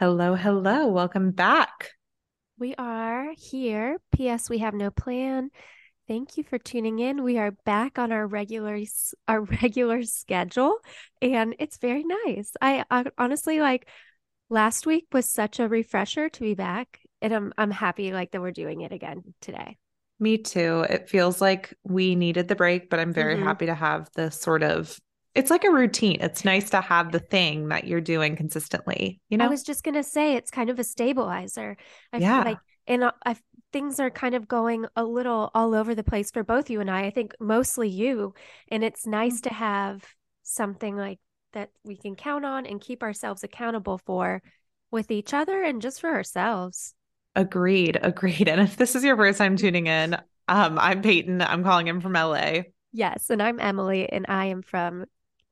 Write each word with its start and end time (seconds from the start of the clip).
Hello, 0.00 0.34
hello. 0.34 0.86
Welcome 0.86 1.30
back. 1.30 1.90
We 2.58 2.74
are 2.76 3.34
here. 3.36 3.98
P.S. 4.14 4.48
We 4.48 4.56
have 4.60 4.72
no 4.72 4.90
plan. 4.90 5.50
Thank 6.08 6.38
you 6.38 6.42
for 6.42 6.56
tuning 6.56 7.00
in. 7.00 7.22
We 7.22 7.36
are 7.36 7.50
back 7.66 7.98
on 7.98 8.10
our 8.10 8.26
regular 8.26 8.80
our 9.28 9.42
regular 9.62 10.02
schedule, 10.04 10.78
and 11.20 11.54
it's 11.58 11.76
very 11.76 12.02
nice. 12.24 12.50
I, 12.62 12.82
I 12.90 13.04
honestly 13.18 13.60
like 13.60 13.90
last 14.48 14.86
week 14.86 15.04
was 15.12 15.30
such 15.30 15.60
a 15.60 15.68
refresher 15.68 16.30
to 16.30 16.40
be 16.40 16.54
back, 16.54 16.98
and 17.20 17.34
I'm 17.34 17.52
I'm 17.58 17.70
happy 17.70 18.14
like 18.14 18.30
that 18.30 18.40
we're 18.40 18.52
doing 18.52 18.80
it 18.80 18.92
again 18.92 19.34
today. 19.42 19.76
Me 20.18 20.38
too. 20.38 20.86
It 20.88 21.10
feels 21.10 21.42
like 21.42 21.74
we 21.84 22.14
needed 22.14 22.48
the 22.48 22.56
break, 22.56 22.88
but 22.88 23.00
I'm 23.00 23.12
very 23.12 23.34
mm-hmm. 23.34 23.44
happy 23.44 23.66
to 23.66 23.74
have 23.74 24.08
this 24.14 24.40
sort 24.40 24.62
of 24.62 24.98
it's 25.34 25.50
like 25.50 25.64
a 25.64 25.70
routine. 25.70 26.18
It's 26.20 26.44
nice 26.44 26.70
to 26.70 26.80
have 26.80 27.12
the 27.12 27.20
thing 27.20 27.68
that 27.68 27.86
you're 27.86 28.00
doing 28.00 28.36
consistently. 28.36 29.20
You 29.28 29.38
know, 29.38 29.44
I 29.44 29.48
was 29.48 29.62
just 29.62 29.84
gonna 29.84 30.02
say 30.02 30.34
it's 30.34 30.50
kind 30.50 30.70
of 30.70 30.78
a 30.78 30.84
stabilizer. 30.84 31.76
I 32.12 32.18
yeah. 32.18 32.42
feel 32.42 32.52
like, 32.52 32.58
and 32.86 33.04
uh, 33.04 33.12
I, 33.24 33.36
things 33.72 34.00
are 34.00 34.10
kind 34.10 34.34
of 34.34 34.48
going 34.48 34.86
a 34.96 35.04
little 35.04 35.50
all 35.54 35.74
over 35.74 35.94
the 35.94 36.02
place 36.02 36.30
for 36.30 36.42
both 36.42 36.70
you 36.70 36.80
and 36.80 36.90
I. 36.90 37.06
I 37.06 37.10
think 37.10 37.34
mostly 37.38 37.88
you, 37.88 38.34
and 38.68 38.82
it's 38.82 39.06
nice 39.06 39.40
mm-hmm. 39.40 39.48
to 39.48 39.54
have 39.54 40.04
something 40.42 40.96
like 40.96 41.18
that 41.52 41.70
we 41.84 41.96
can 41.96 42.16
count 42.16 42.44
on 42.44 42.66
and 42.66 42.80
keep 42.80 43.02
ourselves 43.02 43.44
accountable 43.44 43.98
for 43.98 44.42
with 44.90 45.10
each 45.10 45.32
other 45.32 45.62
and 45.62 45.82
just 45.82 46.00
for 46.00 46.10
ourselves. 46.10 46.94
Agreed. 47.36 47.98
Agreed. 48.02 48.48
And 48.48 48.60
if 48.60 48.76
this 48.76 48.96
is 48.96 49.04
your 49.04 49.16
first 49.16 49.38
time 49.38 49.56
tuning 49.56 49.86
in, 49.86 50.14
um, 50.48 50.78
I'm 50.78 51.02
Peyton. 51.02 51.40
I'm 51.40 51.62
calling 51.62 51.86
in 51.86 52.00
from 52.00 52.14
LA. 52.14 52.62
Yes, 52.92 53.30
and 53.30 53.40
I'm 53.40 53.60
Emily, 53.60 54.10
and 54.10 54.26
I 54.28 54.46
am 54.46 54.62
from 54.62 55.04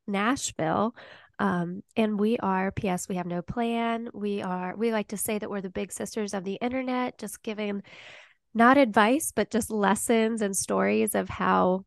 Nashville. 0.09 0.95
Um, 1.39 1.83
and 1.95 2.19
we 2.19 2.37
are, 2.39 2.71
P.S., 2.71 3.07
we 3.07 3.15
have 3.15 3.25
no 3.25 3.41
plan. 3.41 4.09
We 4.13 4.41
are, 4.41 4.75
we 4.75 4.91
like 4.91 5.07
to 5.09 5.17
say 5.17 5.37
that 5.39 5.49
we're 5.49 5.61
the 5.61 5.69
big 5.69 5.91
sisters 5.93 6.33
of 6.33 6.43
the 6.43 6.55
internet, 6.55 7.17
just 7.17 7.41
giving 7.43 7.81
not 8.53 8.77
advice, 8.77 9.31
but 9.33 9.51
just 9.51 9.71
lessons 9.71 10.41
and 10.41 10.55
stories 10.55 11.15
of 11.15 11.29
how 11.29 11.85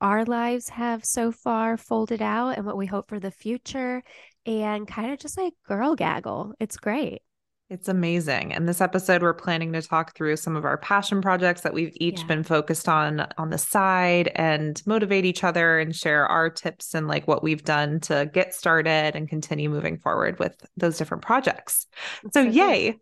our 0.00 0.24
lives 0.24 0.68
have 0.68 1.04
so 1.04 1.30
far 1.32 1.76
folded 1.76 2.20
out 2.20 2.56
and 2.58 2.66
what 2.66 2.76
we 2.76 2.86
hope 2.86 3.08
for 3.08 3.20
the 3.20 3.30
future 3.30 4.02
and 4.44 4.86
kind 4.86 5.12
of 5.12 5.18
just 5.18 5.38
like 5.38 5.54
girl 5.66 5.94
gaggle. 5.94 6.52
It's 6.58 6.76
great. 6.76 7.22
It's 7.70 7.88
amazing. 7.88 8.52
And 8.52 8.68
this 8.68 8.82
episode, 8.82 9.22
we're 9.22 9.32
planning 9.32 9.72
to 9.72 9.80
talk 9.80 10.14
through 10.14 10.36
some 10.36 10.56
of 10.56 10.64
our 10.64 10.76
passion 10.76 11.22
projects 11.22 11.62
that 11.62 11.72
we've 11.72 11.92
each 11.96 12.20
yeah. 12.20 12.26
been 12.26 12.42
focused 12.42 12.88
on 12.88 13.26
on 13.38 13.48
the 13.48 13.56
side 13.56 14.30
and 14.34 14.82
motivate 14.84 15.24
each 15.24 15.42
other 15.42 15.78
and 15.78 15.96
share 15.96 16.26
our 16.26 16.50
tips 16.50 16.94
and 16.94 17.08
like 17.08 17.26
what 17.26 17.42
we've 17.42 17.64
done 17.64 17.98
to 18.00 18.30
get 18.34 18.54
started 18.54 19.16
and 19.16 19.28
continue 19.28 19.70
moving 19.70 19.96
forward 19.96 20.38
with 20.38 20.54
those 20.76 20.98
different 20.98 21.22
projects. 21.22 21.86
So, 22.32 22.42
so 22.42 22.42
yay. 22.42 22.98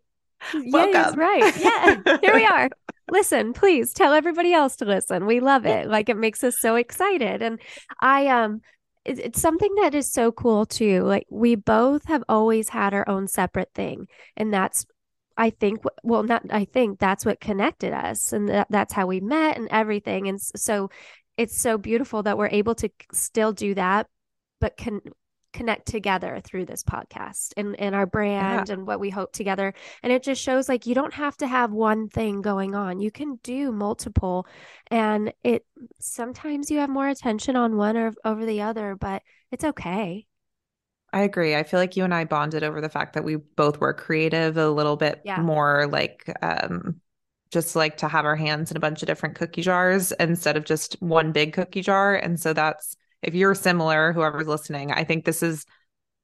Welcome. 0.71 1.19
right. 1.19 1.53
Yeah. 1.57 2.17
Here 2.21 2.33
we 2.33 2.45
are. 2.45 2.69
listen, 3.11 3.53
please 3.53 3.93
tell 3.93 4.13
everybody 4.13 4.53
else 4.53 4.77
to 4.77 4.85
listen. 4.85 5.25
We 5.27 5.39
love 5.39 5.65
it. 5.65 5.81
Like 5.91 6.07
it 6.07 6.15
makes 6.15 6.41
us 6.43 6.55
so 6.59 6.75
excited. 6.75 7.41
And 7.41 7.59
I 7.99 8.27
um 8.27 8.61
it's 9.05 9.41
something 9.41 9.73
that 9.75 9.95
is 9.95 10.11
so 10.11 10.31
cool 10.31 10.65
too. 10.65 11.03
Like 11.03 11.25
we 11.29 11.55
both 11.55 12.05
have 12.05 12.23
always 12.29 12.69
had 12.69 12.93
our 12.93 13.07
own 13.09 13.27
separate 13.27 13.71
thing, 13.73 14.07
and 14.37 14.53
that's 14.53 14.85
I 15.37 15.49
think 15.49 15.83
well 16.03 16.23
not 16.23 16.43
I 16.49 16.65
think 16.65 16.99
that's 16.99 17.25
what 17.25 17.39
connected 17.39 17.93
us, 17.93 18.33
and 18.33 18.49
that, 18.49 18.67
that's 18.69 18.93
how 18.93 19.07
we 19.07 19.19
met 19.19 19.57
and 19.57 19.67
everything. 19.71 20.27
And 20.27 20.39
so 20.41 20.89
it's 21.37 21.57
so 21.57 21.77
beautiful 21.77 22.23
that 22.23 22.37
we're 22.37 22.49
able 22.49 22.75
to 22.75 22.89
still 23.13 23.53
do 23.53 23.73
that, 23.75 24.07
but 24.59 24.77
can 24.77 25.01
connect 25.53 25.87
together 25.87 26.41
through 26.43 26.65
this 26.65 26.83
podcast 26.83 27.53
and, 27.57 27.79
and 27.79 27.95
our 27.95 28.05
brand 28.05 28.67
yeah. 28.67 28.73
and 28.73 28.87
what 28.87 28.99
we 28.99 29.09
hope 29.09 29.31
together. 29.31 29.73
And 30.03 30.11
it 30.11 30.23
just 30.23 30.41
shows 30.41 30.69
like 30.69 30.85
you 30.85 30.95
don't 30.95 31.13
have 31.13 31.37
to 31.37 31.47
have 31.47 31.71
one 31.71 32.07
thing 32.07 32.41
going 32.41 32.75
on. 32.75 32.99
You 32.99 33.11
can 33.11 33.39
do 33.43 33.71
multiple 33.71 34.47
and 34.89 35.33
it 35.43 35.65
sometimes 35.99 36.71
you 36.71 36.79
have 36.79 36.89
more 36.89 37.07
attention 37.07 37.55
on 37.55 37.77
one 37.77 37.97
or 37.97 38.13
over 38.23 38.45
the 38.45 38.61
other, 38.61 38.95
but 38.95 39.21
it's 39.51 39.63
okay. 39.63 40.25
I 41.13 41.23
agree. 41.23 41.55
I 41.55 41.63
feel 41.63 41.79
like 41.79 41.97
you 41.97 42.05
and 42.05 42.13
I 42.13 42.23
bonded 42.23 42.63
over 42.63 42.79
the 42.79 42.89
fact 42.89 43.13
that 43.13 43.25
we 43.25 43.35
both 43.35 43.79
were 43.79 43.93
creative 43.93 44.57
a 44.57 44.69
little 44.69 44.95
bit 44.95 45.21
yeah. 45.25 45.41
more 45.41 45.87
like 45.91 46.31
um 46.41 47.01
just 47.51 47.75
like 47.75 47.97
to 47.97 48.07
have 48.07 48.25
our 48.25 48.35
hands 48.35 48.71
in 48.71 48.77
a 48.77 48.79
bunch 48.79 49.03
of 49.03 49.07
different 49.07 49.35
cookie 49.35 49.61
jars 49.61 50.13
instead 50.13 50.55
of 50.55 50.63
just 50.63 50.95
one 51.01 51.33
big 51.33 51.53
cookie 51.53 51.81
jar. 51.81 52.15
And 52.15 52.39
so 52.39 52.53
that's 52.53 52.95
if 53.21 53.33
you're 53.33 53.55
similar, 53.55 54.13
whoever's 54.13 54.47
listening, 54.47 54.91
I 54.91 55.03
think 55.03 55.25
this 55.25 55.43
is 55.43 55.65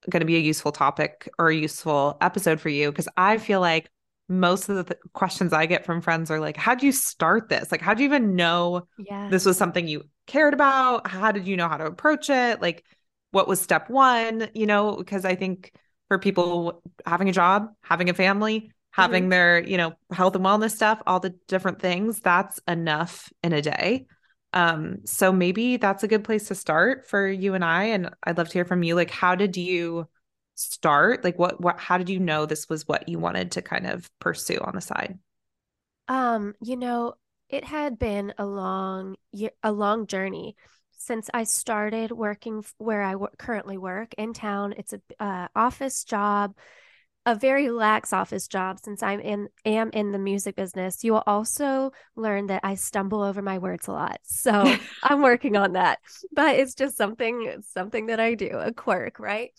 going 0.09 0.21
to 0.21 0.25
be 0.25 0.35
a 0.35 0.39
useful 0.39 0.71
topic 0.71 1.29
or 1.37 1.49
a 1.49 1.55
useful 1.55 2.17
episode 2.21 2.59
for 2.59 2.69
you 2.69 2.91
because 2.91 3.07
I 3.17 3.37
feel 3.37 3.59
like 3.59 3.89
most 4.29 4.69
of 4.69 4.75
the 4.75 4.83
th- 4.83 4.99
questions 5.13 5.53
I 5.53 5.65
get 5.65 5.85
from 5.85 6.01
friends 6.01 6.29
are 6.29 6.39
like, 6.39 6.57
How'd 6.57 6.83
you 6.83 6.91
start 6.91 7.49
this? 7.49 7.71
Like, 7.71 7.81
how'd 7.81 7.99
you 7.99 8.05
even 8.05 8.35
know 8.35 8.87
yes. 8.97 9.31
this 9.31 9.45
was 9.45 9.57
something 9.57 9.87
you 9.87 10.03
cared 10.25 10.53
about? 10.53 11.07
How 11.07 11.31
did 11.31 11.47
you 11.47 11.55
know 11.55 11.69
how 11.69 11.77
to 11.77 11.85
approach 11.85 12.29
it? 12.29 12.61
Like, 12.61 12.83
what 13.31 13.47
was 13.47 13.61
step 13.61 13.89
one? 13.89 14.49
You 14.53 14.65
know, 14.65 14.95
because 14.95 15.25
I 15.25 15.35
think 15.35 15.71
for 16.07 16.19
people 16.19 16.81
having 17.05 17.29
a 17.29 17.33
job, 17.33 17.69
having 17.81 18.09
a 18.09 18.13
family, 18.13 18.71
having 18.91 19.23
mm-hmm. 19.23 19.29
their, 19.29 19.63
you 19.63 19.77
know, 19.77 19.93
health 20.11 20.35
and 20.35 20.45
wellness 20.45 20.71
stuff, 20.71 21.01
all 21.05 21.19
the 21.19 21.35
different 21.47 21.81
things, 21.81 22.19
that's 22.19 22.59
enough 22.67 23.31
in 23.43 23.53
a 23.53 23.61
day. 23.61 24.07
Um, 24.53 24.99
so 25.05 25.31
maybe 25.31 25.77
that's 25.77 26.03
a 26.03 26.07
good 26.07 26.23
place 26.23 26.47
to 26.47 26.55
start 26.55 27.07
for 27.07 27.27
you 27.27 27.53
and 27.53 27.63
I. 27.63 27.85
And 27.85 28.09
I'd 28.23 28.37
love 28.37 28.47
to 28.47 28.53
hear 28.53 28.65
from 28.65 28.83
you. 28.83 28.95
Like, 28.95 29.11
how 29.11 29.35
did 29.35 29.57
you 29.57 30.07
start? 30.55 31.23
Like, 31.23 31.37
what, 31.37 31.61
what, 31.61 31.79
how 31.79 31.97
did 31.97 32.09
you 32.09 32.19
know 32.19 32.45
this 32.45 32.69
was 32.69 32.87
what 32.87 33.07
you 33.09 33.19
wanted 33.19 33.51
to 33.53 33.61
kind 33.61 33.87
of 33.87 34.09
pursue 34.19 34.59
on 34.59 34.73
the 34.75 34.81
side? 34.81 35.19
Um, 36.07 36.53
you 36.61 36.77
know, 36.77 37.15
it 37.49 37.63
had 37.63 37.99
been 37.99 38.33
a 38.37 38.45
long 38.45 39.15
a 39.63 39.71
long 39.71 40.07
journey 40.07 40.55
since 40.91 41.29
I 41.33 41.43
started 41.43 42.11
working 42.11 42.63
where 42.77 43.03
I 43.03 43.13
w- 43.13 43.31
currently 43.37 43.77
work 43.77 44.13
in 44.17 44.33
town. 44.33 44.73
It's 44.77 44.93
a 44.93 45.01
uh, 45.19 45.47
office 45.55 46.03
job 46.03 46.55
a 47.27 47.35
very 47.35 47.69
lax 47.69 48.13
office 48.13 48.47
job 48.47 48.79
since 48.81 49.03
I'm 49.03 49.19
in 49.19 49.49
am 49.65 49.89
in 49.91 50.13
the 50.13 50.17
music 50.17 50.55
business. 50.55 51.03
You 51.03 51.11
will 51.11 51.23
also 51.27 51.91
learn 52.15 52.47
that 52.47 52.61
I 52.63 52.75
stumble 52.75 53.21
over 53.21 53.41
my 53.41 53.57
words 53.57 53.89
a 53.89 53.91
lot. 53.91 54.19
So 54.23 54.73
I'm 55.03 55.21
working 55.21 55.57
on 55.57 55.73
that. 55.73 55.99
But 56.31 56.55
it's 56.55 56.73
just 56.73 56.95
something 56.95 57.61
something 57.73 58.05
that 58.05 58.21
I 58.21 58.35
do, 58.35 58.51
a 58.53 58.71
quirk, 58.71 59.19
right? 59.19 59.51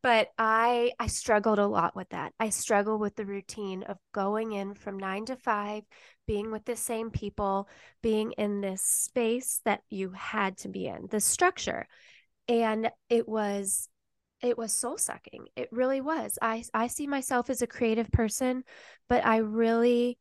But 0.00 0.28
I 0.38 0.92
I 1.00 1.08
struggled 1.08 1.58
a 1.58 1.66
lot 1.66 1.96
with 1.96 2.08
that. 2.10 2.34
I 2.38 2.50
struggle 2.50 3.00
with 3.00 3.16
the 3.16 3.26
routine 3.26 3.82
of 3.82 3.98
going 4.12 4.52
in 4.52 4.74
from 4.74 4.96
9 4.96 5.24
to 5.24 5.36
5, 5.36 5.82
being 6.28 6.52
with 6.52 6.66
the 6.66 6.76
same 6.76 7.10
people, 7.10 7.68
being 8.00 8.30
in 8.38 8.60
this 8.60 8.80
space 8.80 9.60
that 9.64 9.80
you 9.90 10.10
had 10.10 10.56
to 10.58 10.68
be 10.68 10.86
in, 10.86 11.08
the 11.10 11.18
structure. 11.18 11.88
And 12.46 12.92
it 13.10 13.28
was 13.28 13.88
it 14.42 14.56
was 14.56 14.72
soul 14.72 14.98
sucking. 14.98 15.46
It 15.56 15.68
really 15.72 16.00
was. 16.00 16.38
I 16.40 16.64
I 16.72 16.86
see 16.86 17.06
myself 17.06 17.50
as 17.50 17.62
a 17.62 17.66
creative 17.66 18.10
person, 18.10 18.64
but 19.08 19.24
I 19.26 19.38
really 19.38 20.18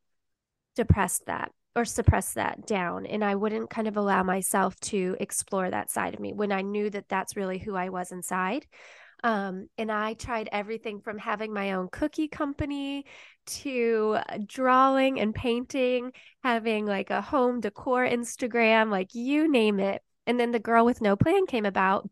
depressed 0.76 1.26
that 1.28 1.52
or 1.76 1.86
suppressed 1.86 2.36
that 2.36 2.66
down 2.66 3.06
and 3.06 3.24
I 3.24 3.36
wouldn't 3.36 3.70
kind 3.70 3.88
of 3.88 3.98
allow 3.98 4.24
myself 4.24 4.80
to 4.82 5.16
explore 5.20 5.70
that 5.70 5.92
side 5.92 6.16
of 6.16 6.20
me 6.20 6.34
when 6.34 6.52
I 6.52 6.62
knew 6.62 6.90
that 6.90 7.08
that's 7.08 7.36
really 7.36 7.60
who 7.60 7.76
I 7.76 7.90
was 7.90 8.12
inside. 8.12 8.66
Um, 9.24 9.68
and 9.78 9.92
I 9.92 10.14
tried 10.14 10.50
everything 10.52 11.02
from 11.02 11.20
having 11.20 11.54
my 11.54 11.74
own 11.74 11.90
cookie 11.92 12.28
company 12.28 13.06
to 13.48 14.18
drawing 14.46 15.20
and 15.20 15.34
painting, 15.34 16.14
having 16.44 16.86
like 16.86 17.10
a 17.10 17.22
home 17.22 17.60
decor 17.60 18.06
Instagram, 18.08 18.90
like 18.90 19.14
you 19.14 19.52
name 19.52 19.80
it. 19.80 20.02
And 20.26 20.40
then 20.40 20.52
the 20.52 20.60
girl 20.60 20.86
with 20.86 21.02
no 21.02 21.16
plan 21.16 21.46
came 21.46 21.66
about 21.66 22.10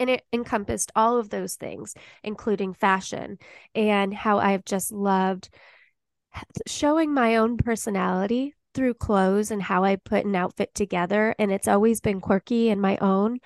and 0.00 0.10
it 0.10 0.24
encompassed 0.32 0.92
all 0.94 1.18
of 1.18 1.30
those 1.30 1.56
things, 1.56 1.94
including 2.22 2.74
fashion 2.74 3.38
and 3.74 4.14
how 4.14 4.38
I've 4.38 4.64
just 4.64 4.92
loved 4.92 5.50
showing 6.66 7.12
my 7.12 7.36
own 7.36 7.56
personality 7.56 8.54
through 8.74 8.94
clothes 8.94 9.50
and 9.50 9.62
how 9.62 9.84
I 9.84 9.96
put 9.96 10.24
an 10.24 10.36
outfit 10.36 10.74
together. 10.74 11.34
And 11.38 11.50
it's 11.50 11.68
always 11.68 12.00
been 12.00 12.20
quirky 12.20 12.70
and 12.70 12.80
my 12.80 12.96
own. 12.98 13.38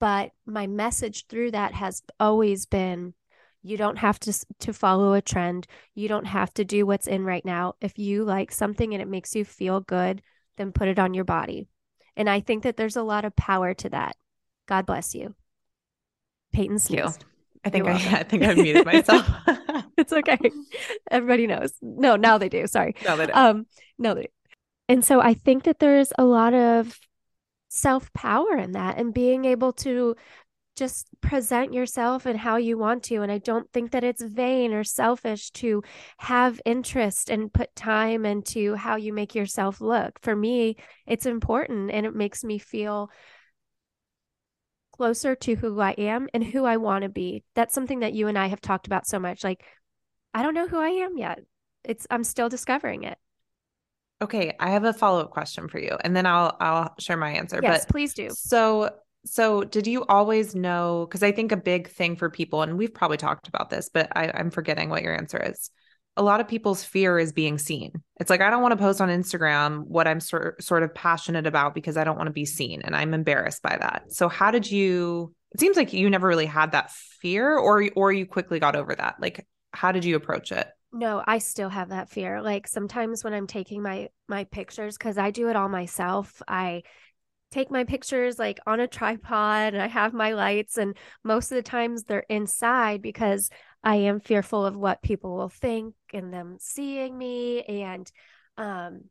But 0.00 0.30
my 0.46 0.66
message 0.66 1.26
through 1.26 1.52
that 1.52 1.74
has 1.74 2.02
always 2.18 2.66
been 2.66 3.14
you 3.62 3.78
don't 3.78 3.96
have 3.96 4.20
to 4.20 4.46
to 4.60 4.72
follow 4.74 5.14
a 5.14 5.22
trend. 5.22 5.66
You 5.94 6.06
don't 6.06 6.26
have 6.26 6.52
to 6.54 6.64
do 6.64 6.84
what's 6.84 7.06
in 7.06 7.24
right 7.24 7.44
now. 7.44 7.74
If 7.80 7.98
you 7.98 8.24
like 8.24 8.52
something 8.52 8.92
and 8.92 9.00
it 9.00 9.08
makes 9.08 9.34
you 9.34 9.44
feel 9.44 9.80
good, 9.80 10.20
then 10.58 10.72
put 10.72 10.88
it 10.88 10.98
on 10.98 11.14
your 11.14 11.24
body. 11.24 11.66
And 12.14 12.28
I 12.28 12.40
think 12.40 12.64
that 12.64 12.76
there's 12.76 12.96
a 12.96 13.02
lot 13.02 13.24
of 13.24 13.34
power 13.34 13.72
to 13.74 13.88
that. 13.90 14.16
God 14.66 14.84
bless 14.84 15.14
you. 15.14 15.34
Peyton 16.54 16.78
sneezed. 16.78 17.24
I 17.66 17.70
think 17.70 17.86
I, 17.86 17.92
I, 17.92 18.22
think 18.24 18.42
I 18.42 18.52
muted 18.54 18.84
myself. 18.84 19.26
it's 19.96 20.12
okay. 20.12 20.38
Everybody 21.10 21.46
knows. 21.46 21.72
No, 21.80 22.16
now 22.16 22.36
they 22.36 22.50
do. 22.50 22.66
Sorry. 22.66 22.94
No, 23.04 23.16
they 23.16 23.26
do. 23.26 23.32
Um, 23.32 23.66
no, 23.98 24.14
they 24.14 24.22
do. 24.22 24.28
And 24.88 25.02
so 25.02 25.20
I 25.20 25.32
think 25.32 25.64
that 25.64 25.78
there's 25.78 26.12
a 26.18 26.24
lot 26.24 26.52
of 26.52 26.98
self 27.68 28.12
power 28.12 28.56
in 28.58 28.72
that 28.72 28.98
and 28.98 29.14
being 29.14 29.46
able 29.46 29.72
to 29.72 30.14
just 30.76 31.08
present 31.20 31.72
yourself 31.72 32.26
and 32.26 32.38
how 32.38 32.56
you 32.56 32.76
want 32.76 33.04
to. 33.04 33.22
And 33.22 33.32
I 33.32 33.38
don't 33.38 33.70
think 33.72 33.92
that 33.92 34.04
it's 34.04 34.22
vain 34.22 34.74
or 34.74 34.84
selfish 34.84 35.50
to 35.52 35.82
have 36.18 36.60
interest 36.66 37.30
and 37.30 37.52
put 37.52 37.74
time 37.76 38.26
into 38.26 38.74
how 38.74 38.96
you 38.96 39.12
make 39.12 39.34
yourself 39.34 39.80
look. 39.80 40.18
For 40.20 40.34
me, 40.34 40.76
it's 41.06 41.26
important 41.26 41.90
and 41.92 42.04
it 42.04 42.14
makes 42.14 42.44
me 42.44 42.58
feel 42.58 43.10
closer 44.96 45.34
to 45.34 45.56
who 45.56 45.80
I 45.80 45.90
am 45.92 46.28
and 46.32 46.44
who 46.44 46.64
I 46.64 46.76
want 46.76 47.02
to 47.02 47.08
be. 47.08 47.42
That's 47.54 47.74
something 47.74 48.00
that 48.00 48.12
you 48.12 48.28
and 48.28 48.38
I 48.38 48.46
have 48.46 48.60
talked 48.60 48.86
about 48.86 49.06
so 49.06 49.18
much. 49.18 49.42
Like, 49.42 49.64
I 50.32 50.42
don't 50.42 50.54
know 50.54 50.68
who 50.68 50.78
I 50.78 50.88
am 50.88 51.18
yet. 51.18 51.40
It's 51.84 52.06
I'm 52.10 52.24
still 52.24 52.48
discovering 52.48 53.02
it. 53.02 53.18
Okay, 54.22 54.54
I 54.60 54.70
have 54.70 54.84
a 54.84 54.92
follow-up 54.92 55.30
question 55.30 55.68
for 55.68 55.78
you 55.78 55.98
and 56.02 56.16
then 56.16 56.26
I'll 56.26 56.56
I'll 56.60 56.94
share 56.98 57.16
my 57.16 57.30
answer. 57.30 57.60
Yes, 57.62 57.84
but 57.84 57.92
please 57.92 58.14
do. 58.14 58.30
So 58.30 58.90
so 59.26 59.64
did 59.64 59.86
you 59.86 60.04
always 60.04 60.54
know 60.54 61.06
because 61.08 61.22
I 61.22 61.32
think 61.32 61.50
a 61.52 61.56
big 61.56 61.88
thing 61.88 62.16
for 62.16 62.30
people, 62.30 62.62
and 62.62 62.78
we've 62.78 62.94
probably 62.94 63.16
talked 63.16 63.48
about 63.48 63.70
this, 63.70 63.90
but 63.92 64.08
I, 64.16 64.30
I'm 64.32 64.50
forgetting 64.50 64.90
what 64.90 65.02
your 65.02 65.16
answer 65.16 65.38
is. 65.38 65.70
A 66.16 66.22
lot 66.22 66.40
of 66.40 66.46
people's 66.46 66.84
fear 66.84 67.18
is 67.18 67.32
being 67.32 67.58
seen. 67.58 67.92
It's 68.20 68.30
like 68.30 68.40
I 68.40 68.50
don't 68.50 68.62
want 68.62 68.72
to 68.72 68.76
post 68.76 69.00
on 69.00 69.08
Instagram 69.08 69.84
what 69.86 70.06
I'm 70.06 70.20
sort 70.20 70.62
sort 70.62 70.82
of 70.82 70.94
passionate 70.94 71.46
about 71.46 71.74
because 71.74 71.96
I 71.96 72.04
don't 72.04 72.16
want 72.16 72.28
to 72.28 72.32
be 72.32 72.44
seen 72.44 72.82
and 72.82 72.94
I'm 72.94 73.14
embarrassed 73.14 73.62
by 73.62 73.76
that. 73.76 74.04
So 74.12 74.28
how 74.28 74.50
did 74.50 74.70
you 74.70 75.34
it 75.52 75.60
seems 75.60 75.76
like 75.76 75.92
you 75.92 76.10
never 76.10 76.28
really 76.28 76.46
had 76.46 76.72
that 76.72 76.90
fear 76.90 77.56
or 77.56 77.88
or 77.96 78.12
you 78.12 78.26
quickly 78.26 78.60
got 78.60 78.76
over 78.76 78.94
that. 78.94 79.16
Like 79.20 79.46
how 79.72 79.92
did 79.92 80.04
you 80.04 80.16
approach 80.16 80.52
it? 80.52 80.68
No, 80.92 81.22
I 81.26 81.38
still 81.38 81.68
have 81.68 81.88
that 81.88 82.10
fear. 82.10 82.40
Like 82.40 82.68
sometimes 82.68 83.24
when 83.24 83.34
I'm 83.34 83.48
taking 83.48 83.82
my 83.82 84.08
my 84.28 84.44
pictures 84.44 84.96
cuz 84.96 85.18
I 85.18 85.32
do 85.32 85.48
it 85.48 85.56
all 85.56 85.68
myself, 85.68 86.40
I 86.46 86.82
take 87.50 87.70
my 87.70 87.84
pictures 87.84 88.38
like 88.38 88.58
on 88.66 88.80
a 88.80 88.88
tripod 88.88 89.74
and 89.74 89.82
I 89.82 89.86
have 89.86 90.12
my 90.12 90.32
lights 90.32 90.76
and 90.76 90.96
most 91.22 91.52
of 91.52 91.56
the 91.56 91.62
times 91.62 92.02
they're 92.02 92.26
inside 92.28 93.00
because 93.00 93.48
I 93.84 93.96
am 93.96 94.18
fearful 94.20 94.64
of 94.64 94.76
what 94.76 95.02
people 95.02 95.36
will 95.36 95.50
think 95.50 95.94
and 96.12 96.32
them 96.32 96.56
seeing 96.58 97.16
me 97.16 97.62
and 97.62 98.10
um 98.56 99.02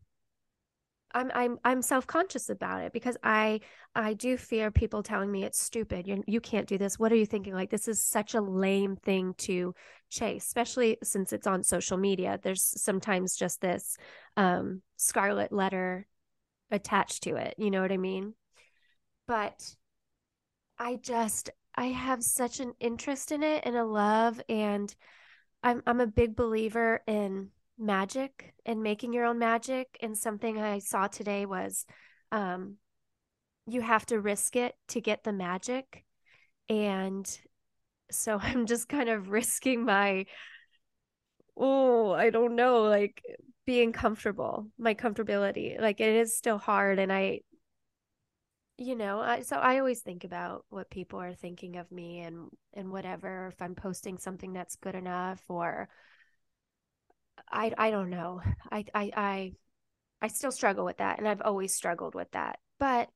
I'm 1.13 1.31
I'm 1.33 1.59
I'm 1.63 1.81
self-conscious 1.83 2.49
about 2.49 2.81
it 2.81 2.91
because 2.91 3.17
I 3.23 3.59
I 3.95 4.13
do 4.13 4.35
fear 4.35 4.71
people 4.71 5.03
telling 5.03 5.31
me 5.31 5.43
it's 5.43 5.61
stupid. 5.61 6.07
You 6.07 6.23
you 6.25 6.41
can't 6.41 6.67
do 6.67 6.77
this. 6.77 6.97
What 6.97 7.11
are 7.11 7.15
you 7.15 7.27
thinking? 7.27 7.53
Like 7.53 7.69
this 7.69 7.87
is 7.87 8.01
such 8.01 8.33
a 8.33 8.41
lame 8.41 8.95
thing 8.95 9.35
to 9.39 9.75
chase, 10.09 10.43
especially 10.45 10.97
since 11.03 11.31
it's 11.31 11.45
on 11.45 11.63
social 11.63 11.97
media. 11.97 12.39
There's 12.41 12.63
sometimes 12.63 13.35
just 13.35 13.61
this 13.61 13.95
um 14.37 14.81
scarlet 14.97 15.51
letter 15.51 16.07
attached 16.71 17.23
to 17.23 17.35
it. 17.35 17.53
You 17.59 17.69
know 17.69 17.81
what 17.81 17.91
I 17.91 17.97
mean? 17.97 18.33
But 19.27 19.75
I 20.79 20.95
just 20.95 21.51
I 21.75 21.85
have 21.87 22.23
such 22.23 22.59
an 22.59 22.73
interest 22.79 23.31
in 23.31 23.43
it 23.43 23.63
and 23.65 23.75
a 23.75 23.83
love 23.83 24.41
and 24.47 24.93
I'm 25.63 25.81
I'm 25.87 26.01
a 26.01 26.07
big 26.07 26.35
believer 26.35 27.01
in 27.07 27.49
magic 27.77 28.53
and 28.65 28.83
making 28.83 29.13
your 29.13 29.25
own 29.25 29.39
magic 29.39 29.97
and 30.01 30.17
something 30.17 30.61
I 30.61 30.79
saw 30.79 31.07
today 31.07 31.45
was 31.45 31.85
um 32.31 32.75
you 33.65 33.81
have 33.81 34.05
to 34.07 34.19
risk 34.19 34.55
it 34.55 34.75
to 34.89 35.01
get 35.01 35.23
the 35.23 35.33
magic 35.33 36.05
and 36.69 37.27
so 38.11 38.37
I'm 38.41 38.65
just 38.65 38.89
kind 38.89 39.09
of 39.09 39.29
risking 39.29 39.85
my 39.85 40.25
oh, 41.57 42.11
I 42.11 42.29
don't 42.29 42.55
know, 42.55 42.83
like 42.83 43.21
being 43.65 43.91
comfortable, 43.93 44.67
my 44.77 44.95
comfortability. 44.95 45.79
Like 45.79 45.99
it 46.01 46.15
is 46.15 46.37
still 46.37 46.57
hard 46.57 46.99
and 46.99 47.11
I 47.11 47.41
you 48.77 48.95
know, 48.95 49.19
I, 49.19 49.41
so 49.41 49.57
I 49.57 49.79
always 49.79 50.01
think 50.01 50.23
about 50.23 50.65
what 50.69 50.89
people 50.89 51.21
are 51.21 51.33
thinking 51.33 51.77
of 51.77 51.91
me 51.91 52.21
and 52.21 52.49
and 52.73 52.91
whatever 52.91 53.47
if 53.47 53.61
I'm 53.61 53.75
posting 53.75 54.17
something 54.17 54.53
that's 54.53 54.75
good 54.77 54.95
enough 54.95 55.41
or 55.47 55.89
I 57.51 57.71
I 57.77 57.91
don't 57.91 58.09
know. 58.09 58.41
I 58.71 58.85
I 58.93 59.11
I 59.15 59.53
I 60.21 60.27
still 60.27 60.51
struggle 60.51 60.85
with 60.85 60.97
that 60.97 61.19
and 61.19 61.27
I've 61.27 61.41
always 61.41 61.73
struggled 61.73 62.15
with 62.15 62.31
that. 62.31 62.59
But 62.79 63.09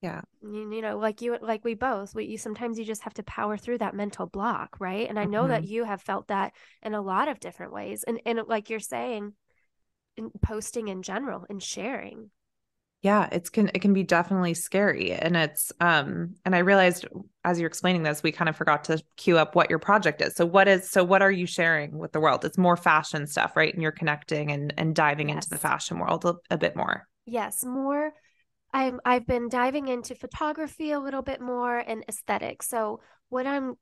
yeah. 0.00 0.20
You, 0.42 0.72
you 0.72 0.82
know, 0.82 0.98
like 0.98 1.22
you 1.22 1.36
like 1.40 1.64
we 1.64 1.74
both, 1.74 2.14
we 2.14 2.26
you 2.26 2.38
sometimes 2.38 2.78
you 2.78 2.84
just 2.84 3.02
have 3.02 3.14
to 3.14 3.22
power 3.24 3.56
through 3.56 3.78
that 3.78 3.94
mental 3.94 4.26
block, 4.26 4.76
right? 4.80 5.08
And 5.08 5.18
I 5.18 5.24
know 5.24 5.42
mm-hmm. 5.42 5.50
that 5.50 5.64
you 5.64 5.84
have 5.84 6.02
felt 6.02 6.28
that 6.28 6.54
in 6.82 6.94
a 6.94 7.02
lot 7.02 7.28
of 7.28 7.40
different 7.40 7.72
ways. 7.72 8.04
And 8.04 8.20
and 8.24 8.40
like 8.46 8.70
you're 8.70 8.80
saying, 8.80 9.34
in 10.16 10.30
posting 10.42 10.88
in 10.88 11.02
general 11.02 11.46
and 11.48 11.62
sharing 11.62 12.30
yeah 13.02 13.28
it's 13.32 13.48
can 13.48 13.70
it 13.74 13.80
can 13.80 13.92
be 13.92 14.02
definitely 14.02 14.54
scary 14.54 15.12
and 15.12 15.36
it's 15.36 15.72
um 15.80 16.34
and 16.44 16.54
i 16.54 16.58
realized 16.58 17.06
as 17.48 17.58
you're 17.58 17.66
explaining 17.66 18.02
this 18.02 18.22
we 18.22 18.30
kind 18.30 18.48
of 18.48 18.56
forgot 18.56 18.84
to 18.84 19.02
queue 19.16 19.38
up 19.38 19.54
what 19.54 19.70
your 19.70 19.78
project 19.78 20.20
is. 20.20 20.34
So 20.34 20.44
what 20.44 20.68
is 20.68 20.88
so 20.88 21.02
what 21.02 21.22
are 21.22 21.32
you 21.32 21.46
sharing 21.46 21.96
with 21.96 22.12
the 22.12 22.20
world? 22.20 22.44
It's 22.44 22.58
more 22.58 22.76
fashion 22.76 23.26
stuff 23.26 23.56
right? 23.56 23.72
And 23.72 23.82
you're 23.82 23.90
connecting 23.90 24.52
and 24.52 24.74
and 24.76 24.94
diving 24.94 25.30
yes. 25.30 25.36
into 25.36 25.48
the 25.48 25.58
fashion 25.58 25.98
world 25.98 26.26
a, 26.26 26.34
a 26.50 26.58
bit 26.58 26.76
more. 26.76 27.08
Yes 27.24 27.64
more 27.64 28.12
i'm 28.74 29.00
i've 29.06 29.26
been 29.26 29.48
diving 29.48 29.88
into 29.88 30.14
photography 30.14 30.90
a 30.92 31.00
little 31.00 31.22
bit 31.22 31.40
more 31.40 31.78
and 31.78 32.04
aesthetics. 32.06 32.68
So 32.68 33.00
what 33.30 33.46
i'm 33.46 33.76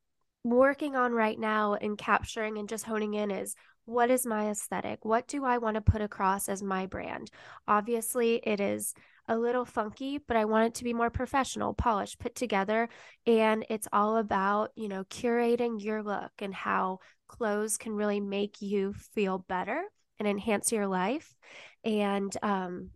working 0.44 0.94
on 0.94 1.10
right 1.10 1.38
now 1.38 1.74
and 1.74 1.98
capturing 1.98 2.58
and 2.58 2.68
just 2.68 2.84
honing 2.84 3.14
in 3.14 3.32
is 3.32 3.56
what 3.87 4.11
is 4.11 4.27
my 4.27 4.50
aesthetic? 4.50 5.05
What 5.05 5.29
do 5.29 5.44
I 5.44 5.59
want 5.59 5.77
to 5.77 5.81
put 5.81 6.03
across 6.03 6.49
as 6.49 6.62
my 6.62 6.87
brand? 6.87 7.31
Obviously, 7.67 8.41
it 8.44 8.61
is 8.61 8.94
a 9.29 9.38
little 9.38 9.65
funky, 9.65 10.19
but 10.19 10.37
I 10.37 10.44
want 10.44 10.67
it 10.67 10.75
to 10.75 10.85
be 10.85 10.93
more 10.93 11.11
professional, 11.11 11.73
polished, 11.73 12.19
put 12.19 12.35
together. 12.35 12.88
And 13.27 13.65
it's 13.71 13.88
all 13.93 14.17
about, 14.19 14.73
you 14.75 14.88
know, 14.88 15.05
curating 15.05 15.83
your 15.83 16.03
look 16.03 16.33
and 16.41 16.55
how 16.55 16.99
clothes 17.29 17.79
can 17.79 17.93
really 17.93 18.21
make 18.21 18.61
you 18.61 18.93
feel 18.93 19.38
better 19.38 19.83
and 20.19 20.29
enhance 20.29 20.73
your 20.73 20.87
life. 20.87 21.35
And 21.85 22.37
um, 22.43 22.91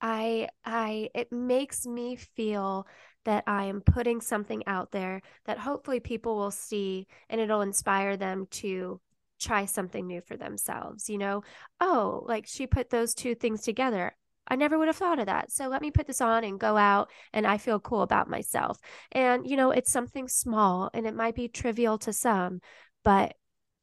I, 0.00 0.48
I, 0.64 1.10
it 1.14 1.32
makes 1.32 1.86
me 1.86 2.16
feel 2.16 2.86
that 3.24 3.44
I 3.46 3.64
am 3.64 3.80
putting 3.80 4.20
something 4.20 4.62
out 4.66 4.92
there 4.92 5.22
that 5.44 5.58
hopefully 5.58 6.00
people 6.00 6.36
will 6.36 6.52
see 6.52 7.08
and 7.28 7.40
it'll 7.40 7.62
inspire 7.62 8.16
them 8.16 8.46
to 8.50 9.00
try 9.38 9.64
something 9.64 10.06
new 10.06 10.20
for 10.20 10.36
themselves. 10.36 11.08
You 11.08 11.18
know, 11.18 11.42
oh, 11.80 12.24
like 12.26 12.46
she 12.46 12.66
put 12.66 12.90
those 12.90 13.14
two 13.14 13.34
things 13.34 13.62
together. 13.62 14.16
I 14.50 14.56
never 14.56 14.78
would 14.78 14.88
have 14.88 14.96
thought 14.96 15.18
of 15.18 15.26
that. 15.26 15.52
So 15.52 15.68
let 15.68 15.82
me 15.82 15.90
put 15.90 16.06
this 16.06 16.20
on 16.20 16.42
and 16.42 16.58
go 16.58 16.76
out 16.76 17.10
and 17.32 17.46
I 17.46 17.58
feel 17.58 17.80
cool 17.80 18.02
about 18.02 18.30
myself. 18.30 18.78
And, 19.12 19.46
you 19.46 19.56
know, 19.56 19.70
it's 19.70 19.92
something 19.92 20.26
small 20.26 20.90
and 20.94 21.06
it 21.06 21.14
might 21.14 21.34
be 21.34 21.48
trivial 21.48 21.98
to 21.98 22.12
some, 22.12 22.60
but 23.04 23.34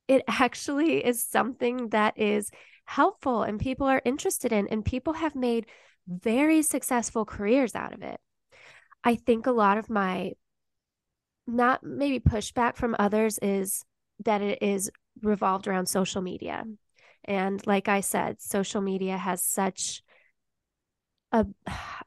it 0.08 0.24
actually 0.28 1.06
is 1.06 1.24
something 1.24 1.90
that 1.90 2.18
is 2.18 2.50
helpful 2.86 3.44
and 3.44 3.60
people 3.60 3.88
are 3.88 4.02
interested 4.06 4.52
in, 4.52 4.68
and 4.68 4.86
people 4.86 5.14
have 5.14 5.36
made 5.36 5.68
very 6.08 6.62
successful 6.62 7.26
careers 7.26 7.76
out 7.76 7.94
of 7.94 8.02
it. 8.02 8.20
I 9.04 9.16
think 9.16 9.46
a 9.46 9.52
lot 9.52 9.78
of 9.78 9.90
my 9.90 10.34
not 11.48 11.84
maybe 11.84 12.20
pushback 12.20 12.76
from 12.76 12.96
others 12.98 13.38
is 13.40 13.84
that 14.24 14.42
it 14.42 14.62
is 14.62 14.90
revolved 15.22 15.68
around 15.68 15.88
social 15.88 16.22
media. 16.22 16.64
And 17.24 17.66
like 17.66 17.88
I 17.88 18.02
said, 18.02 18.42
social 18.42 18.82
media 18.82 19.18
has 19.18 19.44
such 19.44 20.04
a, 21.32 21.46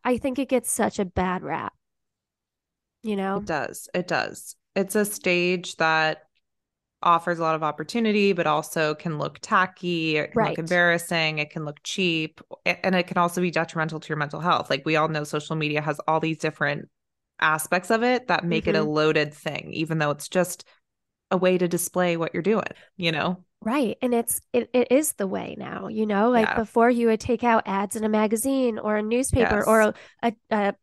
I 0.04 0.18
think 0.18 0.38
it 0.38 0.48
gets 0.48 0.70
such 0.70 0.98
a 0.98 1.04
bad 1.04 1.42
rap. 1.42 1.74
You 3.02 3.16
know? 3.16 3.38
It 3.38 3.46
does. 3.46 3.88
It 3.94 4.08
does. 4.08 4.56
It's 4.74 4.94
a 4.94 5.04
stage 5.04 5.76
that 5.76 6.22
offers 7.02 7.38
a 7.38 7.42
lot 7.42 7.54
of 7.54 7.62
opportunity, 7.62 8.32
but 8.32 8.46
also 8.46 8.94
can 8.94 9.18
look 9.18 9.38
tacky, 9.40 10.16
it 10.16 10.32
can 10.32 10.40
right. 10.40 10.48
look 10.50 10.58
embarrassing, 10.58 11.38
it 11.38 11.50
can 11.50 11.64
look 11.64 11.78
cheap, 11.84 12.40
and 12.66 12.94
it 12.94 13.06
can 13.06 13.18
also 13.18 13.40
be 13.40 13.50
detrimental 13.50 14.00
to 14.00 14.08
your 14.08 14.16
mental 14.16 14.40
health. 14.40 14.68
Like 14.68 14.84
we 14.84 14.96
all 14.96 15.08
know 15.08 15.24
social 15.24 15.56
media 15.56 15.80
has 15.80 16.00
all 16.08 16.20
these 16.20 16.38
different 16.38 16.88
aspects 17.40 17.90
of 17.90 18.02
it 18.02 18.26
that 18.28 18.44
make 18.44 18.64
mm-hmm. 18.64 18.70
it 18.70 18.78
a 18.78 18.82
mm-hmm. 18.82 18.90
loaded 18.90 19.34
thing, 19.34 19.70
even 19.72 19.98
though 19.98 20.10
it's 20.10 20.28
just 20.28 20.66
a 21.30 21.36
way 21.36 21.58
to 21.58 21.68
display 21.68 22.16
what 22.16 22.32
you're 22.32 22.42
doing, 22.42 22.64
you 22.96 23.12
know? 23.12 23.44
Right. 23.60 23.98
And 24.00 24.14
it's 24.14 24.40
it, 24.52 24.70
it 24.72 24.88
is 24.90 25.14
the 25.14 25.26
way 25.26 25.56
now, 25.58 25.88
you 25.88 26.06
know, 26.06 26.30
like 26.30 26.46
yeah. 26.46 26.56
before 26.56 26.90
you 26.90 27.08
would 27.08 27.20
take 27.20 27.42
out 27.42 27.64
ads 27.66 27.96
in 27.96 28.04
a 28.04 28.08
magazine 28.08 28.78
or 28.78 28.96
a 28.96 29.02
newspaper 29.02 29.56
yes. 29.58 29.64
or 29.66 29.80
a, 29.80 29.94
a, 30.22 30.32
a 30.50 30.74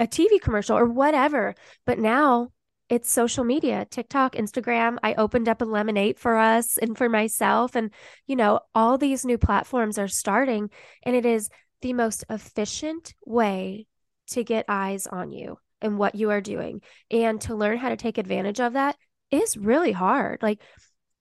a 0.00 0.06
TV 0.06 0.40
commercial 0.40 0.76
or 0.76 0.86
whatever. 0.86 1.54
But 1.84 1.98
now 1.98 2.50
it's 2.88 3.10
social 3.10 3.44
media, 3.44 3.86
TikTok, 3.90 4.34
Instagram. 4.34 4.98
I 5.02 5.14
opened 5.14 5.48
up 5.48 5.60
a 5.60 5.66
Lemon8 5.66 6.18
for 6.18 6.36
us 6.36 6.78
and 6.78 6.96
for 6.96 7.08
myself. 7.08 7.74
And, 7.74 7.90
you 8.26 8.36
know, 8.36 8.60
all 8.74 8.96
these 8.96 9.24
new 9.24 9.38
platforms 9.38 9.98
are 9.98 10.08
starting, 10.08 10.70
and 11.02 11.16
it 11.16 11.26
is 11.26 11.50
the 11.82 11.92
most 11.92 12.24
efficient 12.30 13.14
way 13.24 13.86
to 14.28 14.44
get 14.44 14.66
eyes 14.68 15.06
on 15.06 15.32
you 15.32 15.58
and 15.80 15.98
what 15.98 16.14
you 16.14 16.30
are 16.30 16.40
doing. 16.40 16.80
And 17.10 17.40
to 17.42 17.54
learn 17.54 17.78
how 17.78 17.88
to 17.88 17.96
take 17.96 18.18
advantage 18.18 18.60
of 18.60 18.74
that 18.74 18.96
is 19.36 19.56
really 19.56 19.92
hard. 19.92 20.42
Like, 20.42 20.60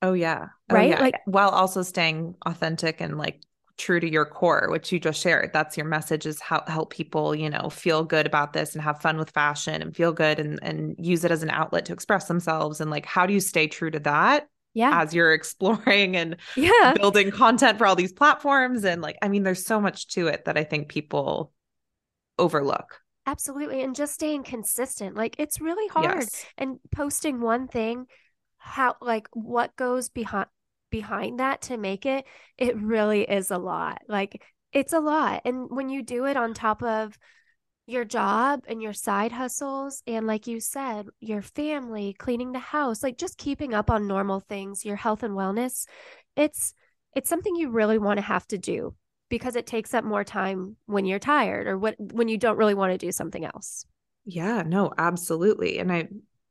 oh 0.01 0.13
yeah, 0.13 0.47
oh, 0.69 0.75
right, 0.75 0.89
yeah. 0.89 0.99
like 1.01 1.15
while 1.25 1.49
also 1.49 1.81
staying 1.81 2.35
authentic 2.45 3.01
and 3.01 3.17
like 3.17 3.41
true 3.77 3.99
to 3.99 4.09
your 4.09 4.25
core, 4.25 4.67
which 4.69 4.91
you 4.91 4.99
just 4.99 5.21
shared. 5.21 5.51
That's 5.53 5.77
your 5.77 5.85
message 5.85 6.25
is 6.25 6.39
how 6.39 6.63
help 6.67 6.93
people, 6.93 7.35
you 7.35 7.49
know, 7.49 7.69
feel 7.69 8.03
good 8.03 8.25
about 8.25 8.53
this 8.53 8.73
and 8.73 8.81
have 8.83 9.01
fun 9.01 9.17
with 9.17 9.31
fashion 9.31 9.81
and 9.81 9.95
feel 9.95 10.13
good 10.13 10.39
and 10.39 10.59
and 10.61 10.95
use 10.97 11.23
it 11.25 11.31
as 11.31 11.43
an 11.43 11.49
outlet 11.49 11.85
to 11.85 11.93
express 11.93 12.27
themselves. 12.27 12.81
And 12.81 12.89
like, 12.89 13.05
how 13.05 13.25
do 13.25 13.33
you 13.33 13.39
stay 13.39 13.67
true 13.67 13.91
to 13.91 13.99
that? 13.99 14.47
Yeah. 14.73 15.01
As 15.01 15.13
you're 15.13 15.33
exploring 15.33 16.15
and 16.15 16.37
yeah. 16.55 16.93
building 16.95 17.31
content 17.31 17.77
for 17.77 17.87
all 17.87 17.95
these 17.95 18.13
platforms. 18.13 18.83
And 18.83 19.01
like, 19.01 19.17
I 19.21 19.29
mean, 19.29 19.43
there's 19.43 19.65
so 19.65 19.79
much 19.79 20.07
to 20.09 20.27
it 20.27 20.45
that 20.45 20.57
I 20.57 20.63
think 20.63 20.89
people 20.89 21.51
overlook. 22.37 23.01
Absolutely. 23.25 23.81
And 23.81 23.95
just 23.95 24.13
staying 24.13 24.43
consistent. 24.43 25.15
Like 25.15 25.35
it's 25.39 25.59
really 25.59 25.87
hard. 25.87 26.19
Yes. 26.19 26.45
And 26.57 26.79
posting 26.93 27.41
one 27.41 27.67
thing, 27.67 28.05
how 28.57 28.95
like 29.01 29.27
what 29.33 29.75
goes 29.75 30.09
behind 30.09 30.47
behind 30.91 31.39
that 31.39 31.61
to 31.61 31.77
make 31.77 32.05
it, 32.05 32.25
it 32.57 32.77
really 32.77 33.23
is 33.23 33.51
a 33.51 33.57
lot. 33.57 34.01
Like 34.07 34.41
it's 34.71 34.93
a 34.93 34.99
lot. 34.99 35.41
And 35.45 35.67
when 35.69 35.89
you 35.89 36.03
do 36.03 36.25
it 36.25 36.37
on 36.37 36.53
top 36.53 36.83
of 36.83 37.17
your 37.87 38.05
job 38.05 38.63
and 38.67 38.81
your 38.81 38.93
side 38.93 39.31
hustles 39.31 40.01
and 40.07 40.25
like 40.25 40.47
you 40.47 40.59
said 40.59 41.05
your 41.19 41.41
family 41.41 42.15
cleaning 42.17 42.51
the 42.51 42.59
house 42.59 43.03
like 43.03 43.15
just 43.15 43.37
keeping 43.37 43.75
up 43.75 43.91
on 43.91 44.07
normal 44.07 44.39
things 44.39 44.83
your 44.83 44.95
health 44.95 45.21
and 45.21 45.35
wellness 45.35 45.85
it's 46.35 46.73
it's 47.15 47.29
something 47.29 47.55
you 47.55 47.69
really 47.69 47.99
want 47.99 48.17
to 48.17 48.23
have 48.23 48.47
to 48.47 48.57
do 48.57 48.95
because 49.29 49.55
it 49.55 49.65
takes 49.65 49.93
up 49.93 50.03
more 50.03 50.23
time 50.23 50.75
when 50.85 51.05
you're 51.05 51.19
tired 51.19 51.67
or 51.67 51.77
what 51.77 51.95
when 51.99 52.27
you 52.27 52.37
don't 52.37 52.57
really 52.57 52.73
want 52.73 52.91
to 52.91 52.97
do 52.97 53.11
something 53.11 53.45
else. 53.45 53.85
Yeah 54.25 54.63
no 54.65 54.91
absolutely. 54.97 55.79
And 55.79 55.91
i 55.91 56.07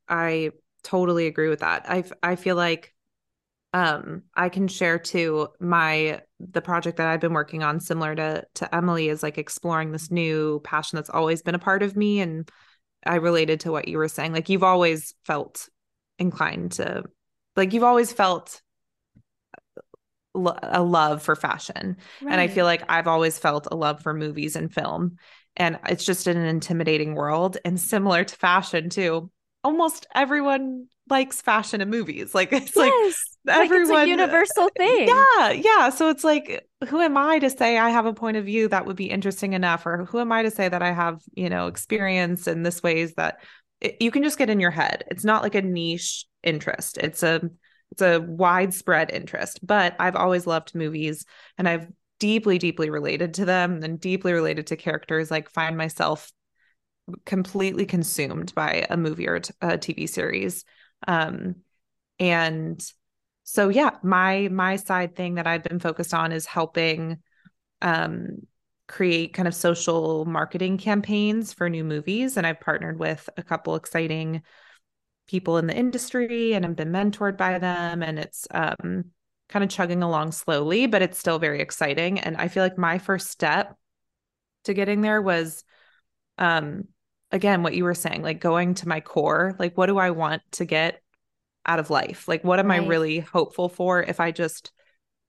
i 0.09 0.51
totally 0.83 1.27
agree 1.27 1.49
with 1.49 1.61
that. 1.61 1.85
I 1.89 2.05
i 2.23 2.37
feel 2.37 2.57
like 2.57 2.93
um 3.73 4.23
i 4.35 4.49
can 4.49 4.69
share 4.69 4.99
too 5.01 5.49
my 5.59 6.21
the 6.39 6.63
project 6.63 6.99
that 6.99 7.09
i've 7.09 7.21
been 7.21 7.33
working 7.33 7.65
on 7.65 7.81
similar 7.81 8.15
to 8.15 8.45
to 8.55 8.73
emily 8.73 9.09
is 9.09 9.21
like 9.21 9.37
exploring 9.37 9.91
this 9.91 10.13
new 10.13 10.61
passion 10.63 10.97
that's 10.97 11.11
always 11.11 11.43
been 11.43 11.57
a 11.57 11.59
part 11.59 11.83
of 11.83 11.97
me. 11.97 12.21
And 12.21 12.49
i 13.07 13.17
related 13.17 13.61
to 13.61 13.73
what 13.73 13.89
you 13.89 13.99
were 13.99 14.09
saying 14.09 14.33
like 14.33 14.49
you've 14.49 14.63
always 14.63 15.15
felt 15.25 15.69
inclined 16.19 16.73
to 16.73 17.05
like 17.57 17.73
you've 17.73 17.83
always 17.83 18.13
felt 18.13 18.63
a 20.35 20.83
love 20.83 21.23
for 21.23 21.37
fashion 21.37 21.97
right. 22.23 22.33
and 22.33 22.41
i 22.41 22.49
feel 22.49 22.65
like 22.65 22.83
i've 22.89 23.07
always 23.07 23.39
felt 23.39 23.69
a 23.71 23.77
love 23.77 24.03
for 24.03 24.13
movies 24.13 24.57
and 24.57 24.73
film 24.73 25.17
and 25.57 25.79
it's 25.89 26.05
just 26.05 26.27
an 26.27 26.37
intimidating 26.37 27.15
world 27.15 27.57
and 27.65 27.81
similar 27.81 28.25
to 28.25 28.35
fashion 28.35 28.89
too 28.89 29.31
almost 29.63 30.07
everyone 30.15 30.87
likes 31.09 31.41
fashion 31.41 31.81
and 31.81 31.91
movies. 31.91 32.35
Like 32.35 32.53
it's 32.53 32.75
yes, 32.77 33.37
like 33.45 33.65
everyone 33.65 33.95
like 33.95 34.09
it's 34.09 34.11
universal 34.11 34.65
uh, 34.65 34.69
thing. 34.77 35.09
Yeah, 35.09 35.51
yeah. 35.51 35.91
So 35.91 36.11
it's 36.11 36.25
like, 36.25 36.67
who 36.89 37.01
am 37.01 37.17
I 37.17 37.39
to 37.39 37.51
say 37.51 37.79
I 37.79 37.91
have 37.91 38.07
a 38.07 38.13
point 38.13 38.37
of 38.37 38.45
view 38.45 38.69
that 38.69 38.87
would 38.87 38.97
be 38.97 39.11
interesting 39.11 39.53
enough, 39.53 39.87
or 39.87 40.05
who 40.05 40.21
am 40.21 40.33
I 40.33 40.43
to 40.43 40.51
say 40.51 40.69
that 40.69 40.83
I 40.83 40.93
have, 40.93 41.21
you 41.35 41.49
know, 41.51 41.67
experience 41.67 42.47
in 42.47 42.63
this 42.63 42.83
ways 42.83 43.15
that 43.15 43.41
it, 43.81 43.97
you 44.01 44.11
can 44.11 44.23
just 44.23 44.39
get 44.39 44.51
in 44.51 44.61
your 44.61 44.71
head. 44.71 45.05
It's 45.11 45.25
not 45.25 45.43
like 45.43 45.55
a 45.55 45.63
niche 45.63 46.27
interest. 46.43 46.99
It's 46.99 47.23
a 47.23 47.51
it's 47.95 48.03
a 48.03 48.21
widespread 48.21 49.11
interest. 49.13 49.65
But 49.65 49.95
I've 50.01 50.17
always 50.17 50.47
loved 50.47 50.75
movies, 50.75 51.25
and 51.57 51.69
I've 51.69 51.87
deeply, 52.19 52.59
deeply 52.59 52.91
related 52.91 53.35
to 53.35 53.45
them, 53.45 53.83
and 53.83 54.01
deeply 54.01 54.33
related 54.33 54.67
to 54.69 54.77
characters. 54.77 55.31
Like 55.31 55.49
find 55.49 55.77
myself 55.77 56.33
completely 57.25 57.87
consumed 57.87 58.53
by 58.55 58.87
a 58.91 58.97
movie 58.97 59.29
or 59.29 59.37
a 59.37 59.79
TV 59.79 60.09
series. 60.09 60.65
Um, 61.07 61.57
and 62.19 62.85
so 63.45 63.69
yeah, 63.69 63.91
my 64.03 64.49
my 64.49 64.77
side 64.77 65.15
thing 65.15 65.37
that 65.37 65.47
I've 65.47 65.63
been 65.63 65.79
focused 65.79 66.15
on 66.15 66.33
is 66.33 66.47
helping 66.47 67.19
um, 67.81 68.39
create 68.89 69.35
kind 69.35 69.47
of 69.47 69.55
social 69.55 70.25
marketing 70.25 70.79
campaigns 70.79 71.53
for 71.53 71.71
new 71.71 71.85
movies. 71.85 72.37
And 72.37 72.45
I've 72.45 72.61
partnered 72.61 72.99
with 72.99 73.29
a 73.37 73.43
couple 73.45 73.77
exciting 73.77 74.43
people 75.27 75.59
in 75.59 75.67
the 75.67 75.77
industry 75.77 76.55
and 76.55 76.65
I've 76.65 76.77
been 76.77 76.93
mentored 76.93 77.37
by 77.37 77.59
them. 77.59 78.03
And 78.03 78.19
it's 78.19 78.47
um, 78.51 79.07
kind 79.49 79.65
of 79.65 79.71
chugging 79.71 80.03
along 80.03 80.33
slowly, 80.33 80.87
but 80.87 81.03
it's 81.03 81.19
still 81.19 81.39
very 81.39 81.61
exciting. 81.61 82.19
And 82.21 82.37
I 82.37 82.49
feel 82.49 82.63
like 82.63 82.79
my 82.79 82.99
first 82.99 83.29
step 83.29 83.77
to 84.65 84.75
getting 84.75 85.01
there 85.01 85.23
was 85.23 85.65
um, 86.39 86.89
again 87.35 87.63
what 87.63 87.75
you 87.75 87.85
were 87.85 87.95
saying 87.95 88.23
like 88.23 88.41
going 88.41 88.75
to 88.75 88.89
my 88.89 89.01
core 89.01 89.55
like 89.59 89.77
what 89.77 89.87
do 89.87 89.99
i 89.99 90.11
want 90.11 90.41
to 90.53 90.65
get 90.65 91.03
out 91.67 91.81
of 91.81 91.91
life 91.91 92.29
like 92.29 92.45
what 92.45 92.61
am 92.61 92.69
right. 92.69 92.83
i 92.83 92.87
really 92.87 93.19
hopeful 93.19 93.69
for 93.69 94.03
if 94.03 94.21
i 94.21 94.31
just 94.31 94.71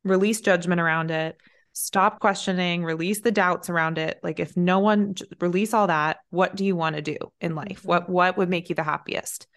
release 0.04 0.40
judgment 0.40 0.80
around 0.80 1.10
it 1.10 1.36
stop 1.74 2.20
questioning 2.20 2.84
release 2.84 3.22
the 3.22 3.32
doubts 3.32 3.70
around 3.70 3.98
it 3.98 4.20
like 4.24 4.40
if 4.40 4.56
no 4.56 4.80
one 4.80 5.16
release 5.42 5.74
all 5.74 5.88
that 5.88 6.18
what 6.30 6.56
do 6.56 6.64
you 6.64 6.76
want 6.76 6.96
to 6.96 7.02
do 7.02 7.18
in 7.42 7.56
life 7.56 7.80
mm-hmm. 7.80 7.90
what 7.90 8.10
what 8.10 8.38
would 8.38 8.50
make 8.50 8.70
you 8.70 8.76
the 8.76 8.84
happiest 8.84 9.48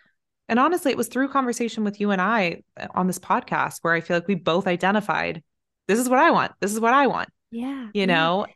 and 0.49 0.59
honestly 0.59 0.91
it 0.91 0.97
was 0.97 1.09
through 1.09 1.29
conversation 1.29 1.85
with 1.85 2.01
you 2.01 2.11
and 2.11 2.21
i 2.21 2.63
uh, 2.79 2.87
on 2.95 3.07
this 3.07 3.19
podcast 3.19 3.79
where 3.83 3.95
i 3.95 4.01
feel 4.01 4.17
like 4.17 4.29
we 4.29 4.35
both 4.35 4.67
identified 4.67 5.43
this 5.87 5.99
is 5.99 6.09
what 6.09 6.19
i 6.19 6.31
want 6.31 6.53
this 6.61 6.73
is 6.73 6.81
what 6.81 6.95
i 6.95 7.07
want 7.07 7.29
yeah 7.51 7.89
you 7.95 8.07
know 8.07 8.47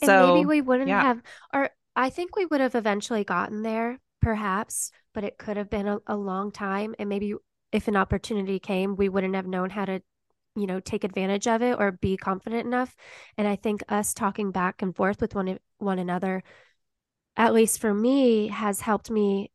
yeah. 0.00 0.06
so 0.06 0.34
maybe 0.34 0.46
we 0.46 0.60
wouldn't 0.60 0.88
yeah. 0.88 1.02
have 1.02 1.22
or 1.52 1.70
I 1.96 2.10
think 2.10 2.36
we 2.36 2.44
would 2.44 2.60
have 2.60 2.74
eventually 2.74 3.24
gotten 3.24 3.62
there, 3.62 3.98
perhaps, 4.20 4.90
but 5.14 5.24
it 5.24 5.38
could 5.38 5.56
have 5.56 5.70
been 5.70 5.88
a, 5.88 5.98
a 6.06 6.16
long 6.16 6.52
time. 6.52 6.94
And 6.98 7.08
maybe 7.08 7.34
if 7.72 7.88
an 7.88 7.96
opportunity 7.96 8.58
came, 8.58 8.96
we 8.96 9.08
wouldn't 9.08 9.34
have 9.34 9.46
known 9.46 9.70
how 9.70 9.86
to 9.86 10.02
you 10.54 10.66
know 10.66 10.80
take 10.80 11.04
advantage 11.04 11.46
of 11.46 11.62
it 11.62 11.76
or 11.78 11.92
be 11.92 12.16
confident 12.16 12.64
enough 12.64 12.96
and 13.36 13.46
i 13.46 13.56
think 13.56 13.82
us 13.90 14.14
talking 14.14 14.52
back 14.52 14.80
and 14.80 14.96
forth 14.96 15.20
with 15.20 15.34
one 15.34 15.58
one 15.76 15.98
another 15.98 16.42
at 17.36 17.52
least 17.52 17.78
for 17.78 17.92
me 17.92 18.48
has 18.48 18.80
helped 18.80 19.10
me 19.10 19.50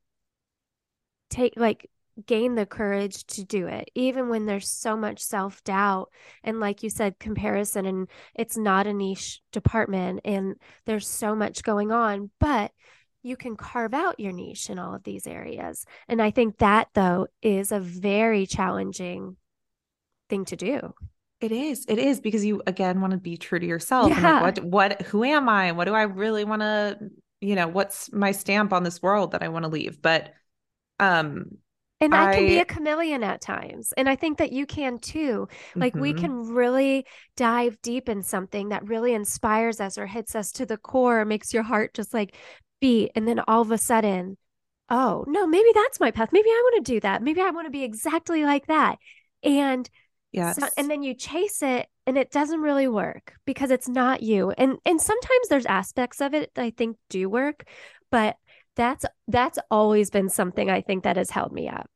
take 1.32 1.54
like 1.58 1.90
gain 2.26 2.56
the 2.56 2.66
courage 2.66 3.26
to 3.26 3.44
do 3.44 3.68
it, 3.68 3.90
even 3.96 4.30
when 4.30 4.46
there's 4.46 4.70
so 4.70 4.96
much 4.96 5.20
self 5.22 5.64
doubt. 5.64 6.10
And 6.44 6.60
like 6.60 6.84
you 6.84 6.90
said, 6.90 7.20
comparison, 7.20 7.86
and 7.86 8.08
it's 8.36 8.58
not 8.58 8.88
a 8.88 8.94
niche 8.94 9.42
department, 9.52 10.22
and 10.26 10.56
there's 10.86 11.08
so 11.08 11.36
much 11.36 11.64
going 11.64 11.92
on, 11.92 12.30
but 12.40 12.72
you 13.24 13.36
can 13.36 13.56
carve 13.56 13.94
out 13.94 14.20
your 14.20 14.32
niche 14.32 14.70
in 14.70 14.80
all 14.80 14.96
of 14.96 15.04
these 15.04 15.28
areas. 15.28 15.86
And 16.08 16.22
I 16.22 16.32
think 16.32 16.58
that, 16.58 16.90
though, 16.94 17.28
is 17.42 17.72
a 17.72 17.80
very 17.80 18.46
challenging 18.46 19.38
thing 20.30 20.46
to 20.46 20.56
do. 20.56 20.94
It 21.40 21.52
is. 21.52 21.86
It 21.88 21.98
is 21.98 22.20
because 22.20 22.46
you 22.46 22.62
again 22.68 23.02
want 23.02 23.12
to 23.12 23.18
be 23.18 23.38
true 23.38 23.60
to 23.60 23.66
yourself. 23.66 24.10
Yeah. 24.10 24.16
And 24.16 24.24
like, 24.24 24.58
what 24.58 24.60
what 24.64 25.02
who 25.04 25.24
am 25.24 25.50
I? 25.50 25.72
What 25.72 25.86
do 25.86 25.94
I 25.94 26.04
really 26.04 26.44
want 26.44 26.62
to, 26.62 27.00
you 27.40 27.56
know, 27.56 27.68
what's 27.68 28.12
my 28.14 28.32
stamp 28.32 28.74
on 28.74 28.84
this 28.84 29.02
world 29.02 29.32
that 29.32 29.42
I 29.42 29.50
want 29.50 29.64
to 29.64 29.70
leave? 29.70 30.02
But 30.02 30.34
um 31.02 31.58
and 32.02 32.16
I, 32.16 32.32
I, 32.32 32.36
can 32.36 32.48
be 32.48 32.58
a 32.58 32.66
chameleon 32.66 33.24
at 33.24 33.42
times. 33.42 33.94
And 33.96 34.10
I 34.10 34.16
think 34.16 34.40
that 34.40 34.52
you 34.52 34.66
can 34.66 34.98
too. 34.98 35.48
Like 35.76 35.94
mm-hmm. 35.94 36.02
we 36.02 36.14
can 36.14 36.50
really 36.50 37.06
dive 37.38 37.80
deep 37.84 38.10
in 38.10 38.24
something 38.24 38.70
that 38.70 38.88
really 38.88 39.14
inspires 39.14 39.80
us 39.80 40.00
or 40.00 40.08
hits 40.08 40.36
us 40.36 40.52
to 40.54 40.66
the 40.66 40.78
core, 40.78 41.24
makes 41.26 41.54
your 41.54 41.62
heart 41.62 41.94
just 41.94 42.12
like 42.12 42.36
beat. 42.82 43.12
And 43.16 43.28
then 43.28 43.40
all 43.48 43.62
of 43.62 43.70
a 43.70 43.78
sudden, 43.78 44.38
oh, 44.90 45.24
no, 45.28 45.46
maybe 45.46 45.70
that's 45.76 46.00
my 46.00 46.10
path. 46.10 46.30
Maybe 46.34 46.50
I 46.50 46.62
want 46.72 46.86
to 46.86 46.92
do 46.92 47.00
that. 47.02 47.22
Maybe 47.22 47.40
I 47.40 47.52
want 47.52 47.68
to 47.68 47.72
be 47.72 47.84
exactly 47.84 48.46
like 48.46 48.66
that. 48.66 48.98
And 49.44 49.88
yes. 50.32 50.58
So, 50.58 50.68
and 50.78 50.90
then 50.90 51.04
you 51.04 51.14
chase 51.14 51.62
it 51.62 51.88
and 52.08 52.18
it 52.18 52.32
doesn't 52.32 52.62
really 52.62 52.88
work 52.88 53.36
because 53.46 53.70
it's 53.70 53.88
not 53.88 54.24
you. 54.24 54.50
And 54.52 54.78
and 54.86 55.00
sometimes 55.00 55.50
there's 55.50 55.68
aspects 55.68 56.20
of 56.20 56.34
it 56.34 56.52
that 56.56 56.64
I 56.64 56.72
think 56.72 56.98
do 57.10 57.30
work, 57.30 57.68
but 58.10 58.38
that's 58.76 59.06
that's 59.28 59.60
always 59.70 60.10
been 60.10 60.30
something 60.30 60.70
I 60.70 60.82
think 60.82 61.04
that 61.04 61.18
has 61.18 61.30
held 61.30 61.52
me 61.52 61.70
up. 61.70 61.90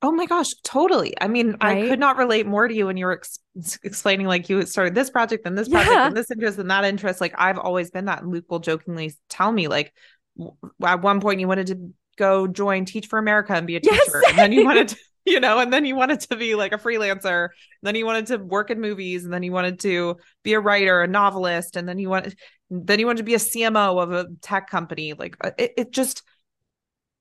Oh 0.00 0.12
my 0.12 0.26
gosh, 0.26 0.50
totally. 0.62 1.14
I 1.20 1.26
mean, 1.26 1.56
right? 1.60 1.84
I 1.84 1.88
could 1.88 1.98
not 1.98 2.18
relate 2.18 2.46
more 2.46 2.68
to 2.68 2.74
you 2.74 2.86
when 2.86 2.96
you 2.96 3.06
were 3.06 3.14
ex- 3.14 3.40
explaining 3.82 4.26
like 4.28 4.48
you 4.48 4.62
started 4.62 4.94
this 4.94 5.10
project 5.10 5.44
and 5.44 5.58
this 5.58 5.68
project 5.68 5.92
yeah. 5.92 6.06
and 6.06 6.16
this 6.16 6.30
interest 6.30 6.58
and 6.58 6.70
that 6.70 6.84
interest. 6.84 7.20
Like 7.20 7.34
I've 7.36 7.58
always 7.58 7.90
been 7.90 8.04
that. 8.04 8.22
And 8.22 8.30
Luke 8.30 8.44
will 8.48 8.60
jokingly 8.60 9.14
tell 9.28 9.50
me 9.50 9.66
like 9.66 9.92
w- 10.36 10.56
at 10.84 11.02
one 11.02 11.20
point 11.20 11.40
you 11.40 11.48
wanted 11.48 11.66
to 11.68 11.92
go 12.16 12.46
join 12.46 12.84
Teach 12.84 13.08
for 13.08 13.18
America 13.18 13.54
and 13.54 13.66
be 13.66 13.76
a 13.76 13.80
teacher, 13.80 13.96
yes. 13.96 14.24
and 14.28 14.38
then 14.38 14.52
you 14.52 14.64
wanted 14.64 14.88
to, 14.88 14.96
you 15.32 15.40
know, 15.40 15.58
and 15.58 15.72
then 15.72 15.84
you 15.84 15.94
wanted 15.94 16.20
to 16.20 16.36
be 16.36 16.54
like 16.54 16.72
a 16.72 16.78
freelancer, 16.78 17.48
then 17.82 17.94
you 17.94 18.06
wanted 18.06 18.26
to 18.26 18.38
work 18.38 18.70
in 18.70 18.80
movies, 18.80 19.24
and 19.24 19.32
then 19.32 19.42
you 19.42 19.52
wanted 19.52 19.80
to 19.80 20.16
be 20.42 20.54
a 20.54 20.60
writer, 20.60 21.02
a 21.02 21.06
novelist, 21.06 21.76
and 21.76 21.88
then 21.88 21.98
you 21.98 22.08
wanted 22.08 22.38
then 22.70 22.98
you 22.98 23.06
wanted 23.06 23.18
to 23.18 23.24
be 23.24 23.34
a 23.34 23.38
CMO 23.38 24.02
of 24.02 24.12
a 24.12 24.26
tech 24.42 24.68
company. 24.68 25.14
Like 25.14 25.36
uh, 25.40 25.52
it, 25.58 25.72
it 25.76 25.90
just 25.90 26.22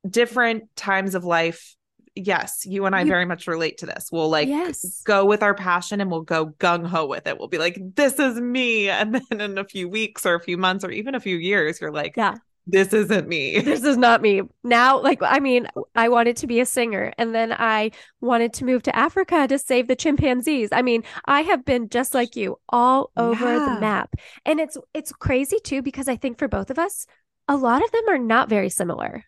different 0.09 0.75
times 0.75 1.15
of 1.15 1.23
life 1.23 1.77
yes, 2.17 2.65
you 2.65 2.85
and 2.85 2.95
I 2.95 3.01
you, 3.01 3.07
very 3.07 3.25
much 3.25 3.47
relate 3.47 3.79
to 3.79 3.85
this. 3.85 4.09
We'll 4.11 4.29
like 4.29 4.47
yes. 4.47 5.01
go 5.03 5.25
with 5.25 5.43
our 5.43 5.53
passion 5.53 6.01
and 6.01 6.09
we'll 6.09 6.21
go 6.21 6.47
gung 6.47 6.85
ho 6.85 7.05
with 7.05 7.27
it. 7.27 7.37
We'll 7.37 7.47
be 7.47 7.57
like, 7.57 7.77
this 7.95 8.19
is 8.19 8.39
me. 8.39 8.89
And 8.89 9.13
then 9.29 9.41
in 9.41 9.57
a 9.57 9.63
few 9.63 9.87
weeks 9.87 10.25
or 10.25 10.35
a 10.35 10.39
few 10.39 10.57
months 10.57 10.83
or 10.83 10.91
even 10.91 11.15
a 11.15 11.19
few 11.19 11.37
years, 11.37 11.79
you're 11.79 11.91
like, 11.91 12.17
yeah, 12.17 12.35
this 12.67 12.93
isn't 12.93 13.27
me. 13.27 13.59
This 13.61 13.83
is 13.83 13.97
not 13.97 14.21
me. 14.21 14.41
Now, 14.63 15.01
like, 15.01 15.19
I 15.21 15.39
mean, 15.39 15.67
I 15.95 16.09
wanted 16.09 16.35
to 16.37 16.47
be 16.47 16.59
a 16.59 16.65
singer 16.65 17.13
and 17.17 17.33
then 17.33 17.53
I 17.53 17.91
wanted 18.19 18.53
to 18.53 18.65
move 18.65 18.83
to 18.83 18.95
Africa 18.95 19.47
to 19.47 19.57
save 19.57 19.87
the 19.87 19.95
chimpanzees. 19.95 20.69
I 20.71 20.81
mean, 20.81 21.03
I 21.25 21.41
have 21.41 21.63
been 21.63 21.87
just 21.89 22.13
like 22.13 22.35
you 22.35 22.59
all 22.69 23.11
over 23.15 23.57
yeah. 23.57 23.73
the 23.73 23.81
map. 23.81 24.15
And 24.45 24.59
it's 24.59 24.77
it's 24.93 25.13
crazy 25.13 25.59
too 25.63 25.81
because 25.81 26.09
I 26.09 26.17
think 26.17 26.37
for 26.37 26.47
both 26.47 26.69
of 26.69 26.77
us, 26.77 27.07
a 27.47 27.55
lot 27.55 27.83
of 27.83 27.91
them 27.91 28.03
are 28.09 28.17
not 28.17 28.49
very 28.49 28.69
similar. 28.69 29.23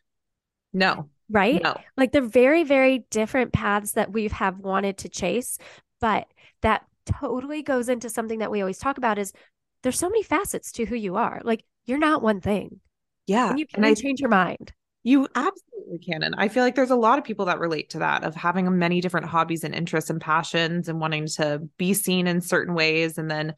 No. 0.74 1.10
Right? 1.30 1.64
No. 1.64 1.78
Like 1.96 2.12
they're 2.12 2.22
very, 2.22 2.64
very 2.64 3.06
different 3.10 3.54
paths 3.54 3.94
that 3.94 4.12
we 4.12 4.28
have 4.28 4.60
wanted 4.60 4.98
to 5.00 5.10
chase. 5.10 5.58
But 6.02 6.28
that 6.62 6.86
totally 7.06 7.62
goes 7.62 7.88
into 7.88 8.10
something 8.10 8.40
that 8.40 8.52
we 8.52 8.60
always 8.60 8.80
talk 8.80 8.98
about 8.98 9.18
is 9.18 9.32
there's 9.84 9.98
so 9.98 10.10
many 10.10 10.24
facets 10.24 10.74
to 10.74 10.86
who 10.86 10.96
you 10.96 11.16
are. 11.16 11.42
Like 11.44 11.64
you're 11.86 11.98
not 11.98 12.22
one 12.22 12.42
thing. 12.42 12.82
Yeah. 13.30 13.52
And 13.52 13.60
you 13.60 13.68
can 13.68 13.84
and 13.84 13.86
I, 13.86 13.94
change 13.94 14.20
your 14.20 14.30
mind. 14.30 14.74
You 15.04 15.28
absolutely 15.36 16.00
can. 16.00 16.24
And 16.24 16.36
I 16.38 16.48
feel 16.48 16.64
like 16.64 16.76
there's 16.76 16.90
a 16.90 16.96
lot 16.96 17.20
of 17.20 17.24
people 17.24 17.46
that 17.46 17.60
relate 17.60 17.92
to 17.92 18.00
that 18.00 18.24
of 18.24 18.36
having 18.36 18.78
many 18.78 19.02
different 19.02 19.28
hobbies 19.28 19.64
and 19.64 19.74
interests 19.74 20.10
and 20.10 20.20
passions 20.20 20.90
and 20.90 21.00
wanting 21.00 21.28
to 21.36 21.62
be 21.78 21.94
seen 21.94 22.28
in 22.28 22.42
certain 22.42 22.74
ways. 22.74 23.18
And 23.18 23.30
then, 23.30 23.54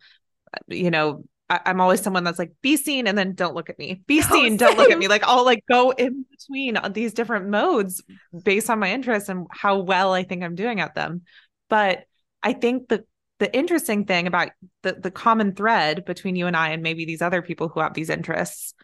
you 0.68 0.92
know, 0.92 1.24
I, 1.50 1.62
am 1.66 1.82
always 1.82 2.02
someone 2.02 2.24
that's 2.26 2.38
like, 2.38 2.52
be 2.62 2.76
seen 2.78 3.08
and 3.08 3.18
then 3.18 3.34
don't 3.34 3.56
look 3.56 3.70
at 3.70 3.80
me. 3.80 4.02
Be 4.08 4.20
oh, 4.26 4.30
seen, 4.30 4.58
don't 4.58 4.78
look 4.78 4.92
at 4.92 5.00
me. 5.00 5.08
Like 5.08 5.24
I'll 5.26 5.46
like 5.46 5.64
go 5.70 5.92
in 5.92 6.26
between 6.30 6.78
these 6.92 7.14
different 7.14 7.48
modes 7.48 8.04
based 8.44 8.70
on 8.70 8.80
my 8.80 8.92
interests 8.92 9.30
and 9.30 9.48
how 9.52 9.80
well 9.80 10.14
I 10.14 10.24
think 10.24 10.44
I'm 10.44 10.56
doing 10.56 10.82
at 10.82 10.96
them. 10.96 11.22
But 11.70 12.04
I 12.44 12.54
think 12.54 12.90
the 12.90 13.06
the 13.40 13.54
interesting 13.56 14.06
thing 14.06 14.28
about 14.28 14.50
the 14.84 14.94
the 14.94 15.10
common 15.10 15.56
thread 15.56 16.06
between 16.06 16.36
you 16.36 16.46
and 16.46 16.56
I 16.56 16.70
and 16.70 16.84
maybe 16.84 17.06
these 17.06 17.24
other 17.24 17.42
people 17.42 17.70
who 17.70 17.80
have 17.80 17.96
these 17.96 18.12
interests 18.12 18.76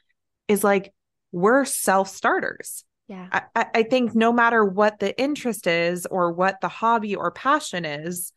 is 0.47 0.63
like 0.63 0.93
we're 1.31 1.65
self 1.65 2.09
starters. 2.09 2.83
Yeah. 3.07 3.27
I, 3.55 3.67
I 3.73 3.83
think 3.83 4.15
no 4.15 4.33
matter 4.33 4.65
what 4.65 4.99
the 4.99 5.17
interest 5.19 5.65
is 5.65 6.05
or 6.05 6.31
what 6.33 6.59
the 6.61 6.67
hobby 6.67 7.15
or 7.15 7.31
passion 7.31 7.85
is, 7.85 8.33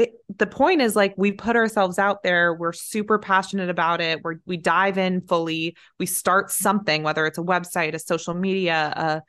it, 0.00 0.14
the 0.38 0.46
point 0.46 0.80
is 0.80 0.96
like 0.96 1.14
we 1.18 1.30
put 1.30 1.56
ourselves 1.56 1.98
out 1.98 2.22
there 2.22 2.54
we're 2.54 2.72
super 2.72 3.18
passionate 3.18 3.68
about 3.68 4.00
it 4.00 4.24
we 4.24 4.36
we 4.46 4.56
dive 4.56 4.96
in 4.96 5.20
fully 5.20 5.76
we 5.98 6.06
start 6.06 6.50
something 6.50 7.02
whether 7.02 7.26
it's 7.26 7.36
a 7.36 7.42
website 7.42 7.92
a 7.92 7.98
social 7.98 8.32
media 8.32 8.94
a 8.96 9.22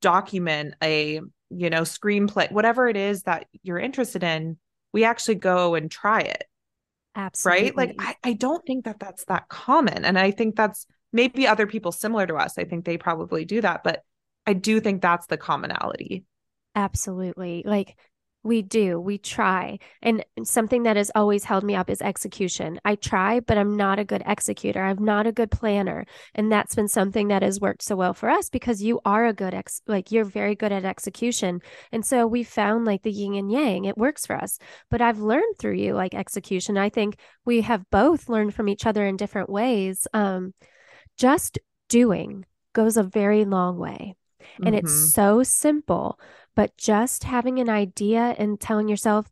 document 0.00 0.74
a 0.82 1.20
you 1.50 1.70
know 1.70 1.82
screenplay 1.82 2.50
whatever 2.50 2.88
it 2.88 2.96
is 2.96 3.22
that 3.22 3.46
you're 3.62 3.78
interested 3.78 4.24
in 4.24 4.56
we 4.92 5.04
actually 5.04 5.36
go 5.36 5.76
and 5.76 5.88
try 5.88 6.20
it 6.20 6.44
absolutely 7.14 7.66
right 7.66 7.76
like 7.76 7.94
I, 8.00 8.16
I 8.24 8.32
don't 8.32 8.64
think 8.66 8.86
that 8.86 8.98
that's 8.98 9.24
that 9.26 9.48
common 9.48 10.04
and 10.04 10.18
i 10.18 10.32
think 10.32 10.56
that's 10.56 10.84
maybe 11.12 11.46
other 11.46 11.66
people 11.66 11.92
similar 11.92 12.26
to 12.26 12.34
us 12.34 12.58
i 12.58 12.64
think 12.64 12.84
they 12.84 12.96
probably 12.96 13.44
do 13.44 13.60
that 13.60 13.82
but 13.84 14.02
i 14.46 14.52
do 14.52 14.80
think 14.80 15.00
that's 15.00 15.26
the 15.26 15.36
commonality. 15.36 16.24
Absolutely. 16.74 17.62
Like 17.66 17.96
we 18.44 18.60
do 18.60 18.98
we 18.98 19.18
try. 19.18 19.78
And 20.00 20.24
something 20.42 20.82
that 20.82 20.96
has 20.96 21.12
always 21.14 21.44
held 21.44 21.62
me 21.62 21.76
up 21.76 21.88
is 21.88 22.02
execution. 22.02 22.80
I 22.84 22.96
try 22.96 23.38
but 23.38 23.56
i'm 23.56 23.76
not 23.76 24.00
a 24.00 24.04
good 24.04 24.22
executor. 24.26 24.82
I'm 24.82 25.04
not 25.04 25.28
a 25.28 25.32
good 25.32 25.50
planner. 25.50 26.06
And 26.34 26.50
that's 26.50 26.74
been 26.74 26.88
something 26.88 27.28
that 27.28 27.42
has 27.42 27.60
worked 27.60 27.82
so 27.82 27.94
well 27.94 28.14
for 28.14 28.28
us 28.28 28.48
because 28.50 28.82
you 28.82 29.00
are 29.04 29.26
a 29.26 29.32
good 29.32 29.54
ex 29.54 29.80
like 29.86 30.10
you're 30.10 30.24
very 30.24 30.56
good 30.56 30.72
at 30.72 30.84
execution. 30.84 31.60
And 31.92 32.04
so 32.04 32.26
we 32.26 32.42
found 32.42 32.84
like 32.84 33.02
the 33.02 33.12
yin 33.12 33.34
and 33.34 33.52
yang. 33.52 33.84
It 33.84 33.98
works 33.98 34.26
for 34.26 34.34
us. 34.34 34.58
But 34.90 35.02
i've 35.02 35.20
learned 35.20 35.56
through 35.58 35.74
you 35.74 35.94
like 35.94 36.14
execution. 36.14 36.76
I 36.76 36.88
think 36.88 37.16
we 37.44 37.60
have 37.60 37.88
both 37.90 38.28
learned 38.28 38.54
from 38.54 38.68
each 38.68 38.86
other 38.86 39.06
in 39.06 39.16
different 39.16 39.50
ways. 39.50 40.08
Um 40.12 40.54
just 41.16 41.58
doing 41.88 42.44
goes 42.72 42.96
a 42.96 43.02
very 43.02 43.44
long 43.44 43.78
way. 43.78 44.14
And 44.58 44.74
mm-hmm. 44.74 44.86
it's 44.86 45.12
so 45.12 45.42
simple, 45.42 46.18
but 46.54 46.76
just 46.76 47.24
having 47.24 47.58
an 47.58 47.68
idea 47.68 48.34
and 48.38 48.60
telling 48.60 48.88
yourself, 48.88 49.30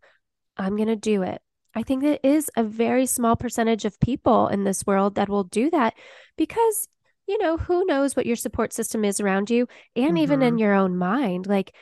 I'm 0.56 0.76
going 0.76 0.88
to 0.88 0.96
do 0.96 1.22
it. 1.22 1.40
I 1.74 1.82
think 1.82 2.02
it 2.02 2.20
is 2.24 2.50
a 2.56 2.64
very 2.64 3.06
small 3.06 3.36
percentage 3.36 3.84
of 3.84 3.98
people 4.00 4.48
in 4.48 4.64
this 4.64 4.84
world 4.86 5.14
that 5.14 5.28
will 5.28 5.44
do 5.44 5.70
that 5.70 5.94
because, 6.36 6.88
you 7.26 7.38
know, 7.38 7.56
who 7.56 7.84
knows 7.84 8.16
what 8.16 8.26
your 8.26 8.36
support 8.36 8.72
system 8.72 9.04
is 9.04 9.20
around 9.20 9.50
you 9.50 9.68
and 9.94 10.08
mm-hmm. 10.08 10.16
even 10.18 10.42
in 10.42 10.54
mm-hmm. 10.54 10.58
your 10.58 10.74
own 10.74 10.96
mind. 10.96 11.46
Like, 11.46 11.72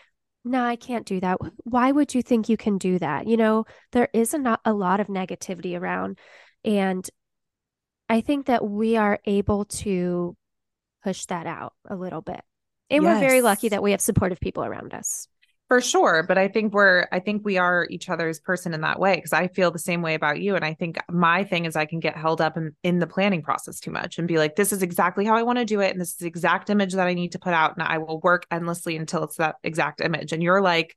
no, 0.45 0.59
nah, 0.59 0.69
I 0.69 0.77
can't 0.77 1.07
do 1.07 1.21
that. 1.21 1.39
Why 1.65 1.91
would 1.91 2.15
you 2.15 2.23
think 2.23 2.49
you 2.49 2.57
can 2.57 2.79
do 2.79 2.99
that? 2.99 3.27
You 3.27 3.37
know, 3.37 3.65
there 3.93 4.09
is 4.13 4.35
a, 4.35 4.39
not 4.39 4.61
a 4.65 4.73
lot 4.73 5.01
of 5.01 5.09
negativity 5.09 5.79
around. 5.79 6.19
And 6.65 7.09
I 8.09 8.21
think 8.21 8.47
that 8.47 8.67
we 8.67 8.97
are 8.97 9.19
able 9.25 9.67
to 9.67 10.37
push 11.05 11.27
that 11.27 11.47
out 11.47 11.75
a 11.89 11.97
little 11.97 12.23
bit. 12.23 12.41
And 12.91 13.03
yes. 13.03 13.15
we're 13.15 13.29
very 13.29 13.43
lucky 13.43 13.69
that 13.69 13.83
we 13.83 13.91
have 13.91 14.01
supportive 14.01 14.41
people 14.41 14.65
around 14.65 14.95
us. 14.95 15.29
For 15.69 15.83
sure, 15.83 16.25
but 16.27 16.39
I 16.39 16.49
think 16.49 16.73
we're 16.73 17.07
I 17.13 17.21
think 17.21 17.45
we 17.45 17.59
are 17.59 17.87
each 17.91 18.09
other's 18.09 18.41
person 18.41 18.73
in 18.73 18.81
that 18.81 18.99
way 18.99 19.17
because 19.17 19.35
I 19.35 19.49
feel 19.49 19.71
the 19.71 19.79
same 19.79 20.01
way 20.01 20.15
about 20.15 20.41
you 20.41 20.57
and 20.57 20.65
I 20.65 20.73
think 20.73 20.97
my 21.11 21.45
thing 21.45 21.67
is 21.67 21.77
I 21.77 21.85
can 21.85 22.01
get 22.01 22.17
held 22.17 22.41
up 22.41 22.57
in, 22.57 22.75
in 22.83 23.01
the 23.01 23.07
planning 23.07 23.43
process 23.43 23.79
too 23.79 23.91
much 23.91 24.17
and 24.17 24.27
be 24.27 24.39
like 24.39 24.57
this 24.57 24.73
is 24.73 24.83
exactly 24.83 25.27
how 25.27 25.37
I 25.37 25.43
want 25.43 25.59
to 25.59 25.67
do 25.67 25.81
it 25.81 25.91
and 25.91 26.01
this 26.01 26.13
is 26.13 26.17
the 26.17 26.27
exact 26.27 26.71
image 26.71 26.95
that 26.95 27.07
I 27.07 27.13
need 27.13 27.33
to 27.33 27.39
put 27.39 27.53
out 27.53 27.77
and 27.77 27.87
I 27.87 27.99
will 27.99 28.19
work 28.21 28.47
endlessly 28.51 28.97
until 28.97 29.25
it's 29.25 29.37
that 29.37 29.57
exact 29.63 30.01
image 30.01 30.33
and 30.33 30.43
you're 30.43 30.63
like 30.63 30.97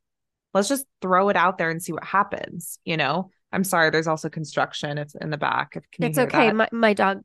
let's 0.54 0.68
just 0.68 0.86
throw 1.00 1.28
it 1.28 1.36
out 1.36 1.58
there 1.58 1.70
and 1.70 1.82
see 1.82 1.92
what 1.92 2.04
happens, 2.04 2.78
you 2.84 2.96
know? 2.96 3.30
I'm 3.52 3.64
sorry. 3.64 3.90
There's 3.90 4.06
also 4.06 4.28
construction. 4.28 4.98
It's 4.98 5.14
in 5.14 5.30
the 5.30 5.36
back. 5.36 5.76
It's 5.98 6.18
okay. 6.18 6.52
My, 6.52 6.68
my 6.72 6.94
dog 6.94 7.22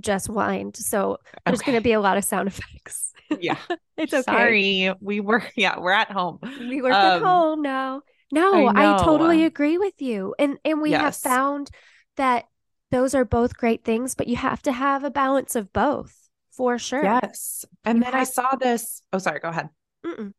just 0.00 0.26
whined, 0.26 0.76
so 0.76 1.18
there's 1.44 1.60
okay. 1.60 1.72
going 1.72 1.78
to 1.78 1.82
be 1.82 1.92
a 1.92 2.00
lot 2.00 2.16
of 2.16 2.24
sound 2.24 2.48
effects. 2.48 3.12
yeah, 3.40 3.56
it's 3.96 4.12
okay. 4.12 4.22
Sorry, 4.22 4.92
we 5.00 5.20
were. 5.20 5.42
Yeah, 5.56 5.78
we're 5.78 5.92
at 5.92 6.10
home. 6.10 6.38
We 6.42 6.82
work 6.82 6.92
um, 6.92 7.22
at 7.22 7.22
home 7.22 7.62
now. 7.62 8.02
No, 8.32 8.66
I, 8.66 8.94
I, 8.94 9.04
totally 9.04 9.44
agree 9.44 9.78
with 9.78 10.00
you, 10.00 10.34
and 10.38 10.58
and 10.64 10.80
we 10.80 10.90
yes. 10.90 11.00
have 11.00 11.16
found 11.16 11.70
that 12.16 12.46
those 12.90 13.14
are 13.14 13.24
both 13.24 13.56
great 13.56 13.84
things, 13.84 14.14
but 14.14 14.28
you 14.28 14.36
have 14.36 14.62
to 14.62 14.72
have 14.72 15.04
a 15.04 15.10
balance 15.10 15.54
of 15.54 15.72
both 15.72 16.28
for 16.50 16.78
sure. 16.78 17.04
Yes, 17.04 17.64
and 17.84 18.02
then 18.02 18.14
I 18.14 18.24
saw 18.24 18.56
this. 18.56 19.02
Oh, 19.12 19.18
sorry. 19.18 19.40
Go 19.40 19.48
ahead. 19.48 19.68
Mm-mm. 20.04 20.32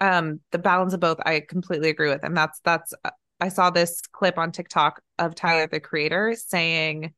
Um, 0.00 0.40
the 0.52 0.58
balance 0.58 0.94
of 0.94 1.00
both, 1.00 1.18
I 1.24 1.40
completely 1.40 1.88
agree 1.90 2.08
with, 2.08 2.24
and 2.24 2.36
that's 2.36 2.60
that's 2.60 2.94
uh, 3.04 3.10
I 3.40 3.48
saw 3.48 3.70
this 3.70 4.00
clip 4.00 4.38
on 4.38 4.52
TikTok 4.52 5.00
of 5.18 5.34
Tyler 5.34 5.66
the 5.66 5.80
creator 5.80 6.34
saying 6.36 7.12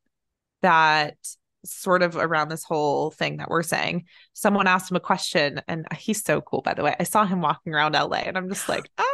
that 0.62 1.16
sort 1.64 2.02
of 2.02 2.16
around 2.16 2.48
this 2.48 2.64
whole 2.64 3.11
thing 3.11 3.38
that 3.38 3.48
we're 3.48 3.62
saying. 3.62 4.04
Someone 4.33 4.66
asked 4.66 4.90
him 4.90 4.96
a 4.96 5.00
question 5.00 5.61
and 5.68 5.87
he's 5.96 6.22
so 6.24 6.40
cool 6.40 6.62
by 6.62 6.74
the 6.74 6.83
way. 6.83 6.96
I 6.98 7.04
saw 7.04 7.24
him 7.24 7.40
walking 7.40 7.74
around 7.74 7.92
LA 7.94 8.18
and 8.18 8.37
I'm 8.37 8.48
just 8.48 8.68
like, 8.68 8.88
"Ah, 8.98 9.04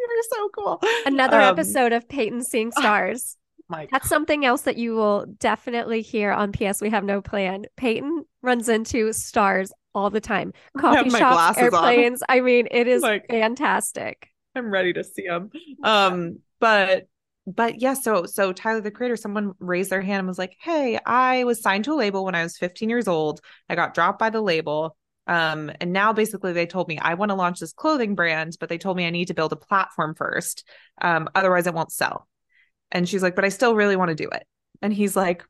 you're 0.00 0.22
so 0.22 0.48
cool." 0.50 0.82
Another 1.06 1.40
um, 1.40 1.52
episode 1.52 1.92
of 1.92 2.08
Peyton 2.08 2.42
seeing 2.42 2.72
stars. 2.78 3.36
My 3.68 3.88
That's 3.90 4.08
something 4.08 4.44
else 4.44 4.62
that 4.62 4.76
you 4.76 4.94
will 4.94 5.24
definitely 5.38 6.02
hear 6.02 6.30
on 6.32 6.52
PS 6.52 6.82
We 6.82 6.90
Have 6.90 7.04
No 7.04 7.22
Plan. 7.22 7.64
Peyton 7.76 8.26
runs 8.42 8.68
into 8.68 9.12
stars 9.14 9.72
all 9.94 10.10
the 10.10 10.20
time. 10.20 10.52
Coffee 10.78 11.08
shops, 11.08 11.56
airplanes. 11.56 12.20
On. 12.22 12.26
I 12.28 12.40
mean, 12.40 12.68
it 12.70 12.86
is 12.86 13.02
like, 13.02 13.26
fantastic. 13.28 14.28
I'm 14.54 14.70
ready 14.70 14.92
to 14.92 15.02
see 15.02 15.26
them. 15.26 15.50
Um 15.82 16.38
but 16.64 17.08
but 17.46 17.82
yeah, 17.82 17.92
so 17.92 18.24
so 18.24 18.50
Tyler 18.54 18.80
the 18.80 18.90
creator, 18.90 19.16
someone 19.16 19.52
raised 19.58 19.90
their 19.90 20.00
hand 20.00 20.20
and 20.20 20.28
was 20.28 20.38
like, 20.38 20.56
"Hey, 20.58 20.98
I 21.04 21.44
was 21.44 21.60
signed 21.60 21.84
to 21.84 21.92
a 21.92 21.94
label 21.94 22.24
when 22.24 22.34
I 22.34 22.42
was 22.42 22.56
15 22.56 22.88
years 22.88 23.06
old. 23.06 23.42
I 23.68 23.74
got 23.74 23.92
dropped 23.92 24.18
by 24.18 24.30
the 24.30 24.40
label. 24.40 24.96
Um, 25.26 25.70
and 25.80 25.92
now 25.92 26.14
basically 26.14 26.54
they 26.54 26.66
told 26.66 26.88
me 26.88 26.98
I 26.98 27.14
want 27.14 27.30
to 27.30 27.34
launch 27.34 27.60
this 27.60 27.74
clothing 27.74 28.14
brand, 28.14 28.56
but 28.60 28.70
they 28.70 28.78
told 28.78 28.96
me 28.96 29.06
I 29.06 29.10
need 29.10 29.28
to 29.28 29.34
build 29.34 29.52
a 29.52 29.56
platform 29.56 30.14
first. 30.14 30.66
Um, 31.02 31.28
otherwise 31.34 31.66
it 31.66 31.74
won't 31.74 31.92
sell." 31.92 32.28
And 32.90 33.06
she's 33.06 33.22
like, 33.22 33.36
"But 33.36 33.44
I 33.44 33.50
still 33.50 33.74
really 33.76 33.96
want 33.96 34.08
to 34.08 34.14
do 34.14 34.30
it." 34.30 34.46
And 34.80 34.92
he's 34.92 35.14
like, 35.14 35.44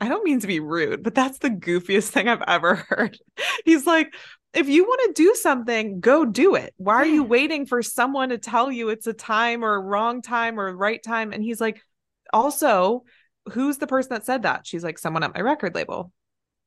I 0.00 0.08
don't 0.08 0.24
mean 0.24 0.40
to 0.40 0.46
be 0.46 0.60
rude, 0.60 1.02
but 1.02 1.14
that's 1.14 1.38
the 1.38 1.50
goofiest 1.50 2.10
thing 2.10 2.28
I've 2.28 2.42
ever 2.46 2.76
heard. 2.88 3.18
He's 3.64 3.86
like, 3.86 4.14
if 4.54 4.68
you 4.68 4.84
want 4.84 5.14
to 5.14 5.22
do 5.22 5.34
something, 5.34 6.00
go 6.00 6.24
do 6.24 6.54
it. 6.54 6.74
Why 6.76 6.94
are 6.94 7.06
you 7.06 7.22
waiting 7.22 7.66
for 7.66 7.82
someone 7.82 8.30
to 8.30 8.38
tell 8.38 8.72
you 8.72 8.88
it's 8.88 9.06
a 9.06 9.12
time 9.12 9.64
or 9.64 9.74
a 9.74 9.80
wrong 9.80 10.22
time 10.22 10.58
or 10.58 10.74
right 10.74 11.02
time? 11.02 11.32
And 11.32 11.42
he's 11.42 11.60
like, 11.60 11.80
also, 12.32 13.04
who's 13.52 13.78
the 13.78 13.86
person 13.86 14.10
that 14.10 14.24
said 14.24 14.42
that? 14.42 14.66
She's 14.66 14.84
like, 14.84 14.98
someone 14.98 15.22
at 15.22 15.34
my 15.34 15.40
record 15.40 15.74
label 15.74 16.12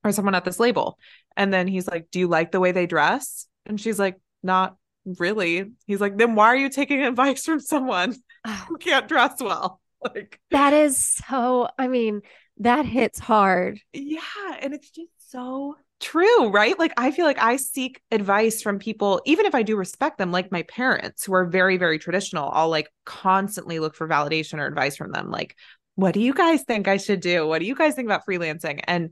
or 0.03 0.11
someone 0.11 0.35
at 0.35 0.45
this 0.45 0.59
label. 0.59 0.97
And 1.35 1.53
then 1.53 1.67
he's 1.67 1.87
like, 1.87 2.09
Do 2.11 2.19
you 2.19 2.27
like 2.27 2.51
the 2.51 2.59
way 2.59 2.71
they 2.71 2.87
dress? 2.87 3.47
And 3.65 3.79
she's 3.79 3.99
like, 3.99 4.19
Not 4.43 4.75
really. 5.05 5.71
He's 5.87 6.01
like, 6.01 6.17
Then 6.17 6.35
why 6.35 6.47
are 6.47 6.55
you 6.55 6.69
taking 6.69 7.01
advice 7.05 7.45
from 7.45 7.59
someone 7.59 8.15
who 8.67 8.77
can't 8.77 9.07
dress 9.07 9.41
well? 9.41 9.79
Like, 10.03 10.39
that 10.49 10.73
is 10.73 10.97
so, 10.97 11.69
I 11.77 11.87
mean, 11.87 12.21
that 12.57 12.87
hits 12.87 13.19
hard. 13.19 13.79
Yeah. 13.93 14.19
And 14.59 14.73
it's 14.73 14.89
just 14.89 15.11
so 15.29 15.75
true, 16.01 16.49
right? 16.49 16.77
Like 16.77 16.93
I 16.97 17.11
feel 17.11 17.25
like 17.25 17.41
I 17.41 17.55
seek 17.55 18.01
advice 18.11 18.61
from 18.61 18.79
people, 18.79 19.21
even 19.25 19.45
if 19.45 19.55
I 19.55 19.63
do 19.63 19.77
respect 19.77 20.17
them, 20.17 20.31
like 20.31 20.51
my 20.51 20.63
parents 20.63 21.23
who 21.23 21.33
are 21.33 21.45
very, 21.45 21.77
very 21.77 21.99
traditional. 21.99 22.49
I'll 22.51 22.69
like 22.69 22.89
constantly 23.05 23.79
look 23.79 23.95
for 23.95 24.07
validation 24.07 24.59
or 24.59 24.65
advice 24.65 24.97
from 24.97 25.11
them. 25.11 25.31
Like, 25.31 25.55
what 25.95 26.13
do 26.13 26.19
you 26.19 26.33
guys 26.33 26.63
think 26.63 26.87
I 26.87 26.97
should 26.97 27.21
do? 27.21 27.47
What 27.47 27.59
do 27.59 27.65
you 27.65 27.75
guys 27.75 27.95
think 27.95 28.07
about 28.07 28.25
freelancing? 28.27 28.81
And 28.85 29.11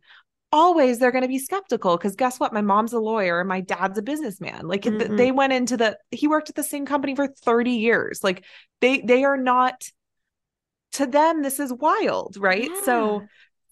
always 0.52 0.98
they're 0.98 1.12
going 1.12 1.24
to 1.24 1.28
be 1.28 1.40
skeptical 1.40 1.96
because 1.96 2.16
guess 2.16 2.40
what 2.40 2.54
my 2.54 2.62
mom's 2.62 2.94
a 2.94 3.00
lawyer 3.00 3.40
and 3.40 3.48
my 3.48 3.62
dad's 3.62 4.00
a 4.00 4.02
businessman 4.02 4.68
like 4.68 4.82
mm-hmm. 4.82 5.16
they 5.16 5.32
went 5.32 5.54
into 5.54 5.78
the 5.78 5.96
he 6.10 6.28
worked 6.28 6.50
at 6.50 6.56
the 6.56 6.64
same 6.64 6.88
company 6.88 7.16
for 7.16 7.28
30 7.28 7.72
years 7.72 8.24
like 8.24 8.44
they 8.82 9.02
they 9.02 9.24
are 9.24 9.38
not 9.38 9.84
to 10.94 11.06
them 11.06 11.44
this 11.44 11.60
is 11.60 11.72
wild 11.72 12.36
right 12.38 12.72
yeah. 12.74 12.82
so 12.84 13.22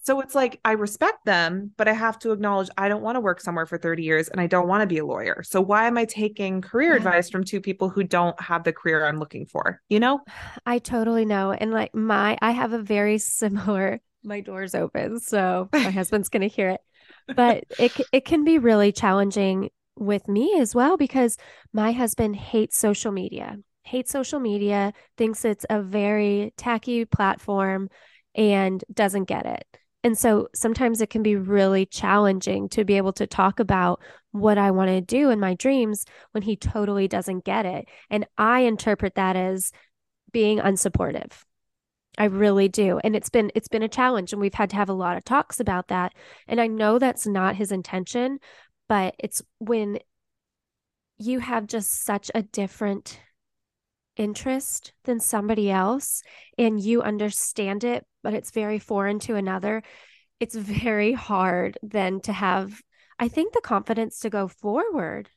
so 0.08 0.20
it's 0.22 0.34
like 0.34 0.58
I 0.64 0.72
respect 0.72 1.26
them, 1.26 1.70
but 1.76 1.86
I 1.86 1.92
have 1.92 2.18
to 2.20 2.32
acknowledge 2.32 2.70
I 2.78 2.88
don't 2.88 3.02
want 3.02 3.16
to 3.16 3.20
work 3.20 3.42
somewhere 3.42 3.66
for 3.66 3.76
30 3.76 4.02
years 4.02 4.28
and 4.28 4.40
I 4.40 4.46
don't 4.46 4.66
want 4.66 4.80
to 4.80 4.86
be 4.86 4.96
a 4.96 5.04
lawyer. 5.04 5.42
So 5.42 5.60
why 5.60 5.86
am 5.86 5.98
I 5.98 6.06
taking 6.06 6.62
career 6.62 6.92
yeah. 6.92 6.96
advice 6.96 7.28
from 7.28 7.44
two 7.44 7.60
people 7.60 7.90
who 7.90 8.04
don't 8.04 8.40
have 8.40 8.64
the 8.64 8.72
career 8.72 9.04
I'm 9.04 9.18
looking 9.18 9.44
for? 9.44 9.82
You 9.90 10.00
know? 10.00 10.20
I 10.64 10.78
totally 10.78 11.26
know. 11.26 11.52
And 11.52 11.72
like 11.72 11.94
my 11.94 12.38
I 12.40 12.52
have 12.52 12.72
a 12.72 12.78
very 12.78 13.18
similar 13.18 14.00
my 14.24 14.40
door's 14.40 14.74
open, 14.74 15.20
so 15.20 15.68
my 15.74 15.90
husband's 15.90 16.30
going 16.30 16.40
to 16.40 16.48
hear 16.48 16.70
it. 16.70 16.80
But 17.36 17.64
it 17.78 17.92
it 18.10 18.24
can 18.24 18.44
be 18.44 18.56
really 18.56 18.92
challenging 18.92 19.68
with 19.94 20.26
me 20.26 20.58
as 20.58 20.74
well 20.74 20.96
because 20.96 21.36
my 21.74 21.92
husband 21.92 22.34
hates 22.34 22.78
social 22.78 23.12
media. 23.12 23.58
Hates 23.82 24.10
social 24.10 24.40
media, 24.40 24.94
thinks 25.18 25.44
it's 25.44 25.66
a 25.68 25.82
very 25.82 26.54
tacky 26.56 27.04
platform 27.04 27.90
and 28.34 28.82
doesn't 28.94 29.24
get 29.24 29.44
it. 29.44 29.66
And 30.04 30.16
so 30.16 30.48
sometimes 30.54 31.00
it 31.00 31.10
can 31.10 31.22
be 31.22 31.36
really 31.36 31.84
challenging 31.84 32.68
to 32.70 32.84
be 32.84 32.96
able 32.96 33.12
to 33.14 33.26
talk 33.26 33.58
about 33.58 34.00
what 34.30 34.58
I 34.58 34.70
want 34.70 34.90
to 34.90 35.00
do 35.00 35.30
in 35.30 35.40
my 35.40 35.54
dreams 35.54 36.04
when 36.32 36.42
he 36.42 36.56
totally 36.56 37.08
doesn't 37.08 37.44
get 37.44 37.66
it. 37.66 37.88
And 38.08 38.26
I 38.36 38.60
interpret 38.60 39.16
that 39.16 39.36
as 39.36 39.72
being 40.30 40.58
unsupportive. 40.58 41.32
I 42.16 42.24
really 42.24 42.68
do. 42.68 43.00
And 43.02 43.14
it's 43.16 43.30
been 43.30 43.50
it's 43.54 43.68
been 43.68 43.82
a 43.82 43.88
challenge 43.88 44.32
and 44.32 44.40
we've 44.40 44.54
had 44.54 44.70
to 44.70 44.76
have 44.76 44.88
a 44.88 44.94
lot 44.94 45.16
of 45.16 45.24
talks 45.24 45.60
about 45.60 45.88
that. 45.88 46.14
And 46.46 46.60
I 46.60 46.66
know 46.66 46.98
that's 46.98 47.26
not 47.26 47.56
his 47.56 47.72
intention, 47.72 48.38
but 48.88 49.14
it's 49.18 49.42
when 49.58 49.98
you 51.18 51.40
have 51.40 51.66
just 51.66 52.04
such 52.04 52.30
a 52.34 52.42
different 52.42 53.20
interest 54.18 54.92
than 55.04 55.20
somebody 55.20 55.70
else 55.70 56.22
and 56.58 56.80
you 56.80 57.00
understand 57.00 57.84
it 57.84 58.04
but 58.22 58.34
it's 58.34 58.50
very 58.50 58.78
foreign 58.78 59.18
to 59.20 59.36
another, 59.36 59.82
it's 60.40 60.54
very 60.54 61.12
hard 61.12 61.78
then 61.82 62.20
to 62.20 62.32
have, 62.32 62.82
I 63.18 63.28
think, 63.28 63.52
the 63.52 63.60
confidence 63.60 64.20
to 64.20 64.30
go 64.30 64.48
forward. 64.48 65.30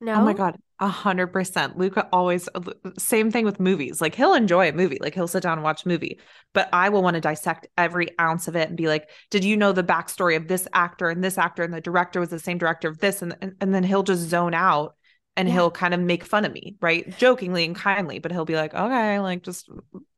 No. 0.00 0.14
Oh 0.14 0.24
my 0.24 0.32
God. 0.32 0.56
A 0.78 0.88
hundred 0.88 1.26
percent. 1.26 1.76
Luca 1.76 2.08
always 2.10 2.48
uh, 2.54 2.60
same 2.96 3.30
thing 3.30 3.44
with 3.44 3.60
movies. 3.60 4.00
Like 4.00 4.14
he'll 4.14 4.32
enjoy 4.32 4.70
a 4.70 4.72
movie. 4.72 4.96
Like 4.98 5.14
he'll 5.14 5.28
sit 5.28 5.42
down 5.42 5.58
and 5.58 5.62
watch 5.62 5.84
a 5.84 5.88
movie. 5.88 6.18
But 6.54 6.70
I 6.72 6.88
will 6.88 7.02
want 7.02 7.16
to 7.16 7.20
dissect 7.20 7.66
every 7.76 8.18
ounce 8.18 8.48
of 8.48 8.56
it 8.56 8.68
and 8.68 8.78
be 8.78 8.88
like, 8.88 9.10
did 9.30 9.44
you 9.44 9.58
know 9.58 9.72
the 9.72 9.82
backstory 9.82 10.36
of 10.36 10.48
this 10.48 10.66
actor 10.72 11.10
and 11.10 11.22
this 11.22 11.36
actor 11.36 11.62
and 11.62 11.74
the 11.74 11.82
director 11.82 12.18
was 12.18 12.30
the 12.30 12.38
same 12.38 12.56
director 12.56 12.88
of 12.88 12.98
this? 12.98 13.20
And 13.20 13.36
and, 13.42 13.56
and 13.60 13.74
then 13.74 13.82
he'll 13.82 14.02
just 14.02 14.22
zone 14.22 14.54
out 14.54 14.94
and 15.40 15.48
yeah. 15.48 15.54
he'll 15.54 15.70
kind 15.70 15.94
of 15.94 16.00
make 16.00 16.22
fun 16.22 16.44
of 16.44 16.52
me, 16.52 16.76
right? 16.82 17.16
Jokingly 17.16 17.64
and 17.64 17.74
kindly, 17.74 18.18
but 18.18 18.30
he'll 18.30 18.44
be 18.44 18.56
like, 18.56 18.74
okay, 18.74 19.18
like 19.20 19.42
just 19.42 19.70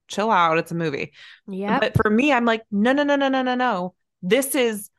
chill 0.09 0.33
out. 0.33 0.59
It's 0.59 0.73
a 0.73 0.75
movie. 0.75 1.13
Yeah. 1.47 1.79
But 1.79 1.95
for 1.95 2.11
me, 2.11 2.33
I'm 2.33 2.45
like, 2.45 2.65
no, 2.73 2.93
no, 2.93 3.05
no, 3.05 3.15
no, 3.15 3.29
no, 3.29 3.43
no, 3.43 3.55
no. 3.55 3.95
This 4.21 4.55
is 4.55 4.91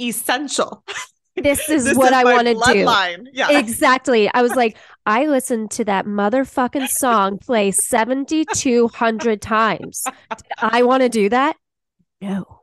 essential. 0.00 0.84
This 1.36 1.68
is 1.68 1.84
this 1.84 1.96
what 1.98 2.12
is 2.12 2.12
I 2.12 2.22
want 2.22 2.46
to 2.46 2.54
do. 2.54 3.28
Yeah. 3.32 3.58
Exactly. 3.58 4.30
I 4.32 4.40
was 4.40 4.52
like, 4.56 4.76
I 5.04 5.26
listened 5.26 5.72
to 5.72 5.84
that 5.86 6.06
motherfucking 6.06 6.86
song 6.86 7.38
play 7.38 7.72
7,200 7.72 9.42
times. 9.42 10.04
Did 10.04 10.46
I 10.60 10.84
want 10.84 11.02
to 11.02 11.08
do 11.08 11.28
that? 11.30 11.56
No. 12.20 12.60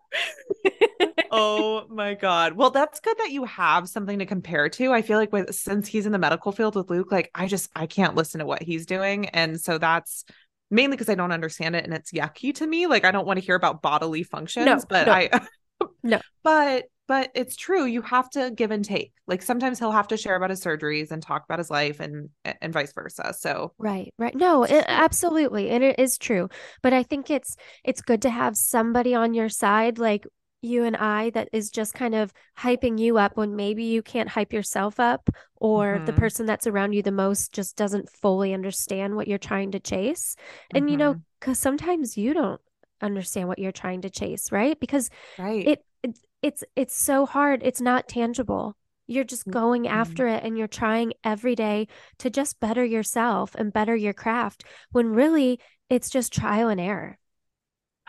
oh 1.32 1.86
my 1.90 2.14
god. 2.14 2.54
Well, 2.54 2.70
that's 2.70 3.00
good 3.00 3.18
that 3.20 3.32
you 3.32 3.46
have 3.46 3.90
something 3.90 4.20
to 4.20 4.26
compare 4.26 4.70
to. 4.70 4.92
I 4.92 5.02
feel 5.02 5.18
like 5.18 5.32
with 5.32 5.54
since 5.56 5.88
he's 5.88 6.06
in 6.06 6.12
the 6.12 6.20
medical 6.20 6.52
field 6.52 6.76
with 6.76 6.90
Luke, 6.90 7.12
like 7.12 7.32
I 7.34 7.48
just 7.48 7.70
I 7.76 7.88
can't 7.88 8.16
listen 8.16 8.40
to 8.40 8.46
what 8.46 8.62
he's 8.62 8.86
doing 8.86 9.30
and 9.30 9.60
so 9.60 9.78
that's 9.78 10.26
mainly 10.70 10.96
because 10.96 11.10
I 11.10 11.16
don't 11.16 11.32
understand 11.32 11.76
it 11.76 11.84
and 11.84 11.94
it's 11.94 12.12
yucky 12.12 12.56
to 12.56 12.66
me. 12.66 12.88
Like 12.88 13.06
I 13.06 13.12
don't 13.12 13.28
want 13.28 13.40
to 13.40 13.46
hear 13.46 13.56
about 13.56 13.82
bodily 13.82 14.24
functions, 14.24 14.66
no, 14.66 14.80
but 14.90 15.08
no. 15.08 15.14
I 15.14 15.42
no. 16.04 16.22
But 16.44 16.86
but 17.08 17.30
it's 17.36 17.58
true. 17.58 17.84
You 17.84 18.02
have 18.04 18.30
to 18.32 18.52
give 18.52 18.72
and 18.72 18.86
take. 18.86 19.12
Like 19.28 19.42
sometimes 19.42 19.80
he'll 19.80 19.92
have 19.92 20.08
to 20.08 20.18
share 20.18 20.38
about 20.38 20.50
his 20.50 20.64
surgeries 20.64 21.12
and 21.12 21.22
talk 21.22 21.44
about 21.44 21.60
his 21.60 21.70
life 21.70 22.00
and 22.00 22.30
and 22.46 22.72
vice 22.72 22.94
versa. 22.94 23.34
So 23.38 23.74
right, 23.78 24.14
right. 24.18 24.34
No, 24.34 24.64
it, 24.64 24.86
absolutely, 24.88 25.70
and 25.72 25.84
it 25.84 26.00
is 26.00 26.18
true. 26.18 26.48
But 26.82 26.94
I 26.94 27.04
think 27.04 27.30
it's 27.30 27.58
it's 27.84 28.02
good 28.02 28.22
to 28.22 28.30
have 28.30 28.56
somebody 28.56 29.14
on 29.14 29.34
your 29.34 29.50
side. 29.50 30.00
Like 30.00 30.26
you 30.62 30.84
and 30.84 30.96
I 30.96 31.32
that 31.32 31.50
is 31.52 31.72
just 31.72 31.94
kind 31.94 32.14
of 32.14 32.34
hyping 32.58 33.00
you 33.00 33.18
up 33.18 33.36
when 33.36 33.56
maybe 33.56 33.84
you 33.84 34.02
can't 34.02 34.30
hype 34.30 34.54
yourself 34.54 35.00
up 35.00 35.30
or 35.56 35.96
mm-hmm. 35.96 36.06
the 36.06 36.14
person 36.14 36.46
that's 36.46 36.68
around 36.68 36.94
you 36.94 37.02
the 37.02 37.12
most 37.12 37.52
just 37.52 37.76
doesn't 37.76 38.10
fully 38.10 38.54
understand 38.54 39.16
what 39.16 39.28
you're 39.28 39.38
trying 39.38 39.72
to 39.72 39.80
chase. 39.80 40.36
And 40.74 40.84
mm-hmm. 40.84 40.90
you 40.90 40.98
know, 40.98 41.14
mm-hmm. 41.14 41.22
cuz 41.40 41.60
sometimes 41.60 42.18
you 42.18 42.34
don't 42.34 42.62
understand 43.02 43.48
what 43.48 43.60
you're 43.60 43.72
trying 43.72 44.02
to 44.02 44.10
chase, 44.10 44.52
right? 44.52 44.80
Because 44.80 45.10
right. 45.40 45.68
It, 45.68 45.86
it 46.04 46.20
it's 46.42 46.64
it's 46.76 46.96
so 46.96 47.26
hard. 47.26 47.62
It's 47.64 47.82
not 47.82 48.08
tangible. 48.08 48.76
You're 49.08 49.24
just 49.24 49.48
going 49.48 49.84
mm-hmm. 49.84 49.94
after 49.94 50.28
it 50.28 50.44
and 50.44 50.58
you're 50.58 50.68
trying 50.68 51.14
every 51.24 51.56
day 51.56 51.88
to 52.20 52.30
just 52.30 52.60
better 52.60 52.86
yourself 52.86 53.56
and 53.56 53.74
better 53.74 53.96
your 53.96 54.14
craft 54.14 54.64
when 54.92 55.10
really 55.10 55.60
it's 55.90 56.10
just 56.10 56.32
trial 56.32 56.70
and 56.70 56.80
error. 56.80 57.18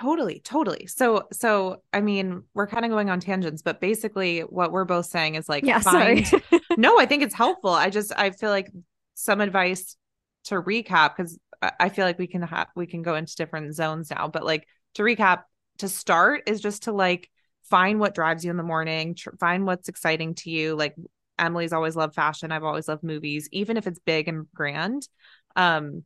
Totally, 0.02 0.40
totally. 0.40 0.88
So, 0.88 1.28
so 1.30 1.80
I 1.92 2.00
mean, 2.00 2.42
we're 2.54 2.66
kind 2.66 2.84
of 2.84 2.90
going 2.90 3.08
on 3.08 3.20
tangents, 3.20 3.62
but 3.62 3.80
basically, 3.80 4.40
what 4.40 4.72
we're 4.72 4.84
both 4.84 5.06
saying 5.06 5.36
is 5.36 5.48
like, 5.48 5.64
yeah, 5.64 5.78
find. 5.78 6.28
no, 6.76 6.98
I 6.98 7.06
think 7.06 7.22
it's 7.22 7.36
helpful. 7.36 7.70
I 7.70 7.88
just, 7.88 8.12
I 8.16 8.30
feel 8.30 8.50
like 8.50 8.68
some 9.14 9.40
advice 9.40 9.96
to 10.46 10.60
recap 10.60 11.16
because 11.16 11.38
I 11.78 11.88
feel 11.88 12.04
like 12.04 12.18
we 12.18 12.26
can 12.26 12.42
have 12.42 12.66
we 12.74 12.88
can 12.88 13.02
go 13.02 13.14
into 13.14 13.36
different 13.36 13.76
zones 13.76 14.10
now, 14.10 14.26
but 14.26 14.44
like 14.44 14.66
to 14.94 15.04
recap, 15.04 15.44
to 15.78 15.88
start 15.88 16.42
is 16.48 16.60
just 16.60 16.84
to 16.84 16.92
like 16.92 17.30
find 17.70 18.00
what 18.00 18.16
drives 18.16 18.44
you 18.44 18.50
in 18.50 18.56
the 18.56 18.64
morning, 18.64 19.14
tr- 19.14 19.36
find 19.38 19.66
what's 19.66 19.88
exciting 19.88 20.34
to 20.34 20.50
you. 20.50 20.74
Like 20.74 20.96
Emily's 21.38 21.72
always 21.72 21.94
loved 21.94 22.16
fashion. 22.16 22.50
I've 22.50 22.64
always 22.64 22.88
loved 22.88 23.04
movies, 23.04 23.48
even 23.52 23.76
if 23.76 23.86
it's 23.86 24.00
big 24.00 24.26
and 24.26 24.48
grand. 24.52 25.06
Um, 25.54 26.02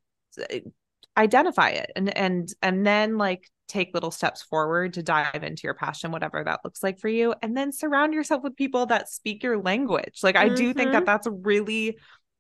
identify 1.17 1.71
it 1.71 1.91
and 1.97 2.15
and 2.15 2.53
and 2.61 2.87
then 2.87 3.17
like 3.17 3.49
take 3.69 3.93
little 3.95 4.11
steps 4.11 4.43
forward 4.43 4.95
to 4.95 5.03
dive 5.03 5.43
into 5.43 5.63
your 5.65 5.75
passion 5.75 6.11
whatever 6.11 6.43
that 6.45 6.61
looks 6.65 6.83
like 6.83 6.99
for 6.99 7.09
you 7.09 7.35
and 7.43 7.57
then 7.57 7.73
surround 7.73 8.15
yourself 8.15 8.43
with 8.43 8.57
people 8.57 8.87
that 8.87 9.09
speak 9.09 9.43
your 9.43 9.59
language 9.59 10.21
like 10.23 10.35
mm-hmm. 10.35 10.53
i 10.53 10.55
do 10.55 10.73
think 10.73 10.93
that 10.93 10.99
mm-hmm. 10.99 11.05
that's 11.05 11.27
really 11.31 11.99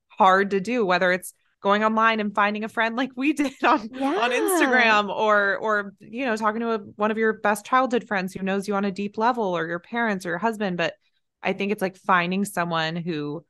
hard 0.08 0.50
to 0.50 0.60
do 0.60 0.84
whether 0.84 1.12
it's 1.12 1.34
going 1.62 1.82
online 1.82 2.20
and 2.20 2.34
finding 2.34 2.64
a 2.64 2.68
friend 2.68 2.96
like 2.96 3.10
we 3.16 3.32
did 3.32 3.52
on 3.64 3.88
yeah. 3.92 4.14
on 4.16 4.30
Instagram 4.30 5.08
or 5.08 5.56
or 5.56 5.94
you 5.98 6.24
know 6.24 6.36
talking 6.36 6.60
to 6.60 6.72
a, 6.72 6.78
one 6.78 7.10
of 7.10 7.18
your 7.18 7.34
best 7.34 7.66
childhood 7.66 8.06
friends 8.06 8.32
who 8.32 8.42
knows 8.42 8.68
you 8.68 8.74
on 8.74 8.84
a 8.84 8.92
deep 8.92 9.18
level 9.18 9.56
or 9.56 9.66
your 9.66 9.80
parents 9.80 10.24
or 10.24 10.30
your 10.30 10.38
husband 10.38 10.76
but 10.76 10.94
i 11.42 11.52
think 11.52 11.72
it's 11.72 11.82
like 11.82 11.96
finding 11.96 12.44
someone 12.44 12.94
who 12.94 13.44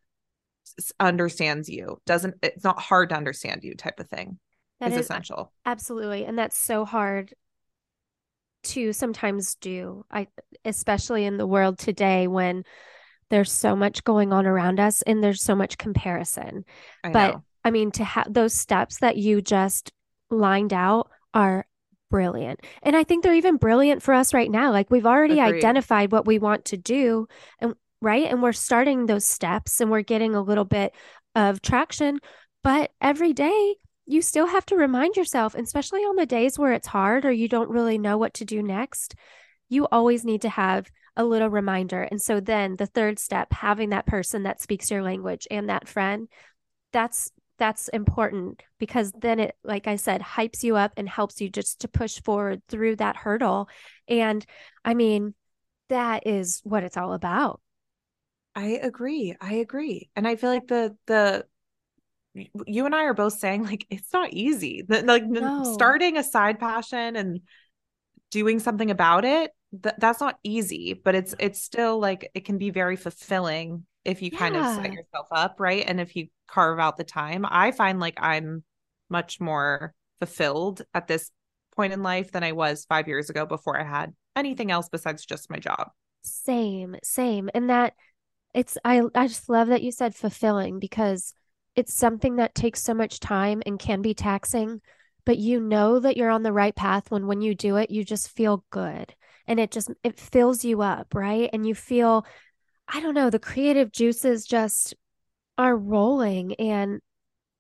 understands 0.98 1.68
you 1.68 2.00
doesn't 2.06 2.34
it's 2.42 2.64
not 2.64 2.80
hard 2.80 3.10
to 3.10 3.16
understand 3.16 3.62
you 3.62 3.74
type 3.74 4.00
of 4.00 4.08
thing 4.08 4.38
that 4.80 4.92
is, 4.92 4.98
is 4.98 5.04
essential. 5.06 5.52
Absolutely. 5.64 6.24
And 6.24 6.38
that's 6.38 6.56
so 6.56 6.84
hard 6.84 7.34
to 8.66 8.92
sometimes 8.92 9.55
do. 9.57 10.05
I 10.11 10.29
especially 10.64 11.24
in 11.24 11.37
the 11.37 11.46
world 11.46 11.79
today 11.79 12.26
when 12.26 12.64
there's 13.31 13.52
so 13.52 13.74
much 13.74 14.05
going 14.05 14.33
on 14.33 14.46
around 14.46 14.79
us 14.81 15.02
and 15.02 15.22
there's 15.22 15.42
so 15.42 15.55
much 15.55 15.79
comparison. 15.79 16.64
I 17.02 17.11
but 17.11 17.33
know. 17.33 17.44
I 17.64 17.70
mean 17.70 17.90
to 17.92 18.05
have 18.05 18.33
those 18.33 18.55
steps 18.55 18.98
that 18.98 19.16
you 19.16 19.42
just 19.42 19.92
lined 20.31 20.72
out 20.72 21.11
are 21.35 21.66
brilliant. 22.11 22.61
And 22.83 22.96
I 22.96 23.05
think 23.05 23.22
they're 23.22 23.35
even 23.35 23.57
brilliant 23.57 24.02
for 24.02 24.14
us 24.14 24.33
right 24.33 24.50
now. 24.50 24.70
Like 24.70 24.90
we've 24.90 25.07
already 25.07 25.40
Agreed. 25.40 25.59
identified 25.59 26.12
what 26.12 26.26
we 26.26 26.38
want 26.38 26.66
to 26.66 26.76
do 26.76 27.26
and 27.61 27.74
right 28.00 28.26
and 28.31 28.42
we're 28.42 28.52
starting 28.52 29.07
those 29.07 29.24
steps 29.24 29.81
and 29.81 29.90
we're 29.90 30.02
getting 30.02 30.35
a 30.35 30.42
little 30.42 30.64
bit 30.64 30.94
of 31.35 31.61
traction, 31.62 32.20
but 32.62 32.90
every 33.00 33.33
day 33.33 33.74
you 34.06 34.22
still 34.22 34.46
have 34.46 34.64
to 34.66 34.76
remind 34.76 35.16
yourself, 35.16 35.54
especially 35.54 36.00
on 36.00 36.16
the 36.16 36.26
days 36.26 36.58
where 36.58 36.72
it's 36.72 36.86
hard 36.86 37.24
or 37.24 37.32
you 37.32 37.48
don't 37.48 37.70
really 37.70 37.98
know 37.98 38.16
what 38.16 38.34
to 38.34 38.44
do 38.44 38.62
next, 38.62 39.14
you 39.68 39.86
always 39.90 40.24
need 40.24 40.42
to 40.42 40.48
have 40.48 40.90
a 41.16 41.24
little 41.24 41.48
reminder. 41.48 42.02
And 42.02 42.22
so 42.22 42.40
then 42.40 42.76
the 42.76 42.86
third 42.86 43.18
step, 43.18 43.52
having 43.52 43.90
that 43.90 44.06
person 44.06 44.44
that 44.44 44.60
speaks 44.60 44.90
your 44.90 45.02
language 45.02 45.48
and 45.50 45.68
that 45.68 45.88
friend, 45.88 46.28
that's 46.92 47.30
that's 47.58 47.88
important 47.88 48.62
because 48.78 49.12
then 49.18 49.40
it 49.40 49.56
like 49.64 49.86
I 49.86 49.96
said 49.96 50.20
hypes 50.20 50.62
you 50.62 50.76
up 50.76 50.92
and 50.98 51.08
helps 51.08 51.40
you 51.40 51.48
just 51.48 51.80
to 51.80 51.88
push 51.88 52.20
forward 52.20 52.62
through 52.68 52.96
that 52.96 53.16
hurdle. 53.16 53.68
And 54.06 54.44
I 54.84 54.94
mean, 54.94 55.34
that 55.88 56.26
is 56.26 56.60
what 56.64 56.84
it's 56.84 56.96
all 56.96 57.12
about. 57.12 57.60
I 58.54 58.78
agree. 58.82 59.34
I 59.40 59.54
agree. 59.54 60.10
And 60.16 60.28
I 60.28 60.36
feel 60.36 60.50
like 60.50 60.66
the 60.66 60.96
the 61.06 61.46
you 62.66 62.87
and 62.87 62.94
I 62.94 63.05
are 63.05 63.14
both 63.14 63.38
saying 63.38 63.64
like 63.64 63.87
it's 63.90 64.12
not 64.12 64.33
easy. 64.33 64.85
Like 64.88 65.25
no. 65.25 65.64
starting 65.75 66.16
a 66.16 66.22
side 66.22 66.59
passion 66.59 67.16
and 67.16 67.40
doing 68.31 68.59
something 68.59 68.90
about 68.90 69.25
it 69.25 69.53
th- 69.83 69.94
that's 69.99 70.20
not 70.20 70.38
easy, 70.42 70.94
but 70.94 71.14
it's 71.14 71.35
it's 71.38 71.61
still 71.62 71.99
like 71.99 72.31
it 72.35 72.44
can 72.44 72.59
be 72.59 72.70
very 72.70 72.96
fulfilling 72.96 73.85
if 74.05 74.22
you 74.22 74.31
yeah. 74.33 74.38
kind 74.38 74.57
of 74.57 74.75
set 74.75 74.92
yourself 74.92 75.27
up, 75.31 75.57
right? 75.59 75.85
And 75.87 76.01
if 76.01 76.16
you 76.16 76.29
carve 76.46 76.79
out 76.79 76.96
the 76.96 77.05
time. 77.05 77.44
I 77.49 77.72
find 77.72 78.01
like 78.01 78.18
I'm 78.18 78.62
much 79.09 79.40
more 79.40 79.94
fulfilled 80.20 80.83
at 80.94 81.07
this 81.07 81.31
point 81.75 81.92
in 81.92 82.03
life 82.03 82.33
than 82.33 82.42
I 82.42 82.53
was 82.53 82.87
5 82.88 83.07
years 83.09 83.29
ago 83.29 83.46
before 83.46 83.79
I 83.79 83.85
had 83.85 84.14
anything 84.35 84.70
else 84.70 84.88
besides 84.88 85.27
just 85.27 85.51
my 85.51 85.59
job. 85.59 85.90
Same, 86.22 86.96
same. 87.03 87.51
And 87.55 87.70
that 87.70 87.94
it's 88.55 88.79
I 88.85 89.03
I 89.14 89.27
just 89.27 89.49
love 89.49 89.68
that 89.68 89.83
you 89.83 89.92
said 89.92 90.14
fulfilling 90.14 90.79
because 90.79 91.35
it's 91.76 91.94
something 91.94 92.36
that 92.36 92.54
takes 92.54 92.82
so 92.82 92.94
much 92.94 93.20
time 93.20 93.62
and 93.66 93.78
can 93.78 94.02
be 94.02 94.14
taxing, 94.14 94.80
but 95.24 95.38
you 95.38 95.60
know 95.60 96.00
that 96.00 96.16
you're 96.16 96.30
on 96.30 96.42
the 96.42 96.52
right 96.52 96.74
path 96.74 97.10
when 97.10 97.26
when 97.26 97.42
you 97.42 97.54
do 97.54 97.76
it, 97.76 97.90
you 97.90 98.04
just 98.04 98.30
feel 98.30 98.64
good 98.70 99.14
and 99.46 99.60
it 99.60 99.70
just 99.70 99.90
it 100.02 100.18
fills 100.18 100.64
you 100.64 100.82
up, 100.82 101.14
right? 101.14 101.50
And 101.52 101.66
you 101.66 101.74
feel 101.74 102.26
I 102.88 103.00
don't 103.00 103.14
know, 103.14 103.30
the 103.30 103.38
creative 103.38 103.92
juices 103.92 104.46
just 104.46 104.94
are 105.58 105.76
rolling 105.76 106.54
and 106.54 107.00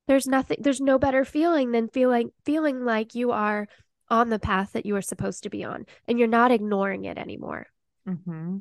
there's 0.06 0.26
nothing 0.26 0.58
there's 0.60 0.80
no 0.80 0.98
better 0.98 1.24
feeling 1.24 1.72
than 1.72 1.88
feeling 1.88 2.30
feeling 2.44 2.84
like 2.84 3.14
you 3.14 3.32
are 3.32 3.66
on 4.08 4.28
the 4.28 4.38
path 4.38 4.72
that 4.72 4.86
you 4.86 4.94
are 4.96 5.02
supposed 5.02 5.42
to 5.42 5.50
be 5.50 5.64
on 5.64 5.84
and 6.06 6.18
you're 6.18 6.28
not 6.28 6.52
ignoring 6.52 7.04
it 7.04 7.18
anymore 7.18 7.66
mm-hmm. 8.06 8.58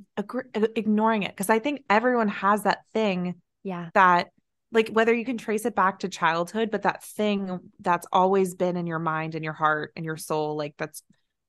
ignoring 0.76 1.24
it 1.24 1.32
because 1.32 1.50
i 1.50 1.60
think 1.60 1.84
everyone 1.90 2.30
has 2.30 2.64
that 2.64 2.80
thing 2.94 3.36
yeah 3.64 3.90
that 3.94 4.30
like 4.76 4.90
whether 4.90 5.14
you 5.14 5.26
can 5.26 5.38
trace 5.38 5.66
it 5.66 5.76
back 5.76 6.00
to 6.00 6.10
childhood 6.10 6.70
but 6.72 6.84
that 6.84 7.04
thing 7.04 7.60
that's 7.80 8.06
always 8.12 8.54
been 8.54 8.78
in 8.78 8.86
your 8.86 9.00
mind 9.00 9.34
and 9.34 9.44
your 9.44 9.54
heart 9.54 9.92
and 9.96 10.06
your 10.06 10.18
soul 10.18 10.56
like 10.56 10.76
that's 10.78 11.02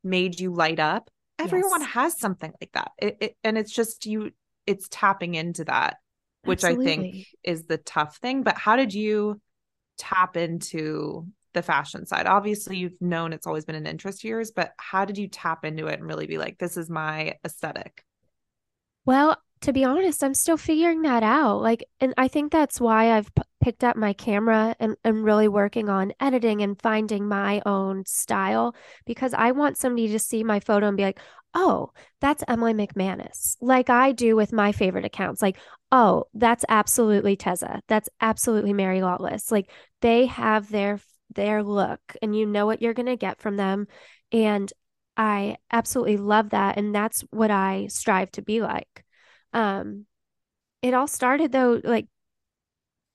made 0.03 0.41
you 0.41 0.53
light 0.53 0.81
up 0.81 1.11
everyone 1.39 1.83
yes. 1.83 1.91
has 1.91 2.19
something 2.19 2.53
like 2.61 2.71
that 2.73 2.93
it, 2.99 3.17
it, 3.21 3.37
and 3.45 3.59
it's 3.59 3.73
just 3.73 4.07
you 4.07 4.31
it's 4.67 4.89
tapping 4.91 5.35
into 5.35 5.65
that 5.65 5.97
which 6.45 6.65
Absolutely. 6.65 6.85
i 6.85 6.97
think 6.97 7.27
is 7.43 7.67
the 7.67 7.79
tough 7.79 8.17
thing 8.19 8.43
but 8.43 8.57
how 8.57 8.77
did 8.77 8.95
you 8.95 9.41
tap 9.99 10.37
into 10.37 11.27
the 11.57 11.63
fashion 11.63 12.07
side? 12.07 12.27
Obviously, 12.27 12.77
you've 12.77 13.01
known 13.01 13.33
it's 13.33 13.47
always 13.47 13.65
been 13.65 13.75
an 13.75 13.87
interest 13.87 14.21
of 14.21 14.29
yours, 14.29 14.53
but 14.53 14.73
how 14.77 15.05
did 15.05 15.19
you 15.19 15.27
tap 15.27 15.65
into 15.65 15.87
it 15.87 15.99
and 15.99 16.07
really 16.07 16.27
be 16.27 16.39
like, 16.39 16.59
this 16.59 16.77
is 16.77 16.89
my 16.89 17.35
aesthetic? 17.45 18.05
Well, 19.05 19.39
to 19.67 19.73
be 19.73 19.83
honest, 19.83 20.23
I'm 20.23 20.33
still 20.33 20.57
figuring 20.57 21.03
that 21.03 21.25
out. 21.25 21.61
Like, 21.61 21.85
and 21.99 22.15
I 22.17 22.29
think 22.29 22.53
that's 22.53 22.81
why 22.81 23.17
I've 23.17 23.35
p- 23.35 23.43
picked 23.61 23.83
up 23.83 23.97
my 23.97 24.13
camera 24.13 24.77
and, 24.79 24.97
and 25.03 25.25
really 25.25 25.49
working 25.49 25.89
on 25.89 26.13
editing 26.21 26.63
and 26.63 26.81
finding 26.81 27.27
my 27.27 27.61
own 27.67 28.07
style 28.07 28.77
because 29.07 29.35
I 29.35 29.51
want 29.51 29.77
somebody 29.77 30.07
to 30.07 30.21
see 30.21 30.45
my 30.45 30.61
photo 30.61 30.87
and 30.87 30.97
be 30.97 31.03
like, 31.03 31.19
oh, 31.53 31.91
that's 32.21 32.45
Emily 32.47 32.75
McManus, 32.75 33.57
like 33.61 33.91
I 33.91 34.13
do 34.13 34.37
with 34.37 34.53
my 34.53 34.71
favorite 34.71 35.05
accounts. 35.05 35.43
Like, 35.43 35.59
oh, 35.91 36.27
that's 36.33 36.65
absolutely 36.69 37.37
Tezza. 37.37 37.81
That's 37.89 38.09
absolutely 38.21 38.73
Mary 38.73 39.03
Lawless. 39.03 39.51
Like, 39.51 39.69
they 40.01 40.27
have 40.27 40.71
their 40.71 41.01
their 41.35 41.65
look 41.65 42.01
and 42.23 42.37
you 42.37 42.47
know 42.47 42.67
what 42.67 42.83
you're 42.83 42.95
going 42.95 43.07
to 43.07 43.17
get 43.17 43.41
from 43.41 43.57
them. 43.57 43.89
And 44.31 44.73
I 45.17 45.57
absolutely 45.73 46.19
love 46.19 46.51
that. 46.51 46.79
And 46.79 46.95
that's 46.95 47.23
what 47.33 47.51
I 47.51 47.89
strive 47.89 48.31
to 48.33 48.43
be 48.43 48.61
like. 48.63 49.03
Um, 49.53 50.07
it 50.83 50.95
all 50.95 51.07
started 51.07 51.53
though, 51.53 51.81
like 51.83 52.07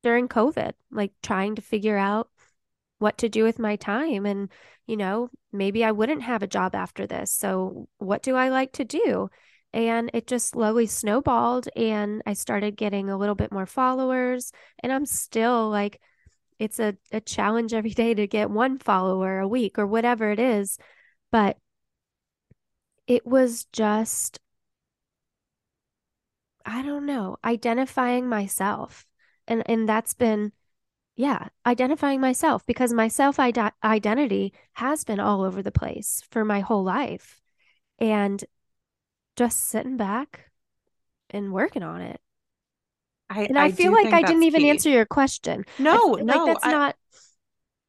during 0.04 0.28
COVID, 0.28 0.74
like 0.90 1.12
trying 1.22 1.56
to 1.56 1.62
figure 1.62 1.98
out 1.98 2.30
what 3.00 3.18
to 3.20 3.30
do 3.30 3.44
with 3.44 3.60
my 3.60 3.76
time. 3.76 4.26
And, 4.26 4.50
you 4.88 4.98
know, 4.98 5.30
maybe 5.52 5.84
I 5.84 5.92
wouldn't 5.92 6.24
have 6.24 6.44
a 6.44 6.48
job 6.48 6.76
after 6.76 7.08
this. 7.08 7.32
So, 7.32 7.88
what 7.98 8.24
do 8.24 8.36
I 8.36 8.50
like 8.50 8.74
to 8.74 8.86
do? 8.86 9.30
And 9.74 10.12
it 10.14 10.28
just 10.28 10.50
slowly 10.50 10.86
snowballed. 10.86 11.70
And 11.76 12.22
I 12.26 12.34
started 12.34 12.76
getting 12.76 13.10
a 13.10 13.18
little 13.18 13.36
bit 13.36 13.52
more 13.52 13.66
followers. 13.66 14.52
And 14.80 14.92
I'm 14.92 15.06
still 15.06 15.70
like, 15.70 16.00
it's 16.60 16.80
a, 16.80 16.96
a 17.12 17.22
challenge 17.22 17.74
every 17.74 17.92
day 17.92 18.14
to 18.14 18.28
get 18.28 18.52
one 18.52 18.78
follower 18.78 19.40
a 19.40 19.48
week 19.48 19.80
or 19.80 19.88
whatever 19.88 20.32
it 20.32 20.40
is. 20.40 20.78
But 21.32 21.58
it 23.08 23.26
was 23.26 23.66
just, 23.72 24.40
I 26.66 26.82
don't 26.82 27.06
know, 27.06 27.38
identifying 27.44 28.28
myself. 28.28 29.06
And, 29.48 29.64
and 29.66 29.88
that's 29.88 30.14
been, 30.14 30.52
yeah, 31.16 31.48
identifying 31.66 32.22
myself 32.22 32.66
because 32.66 32.94
my 32.94 33.08
self 33.08 33.40
identity 33.40 34.54
has 34.74 35.04
been 35.04 35.20
all 35.20 35.44
over 35.44 35.62
the 35.62 35.72
place 35.72 36.24
for 36.32 36.46
my 36.46 36.62
whole 36.62 36.84
life. 36.84 37.40
And 38.00 38.44
just 39.36 39.70
sitting 39.70 39.98
back 39.98 40.52
and 41.30 41.54
working 41.54 41.84
on 41.84 42.02
it. 42.02 42.20
I, 43.30 43.44
and 43.44 43.58
I, 43.58 43.66
I 43.66 43.72
feel 43.72 43.92
like 43.92 44.14
I 44.14 44.22
didn't 44.22 44.44
even 44.44 44.62
key. 44.62 44.70
answer 44.70 44.90
your 44.90 45.06
question. 45.06 45.64
No, 45.80 46.14
no, 46.16 46.46
like 46.46 46.54
that's 46.54 46.66
I, 46.66 46.72
not. 46.72 46.96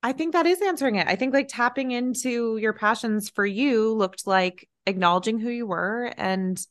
I 0.02 0.12
think 0.12 0.32
that 0.34 0.46
is 0.46 0.62
answering 0.62 0.96
it. 0.96 1.06
I 1.08 1.16
think 1.16 1.34
like 1.34 1.48
tapping 1.48 1.90
into 1.90 2.56
your 2.58 2.72
passions 2.72 3.28
for 3.28 3.44
you 3.44 3.92
looked 3.92 4.26
like 4.26 4.68
acknowledging 4.86 5.38
who 5.38 5.50
you 5.50 5.66
were 5.66 6.12
and 6.16 6.64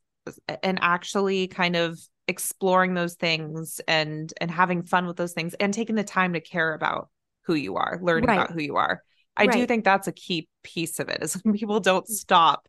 and 0.63 0.79
actually 0.81 1.47
kind 1.47 1.75
of 1.75 1.99
exploring 2.27 2.93
those 2.93 3.15
things 3.15 3.81
and 3.87 4.31
and 4.39 4.51
having 4.51 4.83
fun 4.83 5.05
with 5.07 5.17
those 5.17 5.33
things 5.33 5.53
and 5.55 5.73
taking 5.73 5.95
the 5.95 6.03
time 6.03 6.33
to 6.33 6.41
care 6.41 6.73
about 6.73 7.09
who 7.43 7.55
you 7.55 7.75
are, 7.75 7.99
learning 8.01 8.27
right. 8.27 8.35
about 8.35 8.51
who 8.51 8.61
you 8.61 8.75
are. 8.75 9.01
I 9.35 9.45
right. 9.45 9.53
do 9.53 9.65
think 9.65 9.83
that's 9.83 10.07
a 10.07 10.11
key 10.11 10.47
piece 10.63 10.99
of 10.99 11.09
it 11.09 11.23
is 11.23 11.33
when 11.43 11.53
people 11.53 11.79
don't 11.79 12.05
mm. 12.05 12.11
stop 12.11 12.67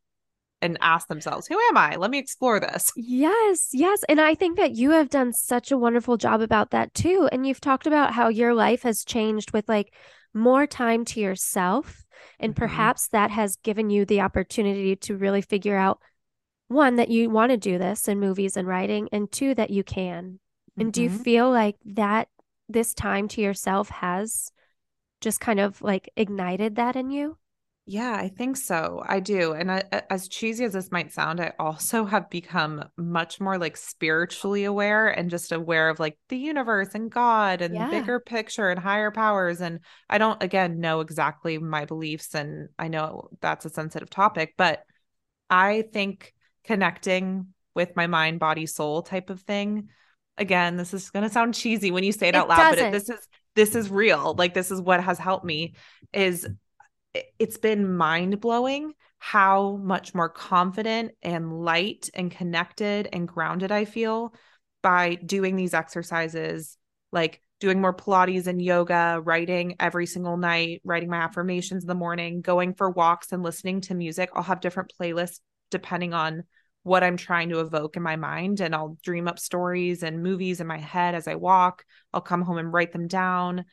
and 0.62 0.79
ask 0.81 1.09
themselves, 1.09 1.47
who 1.49 1.59
am 1.59 1.77
I? 1.77 1.97
Let 1.97 2.11
me 2.11 2.19
explore 2.19 2.61
this. 2.61 2.93
Yes, 3.05 3.71
yes. 3.73 4.05
And 4.09 4.21
I 4.21 4.35
think 4.35 4.57
that 4.57 4.77
you 4.77 4.91
have 4.91 5.11
done 5.11 5.33
such 5.33 5.73
a 5.73 5.79
wonderful 5.79 6.17
job 6.17 6.41
about 6.41 6.71
that 6.71 6.95
too. 6.95 7.29
And 7.33 7.47
you've 7.47 7.61
talked 7.61 7.87
about 7.87 8.12
how 8.12 8.29
your 8.29 8.55
life 8.55 8.83
has 8.83 9.05
changed 9.05 9.53
with 9.53 9.69
like 9.69 9.93
more 10.33 10.67
time 10.67 11.05
to 11.07 11.21
yourself. 11.21 12.05
And 12.38 12.53
mm-hmm. 12.53 12.61
perhaps 12.61 13.09
that 13.09 13.31
has 13.31 13.57
given 13.57 13.91
you 13.91 14.05
the 14.05 14.21
opportunity 14.21 14.97
to 14.97 15.17
really 15.17 15.43
figure 15.43 15.77
out 15.77 16.01
one, 16.73 16.97
that 16.97 17.11
you 17.11 17.31
want 17.31 17.51
to 17.51 17.57
do 17.57 17.79
this 17.79 18.09
in 18.09 18.21
movies 18.21 18.57
and 18.57 18.67
writing, 18.67 19.09
and 19.13 19.31
two, 19.31 19.55
that 19.55 19.71
you 19.71 19.85
can. 19.85 20.39
And 20.77 20.87
mm-hmm. 20.87 20.91
do 20.91 21.03
you 21.03 21.11
mm-hmm. 21.11 21.23
feel 21.23 21.51
like 21.51 21.77
that 21.85 22.29
this 22.69 22.95
time 22.95 23.29
to 23.29 23.41
yourself 23.41 23.91
has 23.91 24.51
just 25.21 25.41
kind 25.41 25.61
of 25.61 25.81
like 25.83 26.11
ignited 26.17 26.77
that 26.77 26.97
in 26.97 27.11
you? 27.11 27.37
Yeah, 27.85 28.15
I 28.15 28.29
think 28.29 28.57
so. 28.57 29.03
I 29.05 29.19
do. 29.19 29.55
And 29.55 29.73
I, 29.73 29.83
as 30.09 30.29
cheesy 30.29 30.65
as 30.65 30.73
this 30.73 30.93
might 30.93 31.13
sound, 31.13 31.41
I 31.41 31.53
also 31.59 32.05
have 32.05 32.31
become 32.31 32.85
much 32.97 33.41
more 33.41 33.59
like 33.59 33.77
spiritually 33.77 34.63
aware 34.65 35.09
and 35.09 35.29
just 35.29 35.51
aware 35.51 35.89
of 35.89 35.99
like 35.99 36.17
the 36.29 36.37
universe 36.37 36.95
and 36.95 37.11
God 37.11 37.61
and 37.61 37.75
yeah. 37.75 37.91
bigger 37.91 38.21
picture 38.21 38.71
and 38.71 38.79
higher 38.79 39.11
powers. 39.11 39.61
And 39.61 39.81
I 40.09 40.19
don't, 40.19 40.41
again, 40.41 40.79
know 40.79 41.01
exactly 41.01 41.59
my 41.59 41.85
beliefs. 41.85 42.37
And 42.37 42.69
I 42.79 42.87
know 42.87 43.29
that's 43.41 43.65
a 43.65 43.71
sensitive 43.71 44.11
topic, 44.11 44.55
but 44.57 44.85
I 45.51 45.83
think 45.93 46.35
connecting 46.64 47.48
with 47.75 47.96
my 47.96 48.07
mind, 48.07 48.38
body, 48.38 48.66
soul 48.66 49.03
type 49.03 49.31
of 49.31 49.40
thing. 49.40 49.88
Again, 50.38 50.77
this 50.77 50.94
is 50.94 51.11
going 51.11 51.25
to 51.25 51.33
sound 51.33 51.55
cheesy 51.55 51.90
when 51.90 52.05
you 52.05 52.12
say 52.12 52.29
it, 52.29 52.35
it 52.35 52.38
out 52.38 52.48
loud, 52.48 52.70
doesn't. 52.70 52.79
but 52.79 52.88
it, 52.88 52.92
this 52.92 53.09
is 53.09 53.29
this 53.55 53.75
is 53.75 53.90
real. 53.90 54.35
Like 54.37 54.55
this 54.55 54.70
is 54.70 54.81
what 54.81 55.03
has 55.03 55.18
helped 55.18 55.44
me 55.44 55.75
is 56.12 56.48
it's 57.38 57.59
been 57.59 57.94
mind 57.96 58.40
blowing 58.40 58.92
how 59.18 59.77
much 59.77 60.14
more 60.14 60.29
confident 60.29 61.12
and 61.22 61.53
light 61.53 62.09
and 62.14 62.31
connected 62.31 63.09
and 63.12 63.29
grounded 63.29 63.70
I 63.70 63.85
feel 63.85 64.35
by 64.83 65.14
doing 65.14 65.55
these 65.55 65.75
exercises, 65.75 66.77
like 67.12 67.40
doing 67.61 67.81
more 67.81 67.94
Pilates 67.94 68.48
and 68.48 68.61
yoga, 68.61 69.20
writing 69.22 69.77
every 69.79 70.07
single 70.07 70.37
night, 70.37 70.81
writing 70.83 71.09
my 71.09 71.18
affirmations 71.18 71.85
in 71.85 71.88
the 71.88 71.94
morning, 71.94 72.40
going 72.40 72.75
for 72.75 72.90
walks 72.90 73.31
and 73.31 73.44
listening 73.44 73.81
to 73.83 73.94
music. 73.94 74.31
I'll 74.35 74.42
have 74.42 74.61
different 74.61 74.92
playlists 75.01 75.38
depending 75.73 76.15
on 76.15 76.45
what 76.85 77.03
I'm 77.03 77.17
trying 77.17 77.49
to 77.51 77.61
evoke 77.61 77.97
in 77.97 78.03
my 78.03 78.17
mind. 78.17 78.61
And 78.61 78.75
I'll 78.75 78.97
dream 79.03 79.29
up 79.29 79.39
stories 79.39 80.03
and 80.03 80.23
movies 80.23 80.61
in 80.61 80.67
my 80.67 80.79
head 80.79 81.15
as 81.15 81.27
I 81.27 81.35
walk. 81.35 81.85
I'll 82.13 82.21
come 82.21 82.43
home 82.43 82.59
and 82.59 82.73
write 82.73 82.93
them 82.93 83.09
down. 83.09 83.65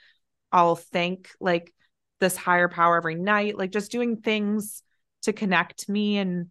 I'll 0.52 0.76
think 0.76 1.30
like 1.40 1.74
this 2.20 2.36
higher 2.36 2.70
power 2.70 2.98
every 2.98 3.16
night, 3.16 3.58
like 3.58 3.72
just 3.72 3.92
doing 3.92 4.18
things 4.18 4.84
to 5.24 5.34
connect 5.34 5.90
me 5.90 6.18
and 6.18 6.48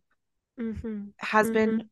mm-hmm. 0.58 1.04
has 1.18 1.46
mm-hmm. 1.46 1.54
been 1.54 1.90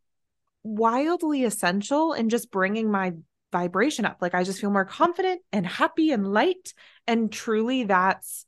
wildly 0.62 1.44
essential 1.44 2.12
in 2.12 2.28
just 2.28 2.50
bringing 2.50 2.90
my 2.90 3.12
vibration 3.52 4.04
up. 4.04 4.18
Like 4.20 4.34
I 4.34 4.42
just 4.42 4.60
feel 4.60 4.70
more 4.70 4.84
confident 4.84 5.42
and 5.52 5.66
happy 5.66 6.10
and 6.10 6.32
light. 6.32 6.74
And 7.06 7.30
truly 7.30 7.84
that's 7.84 8.46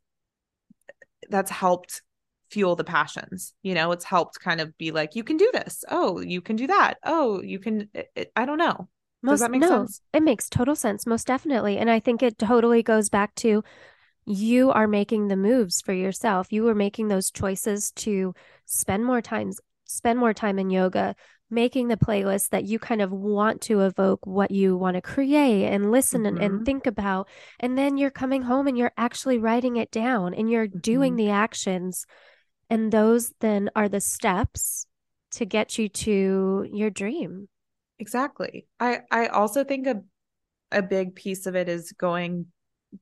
that's 1.31 1.51
helped 1.51 2.03
fuel 2.50 2.76
the 2.76 2.84
passions. 2.84 3.54
You 3.62 3.74
know, 3.74 3.92
it's 3.92 4.04
helped 4.04 4.40
kind 4.40 4.61
of 4.61 4.76
be 4.78 4.90
like, 4.90 5.14
you 5.14 5.24
can 5.24 5.37
do 5.37 5.50
this. 5.52 5.84
Oh, 5.88 6.20
you 6.20 6.40
can 6.40 6.56
do 6.56 6.66
that. 6.68 6.94
Oh, 7.04 7.42
you 7.42 7.58
can 7.58 7.88
it, 7.94 8.08
it, 8.14 8.32
I 8.37 8.44
don't 8.44 8.58
know. 8.58 8.88
Most, 9.22 9.32
Does 9.32 9.40
that 9.40 9.50
make 9.50 9.62
no, 9.62 9.68
sense? 9.68 10.00
It 10.12 10.22
makes 10.22 10.48
total 10.48 10.76
sense, 10.76 11.06
most 11.06 11.26
definitely. 11.26 11.78
And 11.78 11.90
I 11.90 11.98
think 11.98 12.22
it 12.22 12.38
totally 12.38 12.82
goes 12.82 13.08
back 13.08 13.34
to 13.37 13.64
you 14.24 14.70
are 14.70 14.87
making 14.87 15.28
the 15.28 15.37
moves 15.37 15.80
for 15.80 15.92
yourself. 15.92 16.52
You 16.52 16.68
are 16.68 16.74
making 16.74 17.08
those 17.08 17.30
choices 17.30 17.90
to 17.92 18.34
spend 18.66 19.04
more 19.04 19.22
time 19.22 19.52
spend 19.87 20.18
more 20.18 20.34
time 20.34 20.58
in 20.58 20.70
yoga, 20.70 21.16
making 21.50 21.88
the 21.88 21.96
playlist 21.96 22.50
that 22.50 22.64
you 22.64 22.78
kind 22.78 23.00
of 23.00 23.11
want 23.11 23.62
to 23.62 23.80
evoke 23.80 24.20
what 24.26 24.50
you 24.50 24.76
want 24.76 24.96
to 24.96 25.00
create 25.00 25.64
and 25.64 25.90
listen 25.90 26.22
mm-hmm. 26.22 26.37
and, 26.37 26.44
and, 26.44 26.54
mm-hmm. 26.56 26.64
think 26.64 26.87
about. 26.87 27.26
And 27.58 27.76
then 27.76 27.96
you're 27.96 28.11
coming 28.11 28.42
home 28.42 28.66
and 28.66 28.76
you're 28.76 28.92
actually 28.96 29.38
writing 29.38 29.76
it 29.76 29.90
down 29.90 30.34
and 30.34 30.50
you're 30.50 30.68
mm-hmm. 30.68 30.78
doing 30.78 31.16
the 31.16 31.30
actions. 31.30 32.04
And 32.70 32.92
those 32.92 33.33
then 33.40 33.70
are 33.74 33.88
the 33.88 34.00
steps 34.00 34.87
to 35.33 35.44
get 35.44 35.78
you 35.78 35.88
to 35.88 36.66
your 36.72 36.90
dream. 36.90 37.48
Exactly. 37.98 38.66
I 38.78 39.00
I 39.11 39.26
also 39.26 39.64
think 39.64 39.87
a 39.87 40.02
a 40.70 40.83
big 40.83 41.14
piece 41.14 41.46
of 41.46 41.57
it 41.57 41.68
is 41.68 41.92
going 41.92 42.46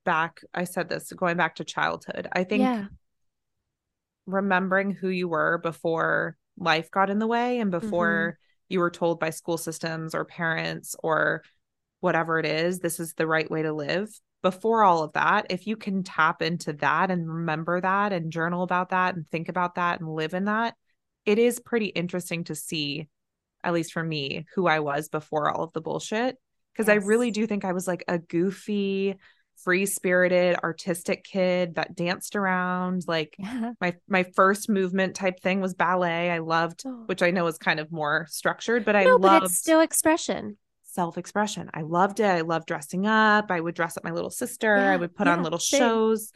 back. 0.05 0.41
I 0.55 0.65
said 0.65 0.89
this, 0.89 1.13
going 1.13 1.37
back 1.37 1.57
to 1.57 1.65
childhood. 1.65 2.29
I 2.33 2.45
think 2.45 2.63
yeah. 2.63 2.87
remembering 4.27 4.93
who 4.93 5.09
you 5.09 5.29
were 5.29 5.59
before 5.59 6.37
life 6.59 6.91
got 6.91 7.11
in 7.11 7.19
the 7.19 7.27
way 7.27 7.59
and 7.59 7.71
before 7.71 8.37
mm-hmm. 8.39 8.73
you 8.73 8.81
were 8.81 8.91
told 8.91 9.21
by 9.21 9.31
school 9.31 9.59
systems 9.59 10.15
or 10.15 10.25
parents 10.25 10.97
or 11.03 11.43
whatever 12.01 12.39
it 12.39 12.47
is, 12.47 12.79
this 12.79 13.01
is 13.01 13.15
the 13.15 13.27
right 13.27 13.51
way 13.51 13.63
to 13.63 13.73
live. 13.73 14.09
Before 14.51 14.85
all 14.85 15.03
of 15.03 15.15
that, 15.15 15.47
if 15.51 15.67
you 15.67 15.77
can 15.77 16.05
tap 16.05 16.41
into 16.41 16.73
that 16.75 17.11
and 17.11 17.29
remember 17.29 17.81
that 17.81 18.13
and 18.13 18.31
journal 18.31 18.63
about 18.63 18.91
that 18.91 19.17
and 19.17 19.29
think 19.29 19.49
about 19.49 19.75
that 19.75 19.99
and 19.99 20.09
live 20.09 20.35
in 20.35 20.45
that, 20.45 20.77
it 21.25 21.41
is 21.41 21.59
pretty 21.59 21.87
interesting 21.87 22.45
to 22.45 22.55
see, 22.55 23.09
at 23.65 23.75
least 23.75 23.93
for 23.93 24.05
me, 24.05 24.47
who 24.55 24.69
I 24.69 24.79
was 24.79 25.09
before 25.09 25.51
all 25.51 25.65
of 25.65 25.73
the 25.73 25.81
bullshit. 25.81 26.37
Because 26.73 26.87
yes. 26.87 27.03
I 27.03 27.07
really 27.07 27.33
do 27.33 27.45
think 27.45 27.65
I 27.65 27.73
was 27.73 27.89
like 27.89 28.05
a 28.07 28.19
goofy, 28.21 29.17
free 29.65 29.85
spirited, 29.85 30.57
artistic 30.63 31.25
kid 31.25 31.75
that 31.75 31.97
danced 31.97 32.37
around. 32.37 33.03
Like 33.09 33.35
yeah. 33.39 33.73
my 33.81 33.97
my 34.07 34.23
first 34.37 34.69
movement 34.69 35.17
type 35.17 35.41
thing 35.41 35.61
was 35.61 35.75
ballet. 35.75 36.31
I 36.31 36.39
loved, 36.39 36.85
oh. 36.87 37.03
which 37.07 37.23
I 37.23 37.33
know 37.33 37.49
is 37.49 37.59
kind 37.59 37.81
of 37.81 37.91
more 37.91 38.29
structured, 38.31 38.85
but 38.85 38.95
I 38.95 39.03
no, 39.03 39.17
loved 39.17 39.23
but 39.23 39.43
it's 39.45 39.59
still 39.59 39.81
expression. 39.81 40.57
Self 40.97 41.19
expression. 41.19 41.69
I 41.75 41.83
loved 41.83 42.21
it. 42.21 42.25
I 42.25 42.41
loved 42.41 42.67
dressing 42.67 43.07
up. 43.07 43.51
I 43.51 43.61
would 43.61 43.75
dress 43.75 43.99
up 43.99 44.05
my 44.05 44.13
little 44.13 44.31
sister. 44.31 44.77
Yeah, 44.77 44.93
I 44.93 44.97
would 44.97 45.15
put 45.15 45.27
yeah, 45.27 45.35
on 45.35 45.43
little 45.43 45.59
same. 45.59 45.79
shows 45.79 46.33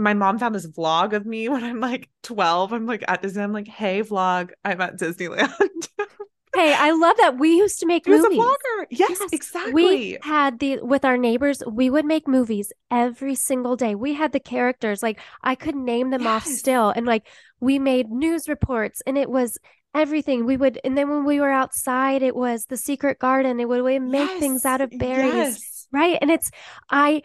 my 0.00 0.14
mom 0.14 0.38
found 0.38 0.54
this 0.54 0.66
vlog 0.66 1.12
of 1.12 1.26
me 1.26 1.48
when 1.50 1.62
I'm 1.62 1.80
like 1.80 2.08
12. 2.22 2.72
I'm 2.72 2.86
like 2.86 3.04
at 3.06 3.22
Disney. 3.22 3.42
I'm 3.42 3.52
like, 3.52 3.68
hey, 3.68 4.02
vlog, 4.02 4.50
I'm 4.64 4.80
at 4.80 4.98
Disneyland. 4.98 5.50
hey, 6.54 6.74
I 6.74 6.92
love 6.92 7.16
that. 7.18 7.38
We 7.38 7.56
used 7.56 7.80
to 7.80 7.86
make 7.86 8.06
he 8.06 8.12
movies. 8.12 8.38
Was 8.38 8.38
a 8.38 8.40
vlogger. 8.40 8.86
Yes, 8.90 9.18
yes, 9.20 9.32
exactly. 9.32 9.72
We 9.72 10.18
had 10.22 10.58
the 10.58 10.80
with 10.82 11.04
our 11.04 11.18
neighbors, 11.18 11.62
we 11.70 11.90
would 11.90 12.06
make 12.06 12.26
movies 12.26 12.72
every 12.90 13.34
single 13.34 13.76
day. 13.76 13.94
We 13.94 14.14
had 14.14 14.32
the 14.32 14.40
characters, 14.40 15.02
like 15.02 15.20
I 15.42 15.54
could 15.54 15.76
name 15.76 16.10
them 16.10 16.22
yes. 16.22 16.28
off 16.30 16.46
still. 16.46 16.90
And 16.90 17.06
like 17.06 17.26
we 17.60 17.78
made 17.78 18.10
news 18.10 18.48
reports 18.48 19.02
and 19.06 19.18
it 19.18 19.30
was 19.30 19.58
everything 19.94 20.46
we 20.46 20.56
would 20.56 20.78
and 20.84 20.96
then 20.96 21.08
when 21.08 21.24
we 21.24 21.40
were 21.40 21.50
outside 21.50 22.22
it 22.22 22.36
was 22.36 22.66
the 22.66 22.76
secret 22.76 23.18
garden 23.18 23.58
it 23.58 23.68
would 23.68 23.82
we 23.82 23.98
make 23.98 24.28
yes. 24.28 24.40
things 24.40 24.64
out 24.64 24.80
of 24.80 24.90
berries 24.98 25.34
yes. 25.34 25.88
right 25.92 26.18
and 26.20 26.30
it's 26.30 26.50
i 26.90 27.22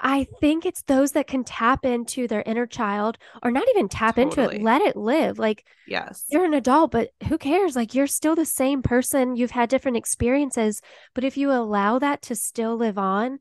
I 0.00 0.28
think 0.40 0.64
it's 0.64 0.82
those 0.82 1.12
that 1.12 1.26
can 1.26 1.42
tap 1.42 1.84
into 1.84 2.28
their 2.28 2.42
inner 2.46 2.66
child 2.66 3.18
or 3.42 3.50
not 3.50 3.68
even 3.70 3.88
tap 3.88 4.14
totally. 4.14 4.44
into 4.44 4.56
it, 4.56 4.62
let 4.62 4.80
it 4.80 4.96
live. 4.96 5.38
Like, 5.38 5.66
yes, 5.86 6.24
you're 6.28 6.44
an 6.44 6.54
adult, 6.54 6.92
but 6.92 7.10
who 7.28 7.36
cares? 7.36 7.74
Like, 7.74 7.94
you're 7.94 8.06
still 8.06 8.36
the 8.36 8.46
same 8.46 8.82
person. 8.82 9.34
You've 9.34 9.50
had 9.50 9.68
different 9.68 9.96
experiences. 9.96 10.80
But 11.14 11.24
if 11.24 11.36
you 11.36 11.50
allow 11.50 11.98
that 11.98 12.22
to 12.22 12.36
still 12.36 12.76
live 12.76 12.96
on, 12.96 13.40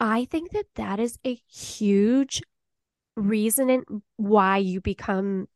I 0.00 0.24
think 0.24 0.50
that 0.50 0.66
that 0.74 0.98
is 0.98 1.18
a 1.24 1.38
huge 1.48 2.42
reason 3.16 3.84
why 4.16 4.58
you 4.58 4.80
become 4.80 5.46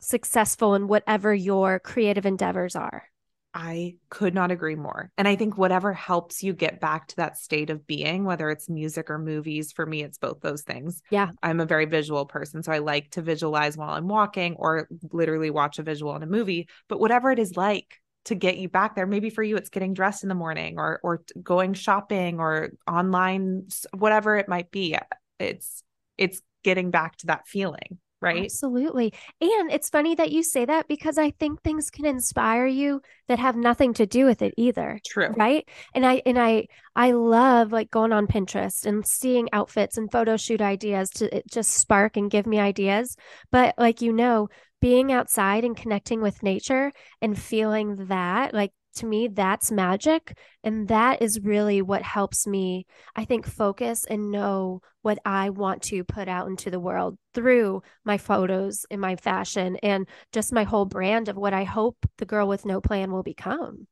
successful 0.00 0.74
in 0.74 0.88
whatever 0.88 1.34
your 1.34 1.78
creative 1.78 2.26
endeavors 2.26 2.76
are. 2.76 3.04
I 3.52 3.96
could 4.10 4.32
not 4.32 4.52
agree 4.52 4.76
more. 4.76 5.10
And 5.18 5.26
I 5.26 5.34
think 5.34 5.58
whatever 5.58 5.92
helps 5.92 6.42
you 6.42 6.52
get 6.52 6.80
back 6.80 7.08
to 7.08 7.16
that 7.16 7.36
state 7.36 7.70
of 7.70 7.86
being, 7.86 8.24
whether 8.24 8.48
it's 8.48 8.68
music 8.68 9.10
or 9.10 9.18
movies, 9.18 9.72
for 9.72 9.84
me, 9.84 10.02
it's 10.02 10.18
both 10.18 10.40
those 10.40 10.62
things. 10.62 11.02
Yeah. 11.10 11.30
I'm 11.42 11.58
a 11.58 11.66
very 11.66 11.86
visual 11.86 12.26
person. 12.26 12.62
So 12.62 12.70
I 12.70 12.78
like 12.78 13.10
to 13.12 13.22
visualize 13.22 13.76
while 13.76 13.90
I'm 13.90 14.06
walking 14.06 14.54
or 14.56 14.88
literally 15.10 15.50
watch 15.50 15.78
a 15.78 15.82
visual 15.82 16.14
in 16.14 16.22
a 16.22 16.26
movie. 16.26 16.68
But 16.88 17.00
whatever 17.00 17.32
it 17.32 17.40
is 17.40 17.56
like 17.56 18.00
to 18.26 18.36
get 18.36 18.58
you 18.58 18.68
back 18.68 18.94
there, 18.94 19.06
maybe 19.06 19.30
for 19.30 19.42
you, 19.42 19.56
it's 19.56 19.70
getting 19.70 19.94
dressed 19.94 20.22
in 20.22 20.28
the 20.28 20.34
morning 20.36 20.78
or, 20.78 21.00
or 21.02 21.24
going 21.42 21.74
shopping 21.74 22.38
or 22.38 22.70
online, 22.86 23.66
whatever 23.92 24.36
it 24.36 24.48
might 24.48 24.70
be. 24.70 24.96
It's, 25.40 25.82
it's 26.16 26.40
getting 26.62 26.92
back 26.92 27.16
to 27.16 27.26
that 27.26 27.48
feeling 27.48 27.98
right? 28.20 28.44
Absolutely. 28.44 29.12
And 29.40 29.70
it's 29.70 29.88
funny 29.88 30.14
that 30.14 30.32
you 30.32 30.42
say 30.42 30.64
that 30.64 30.88
because 30.88 31.18
I 31.18 31.30
think 31.30 31.62
things 31.62 31.90
can 31.90 32.04
inspire 32.04 32.66
you 32.66 33.00
that 33.28 33.38
have 33.38 33.56
nothing 33.56 33.94
to 33.94 34.06
do 34.06 34.24
with 34.24 34.42
it 34.42 34.54
either. 34.56 34.98
True. 35.06 35.34
Right? 35.36 35.68
And 35.94 36.04
I 36.04 36.22
and 36.26 36.38
I 36.38 36.66
I 36.94 37.12
love 37.12 37.72
like 37.72 37.90
going 37.90 38.12
on 38.12 38.26
Pinterest 38.26 38.84
and 38.86 39.06
seeing 39.06 39.48
outfits 39.52 39.96
and 39.96 40.10
photo 40.10 40.36
shoot 40.36 40.60
ideas 40.60 41.10
to 41.10 41.42
just 41.50 41.72
spark 41.72 42.16
and 42.16 42.30
give 42.30 42.46
me 42.46 42.58
ideas. 42.58 43.16
But 43.50 43.74
like 43.78 44.02
you 44.02 44.12
know, 44.12 44.48
being 44.80 45.12
outside 45.12 45.64
and 45.64 45.76
connecting 45.76 46.20
with 46.20 46.42
nature 46.42 46.92
and 47.20 47.38
feeling 47.38 48.06
that 48.06 48.54
like 48.54 48.72
to 48.94 49.06
me 49.06 49.28
that's 49.28 49.70
magic 49.70 50.36
and 50.62 50.88
that 50.88 51.22
is 51.22 51.40
really 51.40 51.82
what 51.82 52.02
helps 52.02 52.46
me 52.46 52.86
i 53.16 53.24
think 53.24 53.46
focus 53.46 54.04
and 54.04 54.30
know 54.30 54.80
what 55.02 55.18
i 55.24 55.50
want 55.50 55.82
to 55.82 56.04
put 56.04 56.28
out 56.28 56.48
into 56.48 56.70
the 56.70 56.80
world 56.80 57.16
through 57.34 57.82
my 58.04 58.18
photos 58.18 58.84
and 58.90 59.00
my 59.00 59.16
fashion 59.16 59.76
and 59.82 60.08
just 60.32 60.52
my 60.52 60.64
whole 60.64 60.84
brand 60.84 61.28
of 61.28 61.36
what 61.36 61.54
i 61.54 61.64
hope 61.64 61.96
the 62.18 62.26
girl 62.26 62.48
with 62.48 62.64
no 62.64 62.80
plan 62.80 63.12
will 63.12 63.22
become 63.22 63.86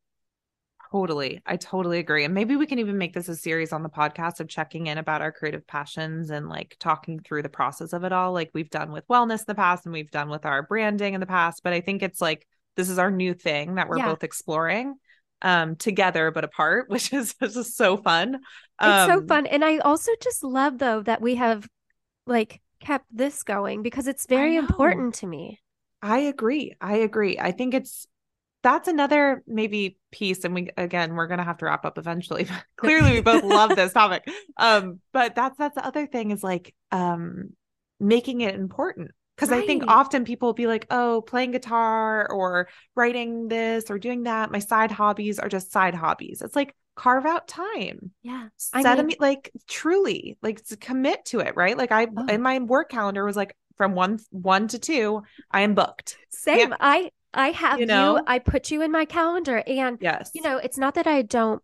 Totally. 0.91 1.43
I 1.45 1.57
totally 1.57 1.99
agree. 1.99 2.25
And 2.25 2.33
maybe 2.33 2.57
we 2.57 2.67
can 2.67 2.79
even 2.79 2.97
make 2.97 3.13
this 3.13 3.29
a 3.29 3.37
series 3.37 3.73
on 3.75 3.83
the 3.83 3.91
podcast 3.91 4.41
of 4.41 4.49
checking 4.49 4.87
in 4.87 4.97
about 4.97 5.21
our 5.21 5.31
creative 5.31 5.67
passions 5.67 6.31
and 6.31 6.49
like 6.49 6.77
talking 6.79 7.21
through 7.21 7.43
the 7.43 7.51
process 7.51 7.93
of 7.93 8.05
it 8.05 8.13
all, 8.13 8.33
like 8.33 8.51
we've 8.55 8.71
done 8.71 8.91
with 8.91 9.07
wellness 9.09 9.41
in 9.41 9.45
the 9.49 9.55
past 9.55 9.85
and 9.85 9.93
we've 9.93 10.11
done 10.11 10.31
with 10.31 10.47
our 10.47 10.63
branding 10.63 11.13
in 11.13 11.21
the 11.21 11.27
past. 11.27 11.63
But 11.63 11.75
I 11.75 11.83
think 11.83 12.03
it's 12.03 12.23
like 12.23 12.47
this 12.79 12.89
is 12.89 12.99
our 12.99 13.11
new 13.11 13.35
thing 13.35 13.75
that 13.75 13.89
we're 13.89 13.99
yeah. 13.99 14.07
both 14.07 14.23
exploring 14.23 14.95
um 15.43 15.77
together 15.77 16.31
but 16.31 16.45
apart 16.45 16.89
which 16.89 17.13
is 17.13 17.35
just 17.35 17.77
so 17.77 17.97
fun. 17.97 18.37
Um, 18.79 18.91
it's 18.91 19.13
so 19.13 19.19
um, 19.19 19.29
fun. 19.29 19.47
And 19.47 19.65
i 19.65 19.79
also 19.79 20.13
just 20.23 20.43
love 20.43 20.79
though 20.79 21.03
that 21.03 21.21
we 21.21 21.35
have 21.35 21.69
like 22.27 22.61
kept 22.81 23.07
this 23.11 23.43
going 23.43 23.83
because 23.83 24.07
it's 24.07 24.27
very 24.27 24.57
important 24.57 25.15
to 25.17 25.27
me. 25.27 25.61
I 26.01 26.19
agree. 26.21 26.75
I 26.81 26.99
agree. 26.99 27.39
I 27.39 27.51
think 27.51 27.75
it's 27.75 28.07
that's 28.63 28.89
another 28.89 29.43
maybe 29.47 29.99
piece 30.11 30.45
and 30.45 30.55
we 30.55 30.71
again 30.77 31.15
we're 31.15 31.27
gonna 31.27 31.45
have 31.45 31.59
to 31.59 31.65
wrap 31.65 31.85
up 31.85 31.99
eventually 31.99 32.47
clearly 32.77 33.13
we 33.13 33.21
both 33.21 33.45
love 33.45 33.75
this 33.75 33.93
topic. 33.93 34.25
Um 34.57 35.01
but 35.13 35.35
that's 35.35 35.57
that's 35.59 35.75
the 35.75 35.87
other 35.87 36.07
thing 36.07 36.31
is 36.31 36.43
like 36.43 36.75
um 36.93 37.51
making 38.01 38.41
it 38.41 38.55
important 38.55 39.11
because 39.39 39.51
right. 39.51 39.63
I 39.63 39.67
think 39.67 39.85
often 39.87 40.25
people 40.25 40.49
will 40.49 40.55
be 40.55 40.67
like, 40.67 40.89
oh, 40.91 41.23
playing 41.23 41.53
guitar 41.53 42.29
or 42.29 42.69
writing 42.97 43.47
this 43.47 43.89
or 43.89 43.97
doing 43.97 44.25
that. 44.25 44.51
My 44.51 44.59
side 44.59 44.91
hobbies 44.91 45.39
are 45.39 45.49
just 45.49 45.71
side 45.71 45.95
hobbies. 45.95 46.43
It's 46.43 46.57
like 46.57 46.75
carve 46.97 47.25
out 47.25 47.47
time. 47.47 48.11
Yeah. 48.23 48.49
Set 48.57 48.85
I 48.85 49.01
mean, 49.01 49.17
a, 49.17 49.23
like 49.23 49.53
truly 49.69 50.37
like 50.43 50.61
commit 50.81 51.25
to 51.27 51.39
it, 51.39 51.55
right? 51.55 51.79
Like 51.79 51.93
I 51.93 52.09
oh. 52.17 52.27
in 52.27 52.43
my 52.43 52.59
work 52.59 52.91
calendar 52.91 53.25
was 53.25 53.37
like 53.37 53.55
from 53.77 53.95
one 53.95 54.19
one 54.31 54.67
to 54.69 54.79
two, 54.81 55.23
I 55.53 55.61
am 55.61 55.77
booked. 55.77 56.19
Same. 56.31 56.71
Yeah. 56.71 56.77
I 56.81 57.13
I 57.33 57.51
have 57.51 57.79
you, 57.79 57.87
know? 57.87 58.17
you. 58.17 58.25
I 58.27 58.41
put 58.41 58.73
you 58.73 58.83
in 58.83 58.91
my 58.91 59.05
calendar. 59.05 59.63
And 59.65 59.99
yes, 60.01 60.33
you 60.35 60.43
know, 60.43 60.59
it's 60.59 60.79
not 60.79 60.97
that 60.97 61.07
I 61.07 61.23
don't 61.23 61.63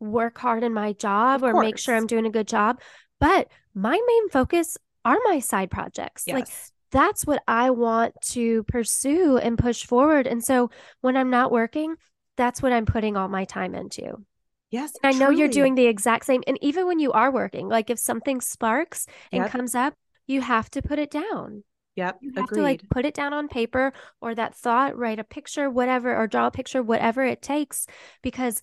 work 0.00 0.38
hard 0.38 0.64
in 0.64 0.74
my 0.74 0.92
job 0.94 1.44
of 1.44 1.50
or 1.50 1.52
course. 1.52 1.64
make 1.64 1.78
sure 1.78 1.94
I'm 1.94 2.08
doing 2.08 2.26
a 2.26 2.30
good 2.30 2.48
job, 2.48 2.80
but 3.20 3.46
my 3.74 3.92
main 3.92 4.28
focus 4.30 4.76
are 5.04 5.18
my 5.24 5.38
side 5.38 5.70
projects. 5.70 6.24
Yes. 6.26 6.34
Like 6.34 6.48
that's 6.92 7.26
what 7.26 7.42
I 7.48 7.70
want 7.70 8.14
to 8.26 8.62
pursue 8.64 9.38
and 9.38 9.58
push 9.58 9.84
forward. 9.84 10.26
And 10.26 10.44
so 10.44 10.70
when 11.00 11.16
I'm 11.16 11.30
not 11.30 11.50
working, 11.50 11.96
that's 12.36 12.62
what 12.62 12.72
I'm 12.72 12.86
putting 12.86 13.16
all 13.16 13.28
my 13.28 13.44
time 13.44 13.74
into. 13.74 14.24
Yes. 14.70 14.92
I 15.02 15.12
know 15.12 15.30
you're 15.30 15.48
doing 15.48 15.74
the 15.74 15.86
exact 15.86 16.24
same. 16.24 16.42
And 16.46 16.58
even 16.62 16.86
when 16.86 16.98
you 16.98 17.12
are 17.12 17.30
working, 17.30 17.68
like 17.68 17.90
if 17.90 17.98
something 17.98 18.40
sparks 18.40 19.06
and 19.30 19.42
yep. 19.42 19.50
comes 19.50 19.74
up, 19.74 19.94
you 20.26 20.40
have 20.40 20.70
to 20.70 20.82
put 20.82 20.98
it 20.98 21.10
down. 21.10 21.64
Yep. 21.96 22.18
You 22.22 22.32
have 22.36 22.44
Agreed. 22.44 22.56
to 22.56 22.62
like 22.62 22.88
put 22.88 23.04
it 23.04 23.12
down 23.12 23.34
on 23.34 23.48
paper 23.48 23.92
or 24.20 24.34
that 24.34 24.54
thought, 24.54 24.96
write 24.96 25.18
a 25.18 25.24
picture, 25.24 25.68
whatever, 25.68 26.16
or 26.16 26.26
draw 26.26 26.46
a 26.46 26.50
picture, 26.50 26.82
whatever 26.82 27.22
it 27.22 27.42
takes, 27.42 27.86
because 28.22 28.62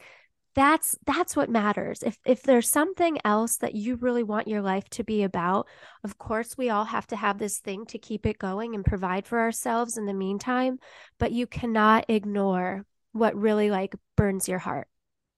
that's 0.55 0.97
that's 1.05 1.35
what 1.35 1.49
matters. 1.49 2.03
If 2.03 2.17
if 2.25 2.43
there's 2.43 2.69
something 2.69 3.17
else 3.23 3.57
that 3.57 3.75
you 3.75 3.95
really 3.95 4.23
want 4.23 4.47
your 4.47 4.61
life 4.61 4.89
to 4.91 5.03
be 5.03 5.23
about 5.23 5.67
of 6.03 6.17
course 6.17 6.57
we 6.57 6.69
all 6.69 6.85
have 6.85 7.07
to 7.07 7.15
have 7.15 7.37
this 7.37 7.59
thing 7.59 7.85
to 7.87 7.99
keep 7.99 8.25
it 8.25 8.39
going 8.39 8.75
and 8.75 8.83
provide 8.83 9.27
for 9.27 9.39
ourselves 9.39 9.97
in 9.97 10.05
the 10.05 10.13
meantime 10.13 10.79
but 11.19 11.31
you 11.31 11.45
cannot 11.45 12.05
ignore 12.09 12.85
what 13.11 13.35
really 13.35 13.69
like 13.69 13.95
burns 14.15 14.47
your 14.47 14.59
heart. 14.59 14.87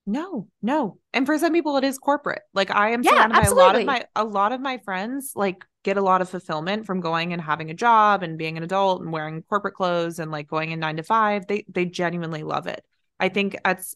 No 0.06 0.48
no 0.62 0.98
and 1.12 1.26
for 1.26 1.38
some 1.38 1.52
people 1.52 1.76
it 1.76 1.84
is 1.84 1.98
corporate. 1.98 2.42
Like 2.54 2.70
i 2.70 2.90
am 2.90 3.02
yeah, 3.02 3.10
surrounded 3.10 3.36
absolutely. 3.38 3.64
by 3.64 3.64
a 3.64 3.64
lot 3.64 3.76
of 3.76 3.86
my 3.86 4.06
a 4.16 4.24
lot 4.24 4.52
of 4.52 4.60
my 4.60 4.78
friends 4.78 5.32
like 5.36 5.64
get 5.84 5.96
a 5.96 6.02
lot 6.02 6.22
of 6.22 6.28
fulfillment 6.28 6.86
from 6.86 7.00
going 7.00 7.32
and 7.32 7.42
having 7.42 7.70
a 7.70 7.74
job 7.74 8.22
and 8.22 8.38
being 8.38 8.56
an 8.56 8.62
adult 8.62 9.02
and 9.02 9.12
wearing 9.12 9.42
corporate 9.42 9.74
clothes 9.74 10.18
and 10.18 10.30
like 10.30 10.46
going 10.48 10.70
in 10.70 10.80
9 10.80 10.96
to 10.96 11.02
5 11.02 11.46
they 11.46 11.64
they 11.68 11.84
genuinely 11.84 12.42
love 12.42 12.66
it. 12.66 12.82
I 13.20 13.28
think 13.28 13.56
that's 13.64 13.94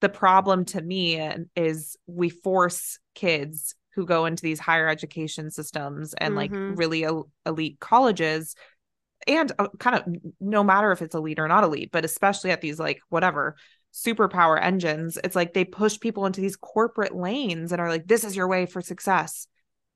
the 0.00 0.08
problem 0.08 0.64
to 0.66 0.80
me 0.80 1.20
is 1.56 1.96
we 2.06 2.28
force 2.28 2.98
kids 3.14 3.74
who 3.94 4.06
go 4.06 4.26
into 4.26 4.42
these 4.42 4.60
higher 4.60 4.88
education 4.88 5.50
systems 5.50 6.14
and 6.14 6.34
mm-hmm. 6.34 6.72
like 6.72 6.78
really 6.78 7.06
elite 7.46 7.80
colleges 7.80 8.54
and 9.26 9.50
uh, 9.58 9.66
kind 9.78 9.96
of 9.96 10.04
no 10.40 10.62
matter 10.62 10.92
if 10.92 11.02
it's 11.02 11.14
elite 11.14 11.40
or 11.40 11.48
not 11.48 11.64
elite 11.64 11.90
but 11.90 12.04
especially 12.04 12.50
at 12.52 12.60
these 12.60 12.78
like 12.78 13.00
whatever 13.08 13.56
superpower 13.92 14.62
engines 14.62 15.18
it's 15.24 15.34
like 15.34 15.54
they 15.54 15.64
push 15.64 15.98
people 15.98 16.26
into 16.26 16.40
these 16.40 16.56
corporate 16.56 17.14
lanes 17.16 17.72
and 17.72 17.80
are 17.80 17.88
like 17.88 18.06
this 18.06 18.22
is 18.22 18.36
your 18.36 18.48
way 18.48 18.66
for 18.66 18.80
success. 18.80 19.46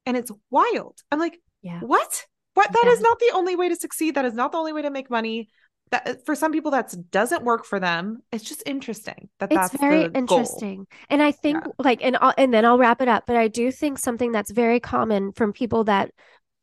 And 0.05 0.17
it's 0.17 0.33
wild. 0.51 0.99
I'm 1.13 1.21
like 1.21 1.39
yeah. 1.63 1.81
What? 1.81 2.27
What? 2.55 2.71
That 2.71 2.89
is 2.89 3.01
not 3.01 3.19
the 3.19 3.31
only 3.35 3.57
way 3.57 3.69
to 3.69 3.77
succeed. 3.77 4.17
That 4.17 4.25
is 4.25 4.35
not 4.35 4.53
the 4.53 4.59
only 4.59 4.73
way 4.73 4.83
to 4.83 4.91
make 4.91 5.09
money 5.09 5.49
that 5.93 6.09
uh, 6.09 6.15
for 6.27 6.35
some 6.35 6.51
people 6.51 6.73
that 6.73 6.93
doesn't 7.11 7.45
work 7.45 7.65
for 7.65 7.79
them. 7.79 8.23
It's 8.33 8.43
just 8.43 8.63
interesting 8.67 9.29
that 9.39 9.51
that's 9.51 9.73
it's 9.73 9.81
very 9.81 10.07
interesting 10.15 10.79
goal. 10.79 10.87
and 11.11 11.23
i 11.23 11.31
think 11.31 11.59
yeah. 11.65 11.71
like 11.79 12.03
and 12.03 12.17
I'll, 12.21 12.35
and 12.37 12.53
then 12.53 12.65
i'll 12.65 12.79
wrap 12.79 13.01
it 13.01 13.09
up 13.09 13.25
but 13.27 13.37
i 13.37 13.49
do 13.49 13.71
think 13.71 13.99
something 13.99 14.33
that's 14.33 14.51
very 14.51 14.81
common 14.81 15.33
from 15.33 15.53
people 15.53 15.85
that 15.85 16.11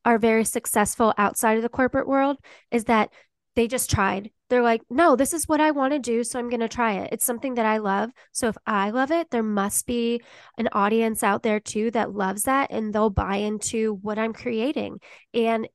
are 0.04 0.18
very 0.18 0.44
successful 0.44 1.14
outside 1.18 1.58
of 1.58 1.64
the 1.64 1.70
corporate 1.70 2.08
world 2.08 2.38
is 2.72 2.86
that 2.86 3.12
they 3.56 3.68
just 3.68 3.90
tried. 3.90 4.32
They're 4.50 4.64
like 4.64 4.82
no 4.90 5.16
this 5.16 5.34
is 5.34 5.48
what 5.48 5.62
i 5.62 5.72
want 5.72 5.94
to 5.94 6.00
do 6.00 6.24
so 6.24 6.40
i'm 6.40 6.50
going 6.50 6.60
to 6.62 6.68
try 6.68 6.94
it. 6.94 7.10
It's 7.12 7.26
something 7.26 7.56
that 7.56 7.66
i 7.66 7.78
love. 7.78 8.10
So 8.32 8.48
if 8.48 8.58
i 8.66 8.90
love 8.90 9.12
it 9.12 9.30
there 9.30 9.44
must 9.44 9.86
be 9.86 10.22
an 10.58 10.70
audience 10.72 11.24
out 11.24 11.44
there 11.44 11.60
too 11.60 11.92
that 11.92 12.14
loves 12.14 12.44
that 12.44 12.72
and 12.72 12.94
they'll 12.94 13.12
buy 13.12 13.38
into 13.38 14.00
what 14.02 14.18
i'm 14.18 14.34
creating. 14.34 15.00
And 15.34 15.68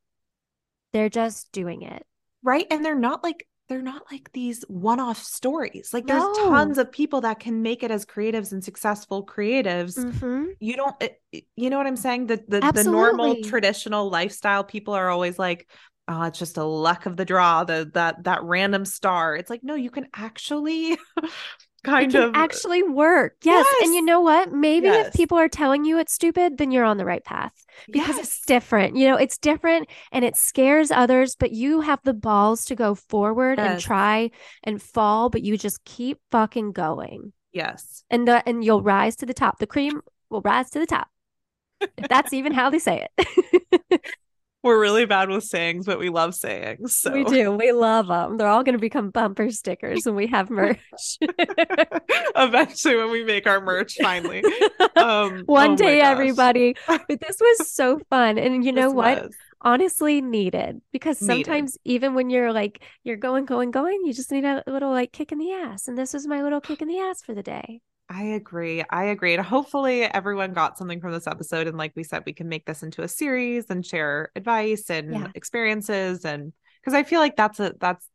they're 0.93 1.09
just 1.09 1.53
doing 1.53 1.83
it 1.83 2.05
right? 2.45 2.67
And 2.71 2.85
they're 2.85 2.95
not 2.95 3.25
like 3.25 3.47
they're 3.69 3.83
not 3.83 4.03
like 4.13 4.31
these 4.33 4.63
one-off 4.69 5.23
stories. 5.23 5.91
Like 5.95 6.07
there's 6.07 6.23
no. 6.23 6.51
tons 6.51 6.77
of 6.77 6.93
people 6.93 7.23
that 7.23 7.41
can 7.41 7.63
make 7.63 7.83
it 7.83 7.91
as 7.91 8.05
creatives 8.05 8.53
and 8.53 8.63
successful 8.63 9.25
creatives. 9.25 9.99
Mm-hmm. 9.99 10.45
you 10.61 10.77
don't 10.77 10.95
eh, 11.01 11.41
you 11.57 11.71
know 11.71 11.79
what 11.79 11.87
i'm 11.87 11.97
saying? 11.97 12.27
The 12.27 12.45
the, 12.47 12.61
the 12.73 12.85
normal 12.85 13.43
traditional 13.43 14.11
lifestyle 14.11 14.65
people 14.65 14.95
are 14.95 15.09
always 15.09 15.39
like 15.39 15.69
oh 16.07 16.23
it's 16.25 16.39
just 16.39 16.59
a 16.59 16.65
luck 16.65 17.07
of 17.07 17.17
the 17.17 17.25
draw 17.25 17.65
the 17.65 17.91
that 17.95 18.25
that 18.25 18.43
random 18.43 18.85
star. 18.85 19.35
It's 19.35 19.51
like 19.51 19.65
no 19.65 19.75
you 19.75 19.91
can 19.91 20.09
actually 20.15 20.99
kind 21.85 22.15
of 22.15 22.31
uh, 22.31 22.39
actually 22.39 22.83
work. 22.83 23.37
Yes. 23.43 23.67
yes. 23.71 23.87
And 23.87 23.95
you 23.95 24.03
know 24.03 24.21
what? 24.21 24.53
Maybe 24.53 24.87
yes. 24.87 25.09
if 25.09 25.15
people 25.15 25.39
are 25.39 25.49
telling 25.49 25.85
you 25.85 25.99
it's 25.99 26.13
stupid, 26.13 26.59
then 26.59 26.71
you're 26.71 26.85
on 26.85 26.97
the 26.97 27.05
right 27.05 27.25
path 27.25 27.53
because 27.91 28.17
yes. 28.17 28.27
it's 28.27 28.47
different. 28.47 28.97
You 28.97 29.09
know, 29.09 29.17
it's 29.17 29.39
different 29.39 29.89
and 30.11 30.25
it 30.25 30.37
scares 30.37 30.91
others, 30.91 31.37
but 31.37 31.53
you 31.53 31.83
have 31.83 32.01
the 32.03 32.15
balls 32.15 32.65
to 32.67 32.75
go 32.75 32.95
forward 32.95 33.59
and 33.59 33.81
try 33.81 34.31
and 34.65 34.83
fall, 34.83 35.31
but 35.31 35.43
you 35.43 35.57
just 35.57 35.85
keep 35.85 36.19
fucking 36.33 36.73
going. 36.73 37.33
Yes. 37.53 38.03
And 38.11 38.27
the, 38.27 38.47
and 38.49 38.65
you'll 38.65 38.83
rise 38.83 39.17
to 39.17 39.27
the 39.27 39.35
top. 39.35 39.59
The 39.59 39.67
cream 39.67 40.01
will 40.31 40.43
rise 40.43 40.71
to 40.71 40.81
the 40.81 40.87
top. 40.87 41.09
if 41.81 42.09
that's 42.09 42.33
even 42.33 42.53
how 42.53 42.71
they 42.71 42.79
say 42.79 43.07
it. 43.19 44.01
We're 44.65 44.81
really 44.81 45.05
bad 45.05 45.29
with 45.29 45.45
sayings, 45.45 45.85
but 45.85 45.99
we 45.99 46.09
love 46.09 46.35
sayings. 46.35 46.97
So. 46.97 47.13
We 47.13 47.25
do. 47.25 47.53
We 47.53 47.73
love 47.73 48.07
them. 48.07 48.39
They're 48.39 48.49
all 48.49 48.65
going 48.65 48.73
to 48.73 48.81
become 48.81 49.11
bumper 49.11 49.51
stickers 49.51 50.07
when 50.07 50.15
we 50.15 50.27
have 50.29 50.49
merch. 50.49 50.79
Eventually, 52.35 52.97
when 52.97 53.11
we 53.11 53.25
make 53.25 53.47
our 53.47 53.61
merch, 53.61 53.99
finally. 54.01 54.43
Um, 54.97 55.43
One 55.47 55.73
oh 55.73 55.77
day, 55.77 56.01
everybody. 56.01 56.77
But 56.87 57.03
this 57.09 57.37
was 57.41 57.69
so 57.69 57.99
fun. 58.11 58.39
And 58.39 58.65
you 58.65 58.73
know 58.73 58.89
this 58.89 58.95
what? 58.95 59.23
Was. 59.25 59.35
Honestly, 59.61 60.21
needed 60.23 60.81
because 60.93 61.19
sometimes, 61.19 61.77
needed. 61.85 61.97
even 61.97 62.15
when 62.15 62.31
you're 62.31 62.53
like, 62.53 62.83
you're 63.03 63.17
going, 63.17 63.45
going, 63.45 63.71
going, 63.71 64.01
you 64.05 64.15
just 64.15 64.31
need 64.31 64.45
a 64.45 64.63
little 64.67 64.91
like 64.93 65.13
kick 65.13 65.33
in 65.33 65.39
the 65.39 65.53
ass. 65.53 65.89
And 65.89 65.99
this 65.99 66.15
was 66.15 66.27
my 66.27 66.43
little 66.43 66.61
kick 66.61 66.81
in 66.81 66.89
the 66.89 67.01
ass 67.01 67.23
for 67.23 67.35
the 67.35 67.43
day. 67.43 67.81
I 68.09 68.23
agree. 68.25 68.85
I 68.91 69.05
agree. 69.05 69.35
And 69.35 69.45
hopefully 69.45 70.03
everyone 70.03 70.53
got 70.53 70.77
something 70.77 71.01
from 71.01 71.13
this 71.13 71.27
episode. 71.27 71.67
And 71.67 71.79
like 71.79 71.93
we 71.97 72.05
said, 72.05 72.23
we 72.27 72.35
can 72.35 72.49
make 72.49 72.67
this 72.67 72.83
into 72.83 73.03
a 73.03 73.09
series 73.09 73.71
and 73.71 73.85
share 73.85 74.31
advice 74.37 74.91
and 74.91 75.13
yeah. 75.13 75.29
experiences. 75.35 76.25
And 76.25 76.53
because 76.81 76.95
I 76.95 77.03
feel 77.03 77.21
like 77.21 77.37
that's 77.37 77.61
a 77.61 77.75
that's 77.81 78.07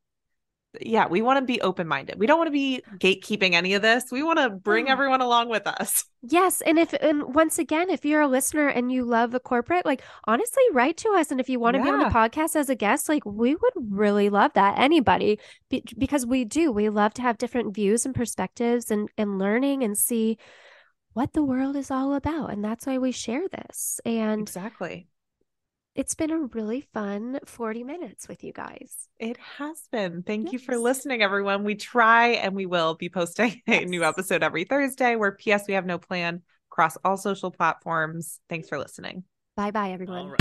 yeah, 0.81 1.07
we 1.07 1.21
want 1.21 1.39
to 1.39 1.45
be 1.45 1.61
open 1.61 1.87
minded. 1.87 2.19
We 2.19 2.27
don't 2.27 2.37
want 2.37 2.47
to 2.47 2.51
be 2.51 2.81
gatekeeping 2.97 3.53
any 3.53 3.73
of 3.73 3.81
this. 3.81 4.05
We 4.11 4.23
want 4.23 4.39
to 4.39 4.49
bring 4.49 4.87
yeah. 4.87 4.93
everyone 4.93 5.21
along 5.21 5.49
with 5.49 5.67
us. 5.67 6.05
Yes. 6.21 6.59
And 6.59 6.77
if, 6.77 6.91
and 6.91 7.33
once 7.33 7.59
again, 7.59 7.89
if 7.89 8.03
you're 8.03 8.19
a 8.19 8.27
listener 8.27 8.67
and 8.67 8.91
you 8.91 9.05
love 9.05 9.31
the 9.31 9.39
corporate, 9.39 9.85
like 9.85 10.01
honestly, 10.25 10.61
write 10.73 10.97
to 10.97 11.13
us. 11.13 11.31
And 11.31 11.39
if 11.39 11.47
you 11.47 11.61
want 11.61 11.75
to 11.75 11.77
yeah. 11.77 11.85
be 11.85 11.91
on 11.91 11.99
the 11.99 12.05
podcast 12.07 12.57
as 12.57 12.69
a 12.69 12.75
guest, 12.75 13.07
like 13.07 13.25
we 13.25 13.55
would 13.55 13.73
really 13.89 14.29
love 14.29 14.51
that. 14.55 14.77
Anybody, 14.77 15.39
be, 15.69 15.81
because 15.97 16.25
we 16.25 16.43
do, 16.43 16.73
we 16.73 16.89
love 16.89 17.13
to 17.13 17.21
have 17.21 17.37
different 17.37 17.73
views 17.73 18.05
and 18.05 18.13
perspectives 18.13 18.91
and, 18.91 19.07
and 19.17 19.39
learning 19.39 19.81
and 19.81 19.97
see 19.97 20.37
what 21.13 21.31
the 21.31 21.41
world 21.41 21.77
is 21.77 21.89
all 21.89 22.13
about. 22.13 22.51
And 22.51 22.65
that's 22.65 22.85
why 22.85 22.97
we 22.97 23.13
share 23.13 23.47
this. 23.47 24.01
And 24.03 24.41
exactly 24.41 25.07
it's 25.99 26.15
been 26.15 26.31
a 26.31 26.39
really 26.53 26.79
fun 26.93 27.41
40 27.45 27.83
minutes 27.83 28.29
with 28.29 28.41
you 28.41 28.53
guys. 28.53 29.09
It 29.19 29.35
has 29.57 29.81
been. 29.91 30.23
Thank 30.23 30.45
yes. 30.45 30.53
you 30.53 30.59
for 30.59 30.77
listening, 30.77 31.21
everyone. 31.21 31.65
We 31.65 31.75
try 31.75 32.29
and 32.29 32.55
we 32.55 32.65
will 32.65 32.95
be 32.95 33.09
posting 33.09 33.61
a 33.67 33.81
yes. 33.81 33.89
new 33.89 34.05
episode 34.05 34.41
every 34.41 34.63
Thursday. 34.63 35.17
Where 35.17 35.33
PS, 35.33 35.67
we 35.67 35.73
have 35.73 35.85
no 35.85 35.97
plan 35.97 36.41
across 36.71 36.95
all 37.03 37.17
social 37.17 37.51
platforms. 37.51 38.39
Thanks 38.47 38.69
for 38.69 38.79
listening. 38.79 39.25
Bye 39.57 39.71
bye, 39.71 39.91
everyone. 39.91 40.35